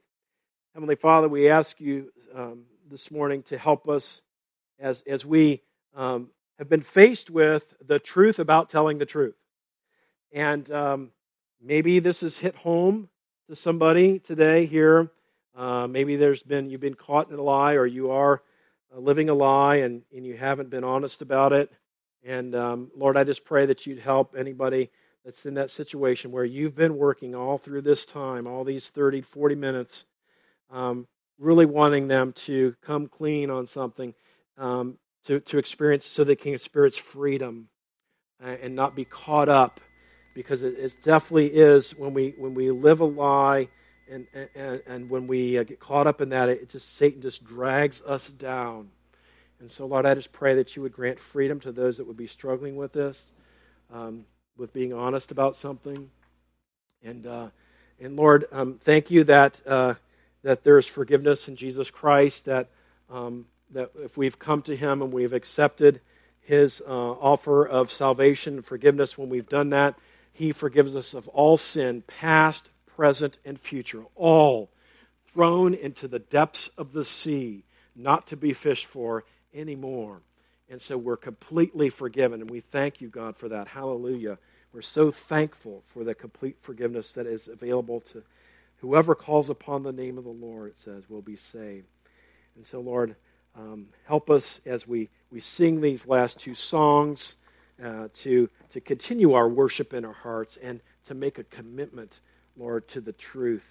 Heavenly 0.74 0.96
Father, 0.96 1.28
we 1.28 1.50
ask 1.50 1.80
you 1.80 2.12
um, 2.34 2.64
this 2.90 3.12
morning 3.12 3.44
to 3.44 3.58
help 3.58 3.90
us 3.90 4.22
as 4.80 5.04
as 5.08 5.26
we 5.26 5.62
um, 5.96 6.30
have 6.58 6.70
been 6.70 6.82
faced 6.82 7.30
with 7.30 7.74
the 7.86 8.00
truth 8.00 8.40
about 8.40 8.70
telling 8.70 8.98
the 8.98 9.06
truth. 9.06 9.36
And 10.32 10.70
um, 10.72 11.12
maybe 11.62 12.00
this 12.00 12.22
has 12.22 12.38
hit 12.38 12.56
home 12.56 13.10
to 13.50 13.56
somebody 13.56 14.20
today 14.20 14.66
here. 14.66 15.10
Uh, 15.56 15.88
maybe 15.88 16.16
there's 16.16 16.44
been 16.44 16.70
you've 16.70 16.82
been 16.82 16.96
caught 16.96 17.30
in 17.30 17.38
a 17.38 17.42
lie, 17.42 17.74
or 17.74 17.86
you 17.86 18.12
are 18.12 18.42
uh, 18.94 19.00
living 19.00 19.30
a 19.30 19.34
lie, 19.34 19.78
and, 19.78 20.02
and 20.16 20.26
you 20.26 20.36
haven't 20.36 20.70
been 20.70 20.84
honest 20.84 21.22
about 21.22 21.54
it. 21.54 21.72
And 22.24 22.56
um, 22.56 22.92
Lord, 22.96 23.18
I 23.18 23.24
just 23.24 23.46
pray 23.46 23.68
that 23.68 23.86
you'd 23.86 24.00
help 24.00 24.36
anybody 24.38 24.90
that's 25.24 25.46
in 25.46 25.56
that 25.56 25.72
situation 25.72 26.32
where 26.32 26.46
you've 26.46 26.76
been 26.76 26.98
working 26.98 27.36
all 27.36 27.58
through 27.58 27.82
this 27.82 28.06
time, 28.06 28.48
all 28.48 28.64
these 28.64 28.90
30, 28.90 29.22
40 29.22 29.56
minutes, 29.56 30.06
um, 30.72 31.08
really 31.40 31.66
wanting 31.66 32.08
them 32.08 32.34
to 32.34 32.76
come 32.82 33.08
clean 33.08 33.50
on 33.50 33.68
something, 33.68 34.14
um, 34.58 34.98
to, 35.26 35.40
to 35.42 35.58
experience 35.58 36.06
so 36.06 36.24
they 36.24 36.36
can 36.36 36.54
experience 36.54 36.98
freedom 36.98 37.70
uh, 38.44 38.56
and 38.62 38.76
not 38.76 38.96
be 38.96 39.06
caught 39.06 39.50
up 39.50 39.80
because 40.36 40.62
it, 40.62 40.78
it, 40.78 40.94
definitely 41.04 41.48
is 41.48 41.92
when 41.92 42.14
we 42.14 42.36
when 42.38 42.54
we 42.54 42.70
live 42.70 43.00
a 43.00 43.06
lie 43.06 43.68
and 44.12 44.28
and, 44.56 44.82
and 44.86 45.10
when 45.10 45.26
we 45.26 45.58
uh, 45.58 45.64
get 45.64 45.80
caught 45.80 46.06
up 46.06 46.22
in 46.22 46.30
that, 46.30 46.50
it 46.50 46.70
just 46.70 46.96
Satan 46.96 47.22
just 47.22 47.44
drags 47.44 48.02
us 48.06 48.28
down. 48.28 48.90
And 49.60 49.72
so, 49.72 49.88
Lord, 49.88 50.06
I 50.06 50.14
just 50.14 50.32
pray 50.32 50.54
that 50.56 50.76
you 50.76 50.84
would 50.84 50.94
grant 50.94 51.20
freedom 51.20 51.60
to 51.62 51.72
those 51.72 51.98
that 51.98 52.06
would 52.06 52.18
be 52.18 52.28
struggling 52.28 52.76
with 52.76 52.94
this. 52.94 53.20
Um, 53.92 54.26
with 54.58 54.74
being 54.74 54.94
honest 54.94 55.32
about 55.32 55.56
something. 55.56 56.10
And, 57.04 57.28
uh, 57.28 57.48
and 58.00 58.16
Lord, 58.16 58.46
um, 58.52 58.80
thank 58.84 59.12
you 59.12 59.24
that, 59.26 59.56
uh, 59.66 59.96
that 60.44 60.64
there's 60.64 60.88
forgiveness 60.88 61.48
in 61.48 61.56
Jesus 61.56 61.92
Christ, 61.92 62.46
that, 62.46 62.68
um, 63.10 63.46
that 63.72 63.92
if 63.98 64.18
we've 64.18 64.40
come 64.40 64.62
to 64.64 64.76
Him 64.76 65.02
and 65.02 65.12
we've 65.12 65.34
accepted 65.34 66.00
His 66.42 66.82
uh, 66.88 66.92
offer 66.92 67.66
of 67.66 67.92
salvation 67.92 68.56
and 68.56 68.66
forgiveness, 68.66 69.18
when 69.18 69.30
we've 69.30 69.50
done 69.50 69.70
that, 69.72 69.96
He 70.36 70.52
forgives 70.52 70.98
us 70.98 71.14
of 71.14 71.30
all 71.30 71.56
sin, 71.56 72.04
past, 72.08 72.70
present, 72.98 73.38
and 73.46 73.58
future, 73.58 74.04
all 74.16 74.70
thrown 75.32 75.74
into 75.74 76.10
the 76.10 76.20
depths 76.20 76.70
of 76.78 76.92
the 76.92 77.06
sea, 77.06 77.64
not 77.96 78.28
to 78.28 78.36
be 78.36 78.52
fished 78.52 78.86
for 78.86 79.24
anymore. 79.54 80.22
And 80.70 80.82
so 80.82 80.98
we're 80.98 81.16
completely 81.16 81.90
forgiven, 81.90 82.42
and 82.42 82.50
we 82.50 82.60
thank 82.60 83.00
you, 83.00 83.08
God, 83.08 83.38
for 83.38 83.48
that. 83.48 83.70
Hallelujah. 83.70 84.38
We're 84.74 84.82
so 84.82 85.10
thankful 85.10 85.84
for 85.88 86.04
the 86.04 86.14
complete 86.14 86.58
forgiveness 86.62 87.14
that 87.14 87.28
is 87.28 87.48
available 87.48 88.02
to 88.12 88.22
whoever 88.82 89.16
calls 89.16 89.50
upon 89.50 89.84
the 89.84 89.94
name 89.94 90.18
of 90.18 90.26
the 90.26 90.30
Lord, 90.30 90.72
it 90.72 90.78
says, 90.84 91.10
will 91.10 91.22
be 91.22 91.38
saved. 91.38 91.88
And 92.58 92.66
so, 92.66 92.82
Lord, 92.82 93.16
um, 93.56 93.88
help 94.04 94.30
us 94.30 94.60
as 94.66 94.86
we, 94.86 95.10
we 95.32 95.40
sing 95.40 95.80
these 95.80 96.06
last 96.06 96.40
two 96.40 96.56
songs 96.56 97.36
uh, 97.82 98.10
to, 98.24 98.50
to 98.76 98.82
continue 98.82 99.32
our 99.32 99.48
worship 99.48 99.94
in 99.94 100.04
our 100.04 100.12
hearts 100.12 100.58
and 100.62 100.82
to 101.06 101.14
make 101.14 101.40
a 101.40 101.46
commitment, 101.46 102.20
Lord, 102.58 102.86
to 102.90 103.00
the 103.00 103.14
truth 103.14 103.66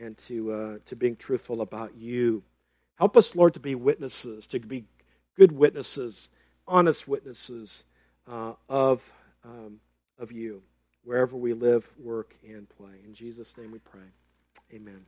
and 0.00 0.16
to, 0.28 0.50
uh, 0.50 0.78
to 0.86 0.96
being 0.96 1.14
truthful 1.14 1.60
about 1.60 1.94
you. 1.94 2.42
Help 2.94 3.18
us, 3.18 3.36
Lord, 3.36 3.52
to 3.52 3.60
be 3.60 3.74
witnesses, 3.74 4.46
to 4.46 4.58
be 4.58 4.86
good 5.36 5.52
witnesses, 5.52 6.30
honest 6.66 7.06
witnesses 7.06 7.84
uh, 8.26 8.54
of 8.66 9.02
um, 9.44 9.78
of 10.18 10.32
you 10.32 10.62
wherever 11.04 11.36
we 11.36 11.52
live, 11.52 11.86
work, 12.02 12.34
and 12.42 12.66
play. 12.78 12.94
In 13.04 13.12
Jesus' 13.12 13.54
name 13.58 13.70
we 13.72 13.78
pray. 13.78 14.08
Amen. 14.72 15.04